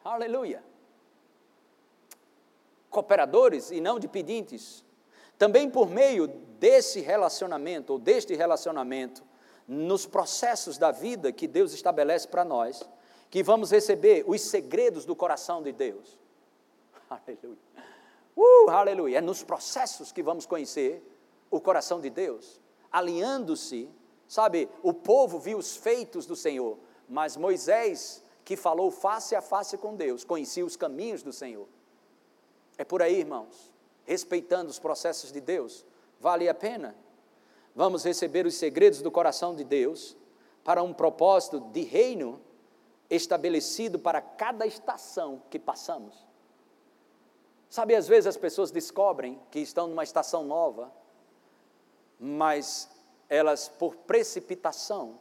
Aleluia 0.05 0.70
cooperadores 2.91 3.71
e 3.71 3.81
não 3.81 3.99
de 3.99 4.09
pedintes. 4.09 4.85
Também 5.39 5.71
por 5.71 5.89
meio 5.89 6.27
desse 6.27 7.01
relacionamento, 7.01 7.95
ou 7.95 7.99
deste 7.99 8.35
relacionamento, 8.35 9.25
nos 9.67 10.05
processos 10.05 10.77
da 10.77 10.91
vida 10.91 11.33
que 11.33 11.47
Deus 11.47 11.73
estabelece 11.73 12.29
para 12.29 12.45
nós, 12.45 12.83
que 13.31 13.43
vamos 13.43 13.71
receber 13.71 14.25
os 14.27 14.41
segredos 14.43 15.05
do 15.05 15.15
coração 15.15 15.63
de 15.63 15.73
Deus. 15.73 16.19
Aleluia. 17.09 17.59
Uh, 18.37 18.71
aleluia. 18.71 19.19
É 19.19 19.21
nos 19.21 19.43
processos 19.43 20.13
que 20.13 20.23
vamos 20.23 20.47
conhecer 20.47 21.03
o 21.51 21.61
coração 21.61 22.01
de 22.01 22.11
Deus, 22.11 22.61
alinhando-se. 22.91 23.89
Sabe, 24.27 24.69
o 24.83 24.95
povo 24.95 25.39
viu 25.39 25.59
os 25.59 25.77
feitos 25.77 26.25
do 26.25 26.37
Senhor, 26.37 26.79
mas 27.09 27.37
Moisés, 27.37 28.23
que 28.45 28.57
falou 28.57 28.91
face 28.91 29.35
a 29.35 29.43
face 29.43 29.77
com 29.77 29.97
Deus, 29.97 30.23
conhecia 30.25 30.65
os 30.65 30.77
caminhos 30.77 31.23
do 31.23 31.33
Senhor. 31.33 31.69
É 32.81 32.85
por 32.85 33.03
aí, 33.03 33.19
irmãos, 33.19 33.71
respeitando 34.07 34.71
os 34.71 34.79
processos 34.79 35.31
de 35.31 35.39
Deus, 35.39 35.85
vale 36.19 36.49
a 36.49 36.55
pena. 36.55 36.97
Vamos 37.75 38.05
receber 38.05 38.47
os 38.47 38.55
segredos 38.55 39.03
do 39.03 39.11
coração 39.11 39.55
de 39.55 39.65
Deus 39.65 40.17
para 40.65 40.83
um 40.83 40.95
propósito 40.95 41.61
de 41.61 41.83
reino 41.83 42.41
estabelecido 43.11 43.99
para 43.99 44.23
cada 44.23 44.67
estação 44.67 45.43
que 45.51 45.59
passamos. 45.59 46.27
Sabe, 47.69 47.95
às 47.95 48.09
vezes 48.09 48.29
as 48.29 48.39
pessoas 48.39 48.71
descobrem 48.71 49.39
que 49.51 49.59
estão 49.59 49.87
numa 49.87 50.03
estação 50.03 50.43
nova, 50.43 50.91
mas 52.19 52.89
elas, 53.29 53.69
por 53.69 53.95
precipitação 53.95 55.21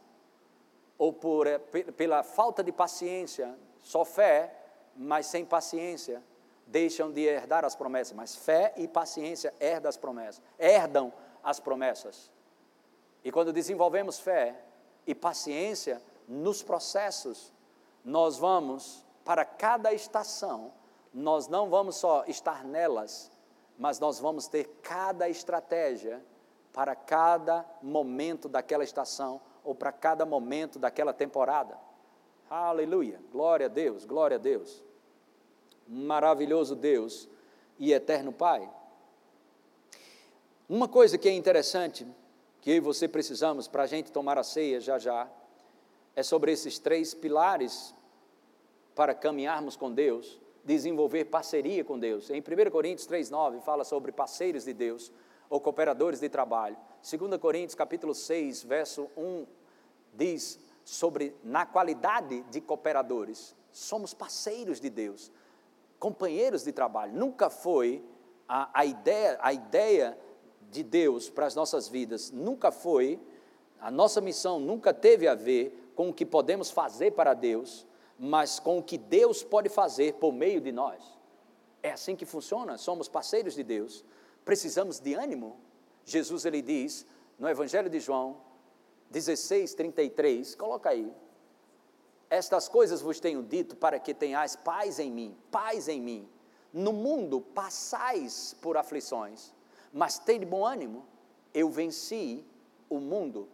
ou 0.96 1.12
por, 1.12 1.46
eh, 1.46 1.58
pela 1.58 2.22
falta 2.22 2.64
de 2.64 2.72
paciência, 2.72 3.54
só 3.82 4.02
fé, 4.02 4.50
mas 4.96 5.26
sem 5.26 5.44
paciência, 5.44 6.24
deixam 6.70 7.10
de 7.10 7.22
herdar 7.22 7.64
as 7.64 7.74
promessas, 7.74 8.12
mas 8.12 8.36
fé 8.36 8.72
e 8.76 8.86
paciência 8.86 9.52
herdam 9.58 9.88
as 9.88 9.96
promessas, 9.96 10.42
herdam 10.58 11.12
as 11.42 11.58
promessas. 11.58 12.30
E 13.24 13.32
quando 13.32 13.52
desenvolvemos 13.52 14.18
fé 14.18 14.56
e 15.06 15.14
paciência 15.14 16.00
nos 16.28 16.62
processos, 16.62 17.52
nós 18.04 18.38
vamos 18.38 19.04
para 19.24 19.44
cada 19.44 19.92
estação, 19.92 20.72
nós 21.12 21.48
não 21.48 21.68
vamos 21.68 21.96
só 21.96 22.24
estar 22.26 22.64
nelas, 22.64 23.30
mas 23.76 23.98
nós 23.98 24.20
vamos 24.20 24.46
ter 24.46 24.64
cada 24.80 25.28
estratégia 25.28 26.24
para 26.72 26.94
cada 26.94 27.66
momento 27.82 28.48
daquela 28.48 28.84
estação 28.84 29.40
ou 29.64 29.74
para 29.74 29.90
cada 29.90 30.24
momento 30.24 30.78
daquela 30.78 31.12
temporada. 31.12 31.76
Aleluia! 32.48 33.20
Glória 33.32 33.66
a 33.66 33.68
Deus, 33.68 34.04
glória 34.04 34.36
a 34.36 34.40
Deus 34.40 34.82
maravilhoso 35.90 36.76
Deus 36.76 37.28
e 37.78 37.92
eterno 37.92 38.32
Pai. 38.32 38.70
Uma 40.68 40.86
coisa 40.86 41.18
que 41.18 41.28
é 41.28 41.32
interessante, 41.32 42.06
que 42.60 42.70
eu 42.70 42.76
e 42.76 42.80
você 42.80 43.08
precisamos 43.08 43.66
para 43.66 43.82
a 43.82 43.86
gente 43.86 44.12
tomar 44.12 44.38
a 44.38 44.44
ceia 44.44 44.80
já 44.80 44.98
já, 44.98 45.28
é 46.14 46.22
sobre 46.22 46.52
esses 46.52 46.78
três 46.78 47.12
pilares 47.12 47.92
para 48.94 49.14
caminharmos 49.14 49.74
com 49.74 49.92
Deus, 49.92 50.40
desenvolver 50.64 51.24
parceria 51.24 51.84
com 51.84 51.98
Deus. 51.98 52.30
Em 52.30 52.40
1 52.40 52.70
Coríntios 52.70 53.08
3,9 53.08 53.60
fala 53.60 53.82
sobre 53.82 54.12
parceiros 54.12 54.64
de 54.64 54.72
Deus 54.72 55.10
ou 55.48 55.60
cooperadores 55.60 56.20
de 56.20 56.28
trabalho. 56.28 56.76
2 57.02 57.40
Coríntios 57.40 57.74
capítulo 57.74 58.14
6, 58.14 58.62
verso 58.62 59.10
1 59.16 59.46
diz 60.14 60.60
sobre 60.84 61.34
na 61.42 61.66
qualidade 61.66 62.42
de 62.42 62.60
cooperadores. 62.60 63.56
Somos 63.72 64.14
parceiros 64.14 64.80
de 64.80 64.90
Deus 64.90 65.32
companheiros 66.00 66.64
de 66.64 66.72
trabalho. 66.72 67.12
Nunca 67.12 67.50
foi 67.50 68.02
a, 68.48 68.80
a, 68.80 68.84
ideia, 68.84 69.38
a 69.40 69.52
ideia 69.52 70.18
de 70.70 70.82
Deus 70.82 71.28
para 71.30 71.46
as 71.46 71.54
nossas 71.54 71.86
vidas, 71.86 72.30
nunca 72.30 72.72
foi, 72.72 73.20
a 73.78 73.90
nossa 73.90 74.20
missão 74.20 74.58
nunca 74.58 74.92
teve 74.92 75.28
a 75.28 75.34
ver 75.34 75.92
com 75.94 76.08
o 76.08 76.12
que 76.12 76.24
podemos 76.24 76.70
fazer 76.70 77.12
para 77.12 77.34
Deus, 77.34 77.86
mas 78.18 78.58
com 78.58 78.78
o 78.78 78.82
que 78.82 78.98
Deus 78.98 79.42
pode 79.42 79.68
fazer 79.68 80.14
por 80.14 80.32
meio 80.32 80.60
de 80.60 80.72
nós. 80.72 81.02
É 81.82 81.92
assim 81.92 82.16
que 82.16 82.26
funciona, 82.26 82.76
somos 82.78 83.08
parceiros 83.08 83.54
de 83.54 83.62
Deus, 83.62 84.04
precisamos 84.44 84.98
de 84.98 85.14
ânimo. 85.14 85.58
Jesus 86.04 86.44
ele 86.44 86.62
diz 86.62 87.06
no 87.38 87.48
Evangelho 87.48 87.88
de 87.88 88.00
João 88.00 88.38
16, 89.10 89.74
33, 89.74 90.54
coloca 90.54 90.90
aí, 90.90 91.12
estas 92.30 92.68
coisas 92.68 93.02
vos 93.02 93.18
tenho 93.18 93.42
dito 93.42 93.76
para 93.76 93.98
que 93.98 94.14
tenhais 94.14 94.54
paz 94.54 95.00
em 95.00 95.10
mim, 95.10 95.36
paz 95.50 95.88
em 95.88 96.00
mim. 96.00 96.30
No 96.72 96.92
mundo 96.92 97.40
passais 97.40 98.54
por 98.62 98.76
aflições, 98.76 99.52
mas 99.92 100.18
de 100.20 100.46
bom 100.46 100.64
ânimo, 100.64 101.04
eu 101.52 101.68
venci 101.68 102.46
o 102.88 103.00
mundo. 103.00 103.48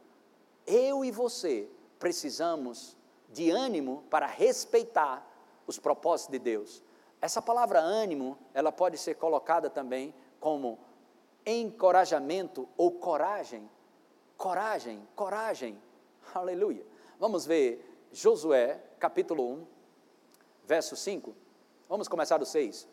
Eu 0.67 1.03
e 1.03 1.11
você 1.11 1.67
precisamos 1.99 2.95
de 3.33 3.51
ânimo 3.51 4.05
para 4.11 4.27
respeitar 4.27 5.27
os 5.67 5.79
propósitos 5.79 6.33
de 6.33 6.39
Deus. 6.39 6.83
Essa 7.21 7.41
palavra 7.41 7.81
ânimo, 7.81 8.37
ela 8.53 8.71
pode 8.71 8.99
ser 8.99 9.15
colocada 9.15 9.71
também 9.71 10.15
como 10.39 10.79
encorajamento 11.47 12.69
ou 12.77 12.93
coragem. 12.93 13.71
Coragem, 14.37 15.09
coragem. 15.17 15.81
Aleluia. 16.35 16.85
Vamos 17.19 17.47
ver 17.47 17.96
Josué, 18.13 18.81
capítulo 18.99 19.43
1, 19.53 19.67
verso 20.65 20.97
5. 20.97 21.35
Vamos 21.89 22.09
começar 22.09 22.39
do 22.39 22.47
6. 22.47 22.89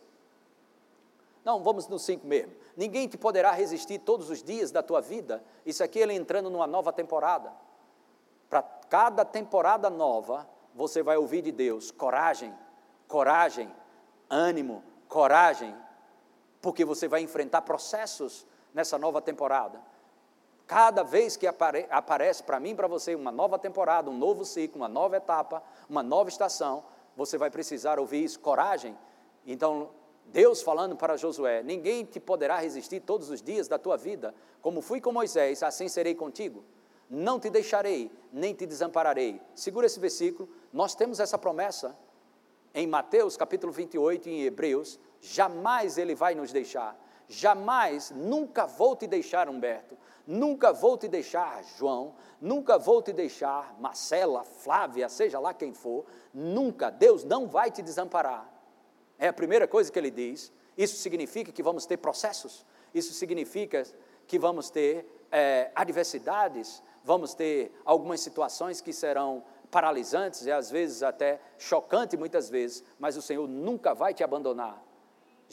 Não, 1.43 1.61
vamos 1.61 1.88
no 1.88 1.99
5 1.99 2.26
mesmo. 2.26 2.53
Ninguém 2.76 3.07
te 3.07 3.18
poderá 3.18 3.51
resistir 3.51 3.99
todos 3.99 4.30
os 4.30 4.41
dias 4.41 4.72
da 4.72 4.82
tua 4.82 5.01
vida. 5.01 5.43
Isso 5.66 5.84
aqui 5.84 5.99
ele 5.99 6.14
entrando 6.14 6.49
numa 6.49 6.68
nova 6.68 6.93
temporada. 6.93 7.51
Para 8.49 8.61
cada 8.61 9.26
temporada 9.26 9.89
nova, 9.89 10.47
você 10.74 11.03
vai 11.03 11.18
ouvir 11.18 11.41
de 11.41 11.51
Deus 11.51 11.91
coragem, 11.91 12.53
coragem, 13.07 13.74
ânimo, 14.30 14.84
coragem, 15.07 15.76
porque 16.61 16.86
você 16.86 17.07
vai 17.07 17.22
enfrentar 17.22 17.61
processos 17.64 18.47
nessa 18.74 18.97
nova 18.97 19.22
temporada. 19.22 19.82
Cada 20.66 21.03
vez 21.03 21.36
que 21.36 21.45
apare 21.45 21.86
aparece 21.89 22.43
para 22.43 22.59
mim 22.59 22.76
para 22.76 22.88
você 22.88 23.16
uma 23.16 23.32
nova 23.32 23.59
temporada, 23.59 24.09
um 24.09 24.18
novo 24.18 24.45
ciclo, 24.45 24.82
uma 24.82 24.88
nova 24.88 25.18
etapa, 25.18 25.61
uma 25.89 26.01
nova 26.01 26.30
estação, 26.30 26.84
você 27.16 27.38
vai 27.38 27.49
precisar 27.49 27.99
ouvir 27.99 28.24
isso, 28.24 28.39
coragem. 28.39 28.97
Então, 29.45 29.89
Deus 30.26 30.61
falando 30.61 30.95
para 30.95 31.18
Josué: 31.18 31.61
Ninguém 31.64 32.05
te 32.05 32.20
poderá 32.20 32.57
resistir 32.57 33.01
todos 33.01 33.30
os 33.30 33.41
dias 33.41 33.68
da 33.68 33.78
tua 33.78 33.97
vida, 33.97 34.34
como 34.61 34.82
fui 34.82 35.01
com 35.01 35.11
Moisés, 35.11 35.61
assim 35.61 35.88
serei 35.88 36.16
contigo. 36.16 36.64
Não 37.09 37.39
te 37.39 37.49
deixarei, 37.49 38.09
nem 38.32 38.53
te 38.53 38.66
desampararei. 38.66 39.41
Segura 39.53 39.86
esse 39.86 39.99
versículo, 39.99 40.49
nós 40.72 40.95
temos 40.95 41.20
essa 41.20 41.38
promessa 41.38 41.95
em 42.74 42.88
Mateus 42.88 43.38
capítulo 43.38 43.72
28 43.72 44.30
e 44.30 44.32
em 44.32 44.41
Hebreus: 44.43 44.99
jamais 45.20 45.97
ele 45.97 46.16
vai 46.16 46.34
nos 46.34 46.51
deixar. 46.51 46.97
Jamais, 47.28 48.11
nunca 48.11 48.65
vou 48.65 48.95
te 48.95 49.07
deixar, 49.07 49.49
Humberto, 49.49 49.97
nunca 50.28 50.71
vou 50.71 50.97
te 50.97 51.07
deixar, 51.07 51.63
João, 51.78 52.15
nunca 52.39 52.78
vou 52.78 53.01
te 53.01 53.13
deixar, 53.13 53.76
Marcela, 53.80 54.43
Flávia, 54.43 55.09
seja 55.09 55.39
lá 55.39 55.53
quem 55.53 55.74
for, 55.74 56.05
nunca, 56.34 56.89
Deus 56.89 57.24
não 57.24 57.47
vai 57.47 57.71
te 57.71 57.82
desamparar. 57.82 58.51
É 59.17 59.28
a 59.28 59.34
primeira 59.34 59.67
coisa 59.67 59.91
que 59.91 59.97
ele 59.97 60.11
diz. 60.11 60.51
Isso 60.78 60.97
significa 60.97 61.51
que 61.51 61.63
vamos 61.63 61.86
ter 61.86 61.97
processos, 61.97 62.65
isso 62.93 63.13
significa 63.13 63.84
que 64.28 64.39
vamos 64.39 64.69
ter 64.69 65.07
é, 65.32 65.71
adversidades, 65.76 66.82
vamos 67.03 67.34
ter 67.34 67.71
algumas 67.86 68.21
situações 68.21 68.82
que 68.82 68.91
serão 68.91 69.43
paralisantes 69.69 70.45
e 70.45 70.51
às 70.51 70.69
vezes 70.69 71.01
até 71.03 71.39
chocantes, 71.57 72.17
muitas 72.17 72.49
vezes, 72.49 72.84
mas 72.99 73.17
o 73.17 73.21
Senhor 73.21 73.47
nunca 73.47 73.93
vai 73.93 74.13
te 74.13 74.24
abandonar. 74.24 74.82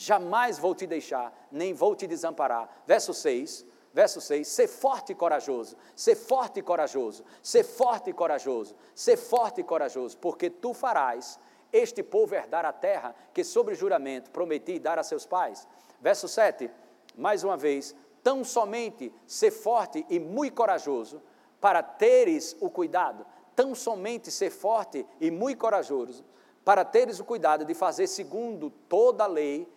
Jamais 0.00 0.58
vou 0.58 0.74
te 0.74 0.86
deixar, 0.86 1.30
nem 1.52 1.74
vou 1.74 1.94
te 1.94 2.06
desamparar. 2.06 2.70
Verso 2.86 3.12
6, 3.12 3.66
verso 3.92 4.18
6, 4.18 4.48
ser 4.48 4.66
forte 4.66 5.12
e 5.12 5.14
corajoso, 5.14 5.76
ser 5.94 6.16
forte 6.16 6.60
e 6.60 6.62
corajoso, 6.62 7.22
ser 7.42 7.64
forte 7.64 8.08
e 8.08 8.12
corajoso, 8.14 8.74
ser 8.94 9.18
forte 9.18 9.60
e 9.60 9.64
corajoso, 9.64 10.16
porque 10.16 10.48
tu 10.48 10.72
farás 10.72 11.38
este 11.70 12.02
povo 12.02 12.34
herdar 12.34 12.64
a 12.64 12.72
terra 12.72 13.14
que, 13.34 13.44
sobre 13.44 13.74
juramento, 13.74 14.30
prometi 14.30 14.78
dar 14.78 14.98
a 14.98 15.02
seus 15.02 15.26
pais. 15.26 15.68
Verso 16.00 16.28
7, 16.28 16.70
mais 17.14 17.44
uma 17.44 17.58
vez, 17.58 17.94
tão 18.22 18.42
somente 18.42 19.12
ser 19.26 19.50
forte 19.50 20.06
e 20.08 20.18
muito 20.18 20.54
corajoso, 20.54 21.20
para 21.60 21.82
teres 21.82 22.56
o 22.58 22.70
cuidado, 22.70 23.26
tão 23.54 23.74
somente 23.74 24.30
ser 24.30 24.48
forte 24.48 25.06
e 25.20 25.30
muito 25.30 25.58
corajoso, 25.58 26.24
para 26.64 26.86
teres 26.86 27.20
o 27.20 27.24
cuidado 27.26 27.66
de 27.66 27.74
fazer 27.74 28.06
segundo 28.06 28.70
toda 28.88 29.24
a 29.24 29.26
lei 29.26 29.70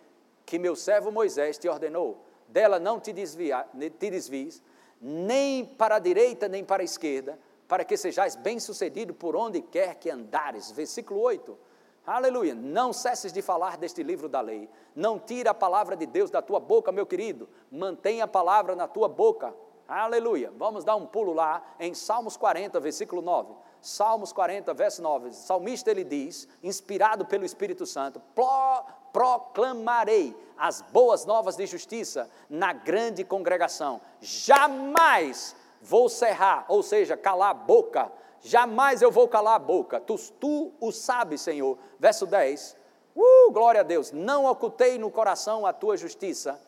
que 0.44 0.58
meu 0.58 0.76
servo 0.76 1.10
Moisés 1.10 1.58
te 1.58 1.68
ordenou. 1.68 2.24
Dela 2.48 2.78
não 2.78 3.00
te, 3.00 3.12
desvia, 3.12 3.66
te 3.98 4.10
desvies, 4.10 4.62
nem 5.00 5.64
para 5.64 5.96
a 5.96 5.98
direita 5.98 6.48
nem 6.48 6.64
para 6.64 6.82
a 6.82 6.84
esquerda, 6.84 7.38
para 7.66 7.84
que 7.84 7.96
sejais 7.96 8.36
bem-sucedido 8.36 9.14
por 9.14 9.34
onde 9.34 9.60
quer 9.60 9.96
que 9.96 10.10
andares. 10.10 10.70
Versículo 10.70 11.20
8. 11.20 11.58
Aleluia. 12.06 12.54
Não 12.54 12.92
cesses 12.92 13.32
de 13.32 13.40
falar 13.40 13.78
deste 13.78 14.02
livro 14.02 14.28
da 14.28 14.40
lei. 14.40 14.68
Não 14.94 15.18
tire 15.18 15.48
a 15.48 15.54
palavra 15.54 15.96
de 15.96 16.06
Deus 16.06 16.30
da 16.30 16.42
tua 16.42 16.60
boca, 16.60 16.92
meu 16.92 17.06
querido. 17.06 17.48
Mantenha 17.70 18.24
a 18.24 18.28
palavra 18.28 18.76
na 18.76 18.86
tua 18.86 19.08
boca. 19.08 19.54
Aleluia. 19.86 20.52
Vamos 20.56 20.84
dar 20.84 20.96
um 20.96 21.06
pulo 21.06 21.32
lá 21.32 21.62
em 21.78 21.94
Salmos 21.94 22.36
40, 22.36 22.80
versículo 22.80 23.20
9. 23.20 23.54
Salmos 23.80 24.32
40, 24.32 24.72
verso 24.72 25.02
9. 25.02 25.28
O 25.28 25.32
salmista 25.32 25.90
ele 25.90 26.04
diz, 26.04 26.48
inspirado 26.62 27.26
pelo 27.26 27.44
Espírito 27.44 27.84
Santo: 27.84 28.20
proclamarei 29.12 30.34
as 30.56 30.80
boas 30.80 31.26
novas 31.26 31.56
de 31.56 31.66
justiça 31.66 32.30
na 32.48 32.72
grande 32.72 33.24
congregação. 33.24 34.00
Jamais 34.20 35.54
vou 35.82 36.08
cerrar, 36.08 36.64
ou 36.68 36.82
seja, 36.82 37.16
calar 37.16 37.50
a 37.50 37.54
boca 37.54 38.10
jamais 38.44 39.00
eu 39.00 39.10
vou 39.10 39.26
calar 39.26 39.54
a 39.54 39.58
boca, 39.58 39.98
tu, 39.98 40.16
tu 40.38 40.72
o 40.78 40.92
sabes, 40.92 41.40
Senhor. 41.40 41.78
Verso 41.98 42.26
10, 42.26 42.76
uh, 43.16 43.50
glória 43.50 43.80
a 43.80 43.84
Deus, 43.84 44.12
não 44.12 44.44
ocultei 44.44 44.98
no 44.98 45.10
coração 45.10 45.64
a 45.64 45.72
tua 45.72 45.96
justiça, 45.96 46.60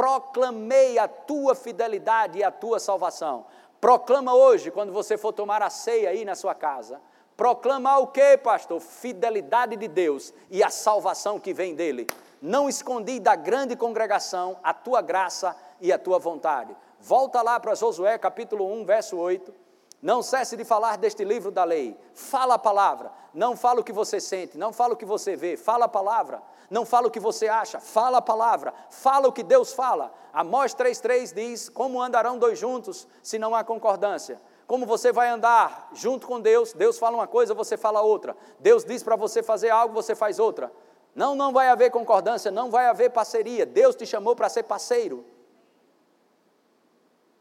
proclamei 0.00 0.98
a 0.98 1.06
tua 1.06 1.54
fidelidade 1.54 2.38
e 2.38 2.42
a 2.42 2.50
tua 2.50 2.80
salvação. 2.80 3.44
Proclama 3.78 4.34
hoje, 4.34 4.70
quando 4.70 4.94
você 4.94 5.18
for 5.18 5.30
tomar 5.30 5.62
a 5.62 5.68
ceia 5.68 6.08
aí 6.08 6.24
na 6.24 6.34
sua 6.34 6.54
casa, 6.54 6.98
proclama 7.36 7.98
o 7.98 8.06
que, 8.06 8.38
pastor? 8.38 8.80
Fidelidade 8.80 9.76
de 9.76 9.86
Deus 9.86 10.32
e 10.48 10.62
a 10.62 10.70
salvação 10.70 11.38
que 11.38 11.52
vem 11.52 11.74
dele. 11.74 12.06
Não 12.40 12.66
escondi 12.66 13.20
da 13.20 13.36
grande 13.36 13.76
congregação 13.76 14.56
a 14.62 14.72
tua 14.72 15.02
graça 15.02 15.54
e 15.82 15.92
a 15.92 15.98
tua 15.98 16.18
vontade. 16.18 16.74
Volta 16.98 17.42
lá 17.42 17.60
para 17.60 17.74
Josué 17.74 18.16
capítulo 18.16 18.72
1, 18.80 18.86
verso 18.86 19.18
8. 19.18 19.52
Não 20.00 20.22
cesse 20.22 20.56
de 20.56 20.64
falar 20.64 20.96
deste 20.96 21.24
livro 21.24 21.50
da 21.50 21.64
lei. 21.64 21.94
Fala 22.14 22.54
a 22.54 22.58
palavra. 22.58 23.12
Não 23.34 23.54
fala 23.54 23.80
o 23.80 23.84
que 23.84 23.92
você 23.92 24.18
sente, 24.18 24.56
não 24.56 24.72
fala 24.72 24.94
o 24.94 24.96
que 24.96 25.04
você 25.04 25.36
vê. 25.36 25.58
Fala 25.58 25.84
a 25.84 25.88
palavra. 25.88 26.42
Não 26.70 26.86
fala 26.86 27.08
o 27.08 27.10
que 27.10 27.18
você 27.18 27.48
acha. 27.48 27.80
Fala 27.80 28.18
a 28.18 28.22
palavra. 28.22 28.72
Fala 28.88 29.26
o 29.26 29.32
que 29.32 29.42
Deus 29.42 29.72
fala. 29.72 30.14
Amós 30.32 30.72
3:3 30.72 31.32
diz: 31.34 31.68
"Como 31.68 32.00
andarão 32.00 32.38
dois 32.38 32.58
juntos 32.58 33.08
se 33.22 33.38
não 33.38 33.54
há 33.54 33.64
concordância?" 33.64 34.40
Como 34.68 34.86
você 34.86 35.10
vai 35.10 35.28
andar 35.28 35.90
junto 35.92 36.28
com 36.28 36.40
Deus? 36.40 36.72
Deus 36.72 36.96
fala 36.96 37.16
uma 37.16 37.26
coisa, 37.26 37.52
você 37.52 37.76
fala 37.76 38.02
outra. 38.02 38.36
Deus 38.60 38.84
diz 38.84 39.02
para 39.02 39.16
você 39.16 39.42
fazer 39.42 39.68
algo, 39.68 39.92
você 39.92 40.14
faz 40.14 40.38
outra. 40.38 40.72
Não, 41.12 41.34
não 41.34 41.52
vai 41.52 41.68
haver 41.68 41.90
concordância, 41.90 42.52
não 42.52 42.70
vai 42.70 42.86
haver 42.86 43.10
parceria. 43.10 43.66
Deus 43.66 43.96
te 43.96 44.06
chamou 44.06 44.36
para 44.36 44.48
ser 44.48 44.62
parceiro. 44.62 45.24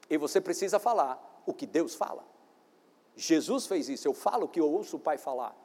E 0.10 0.18
você 0.18 0.42
precisa 0.42 0.80
falar 0.80 1.22
o 1.46 1.54
que 1.54 1.68
Deus 1.68 1.94
fala. 1.94 2.24
Jesus 3.16 3.68
fez 3.68 3.90
isso, 3.90 4.08
eu 4.08 4.14
falo 4.16 4.46
o 4.46 4.50
que 4.50 4.60
eu 4.60 4.68
ouço 4.68 4.98
o 4.98 5.00
Pai 5.00 5.20
falar. 5.20 5.56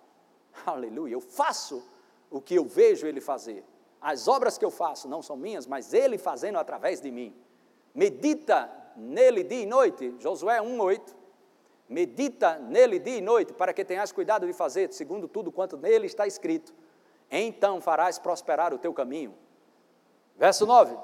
Aleluia, 0.66 1.14
eu 1.14 1.20
faço 1.22 1.82
o 2.30 2.40
que 2.40 2.54
eu 2.54 2.64
vejo 2.64 3.06
Ele 3.06 3.20
fazer. 3.20 3.64
As 4.00 4.28
obras 4.28 4.58
que 4.58 4.64
eu 4.64 4.70
faço 4.70 5.08
não 5.08 5.22
são 5.22 5.36
minhas, 5.36 5.66
mas 5.66 5.94
Ele 5.94 6.18
fazendo 6.18 6.58
através 6.58 7.00
de 7.00 7.10
mim. 7.10 7.34
Medita 7.94 8.70
nele 8.96 9.42
dia 9.42 9.62
e 9.62 9.66
noite, 9.66 10.14
Josué 10.18 10.60
1,8. 10.60 11.14
Medita 11.88 12.58
nele 12.58 12.98
dia 12.98 13.18
e 13.18 13.20
noite, 13.20 13.52
para 13.52 13.72
que 13.72 13.84
tenhas 13.84 14.10
cuidado 14.10 14.46
de 14.46 14.52
fazer, 14.52 14.92
segundo 14.92 15.28
tudo 15.28 15.52
quanto 15.52 15.76
nele 15.76 16.06
está 16.06 16.26
escrito. 16.26 16.74
Então 17.30 17.80
farás 17.80 18.18
prosperar 18.18 18.72
o 18.72 18.78
teu 18.78 18.92
caminho. 18.92 19.34
Verso 20.36 20.66
9. 20.66 20.96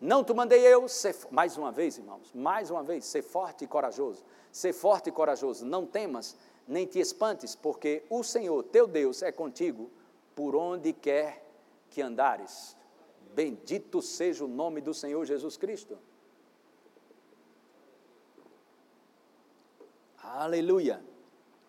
Não 0.00 0.22
te 0.22 0.34
mandei 0.34 0.60
eu, 0.60 0.86
ser, 0.88 1.16
mais 1.30 1.56
uma 1.56 1.72
vez, 1.72 1.96
irmãos, 1.96 2.30
mais 2.34 2.70
uma 2.70 2.82
vez, 2.82 3.06
ser 3.06 3.22
forte 3.22 3.64
e 3.64 3.66
corajoso. 3.66 4.22
Ser 4.52 4.72
forte 4.72 5.08
e 5.08 5.12
corajoso, 5.12 5.64
não 5.64 5.86
temas, 5.86 6.36
nem 6.68 6.86
te 6.86 6.98
espantes, 6.98 7.54
porque 7.54 8.04
o 8.10 8.22
Senhor, 8.22 8.62
teu 8.64 8.86
Deus, 8.86 9.22
é 9.22 9.32
contigo 9.32 9.90
por 10.36 10.54
onde 10.54 10.92
quer 10.92 11.44
que 11.90 12.00
andares. 12.00 12.76
Bendito 13.34 14.00
seja 14.00 14.44
o 14.44 14.48
nome 14.48 14.80
do 14.80 14.94
Senhor 14.94 15.24
Jesus 15.24 15.56
Cristo. 15.56 15.98
Aleluia. 20.22 21.02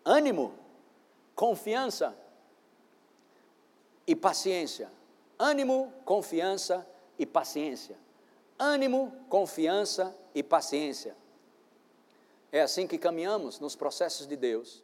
Ânimo, 0.06 0.54
confiança 1.36 2.16
e 4.06 4.16
paciência. 4.16 4.92
Ânimo, 5.40 5.92
confiança 6.06 6.88
e 7.18 7.26
paciência 7.26 7.98
ânimo, 8.58 9.14
confiança 9.30 10.16
e 10.34 10.42
paciência. 10.42 11.16
É 12.52 12.62
assim 12.62 12.88
que 12.88 12.98
caminhamos 12.98 13.60
nos 13.60 13.76
processos 13.76 14.26
de 14.26 14.36
Deus. 14.36 14.84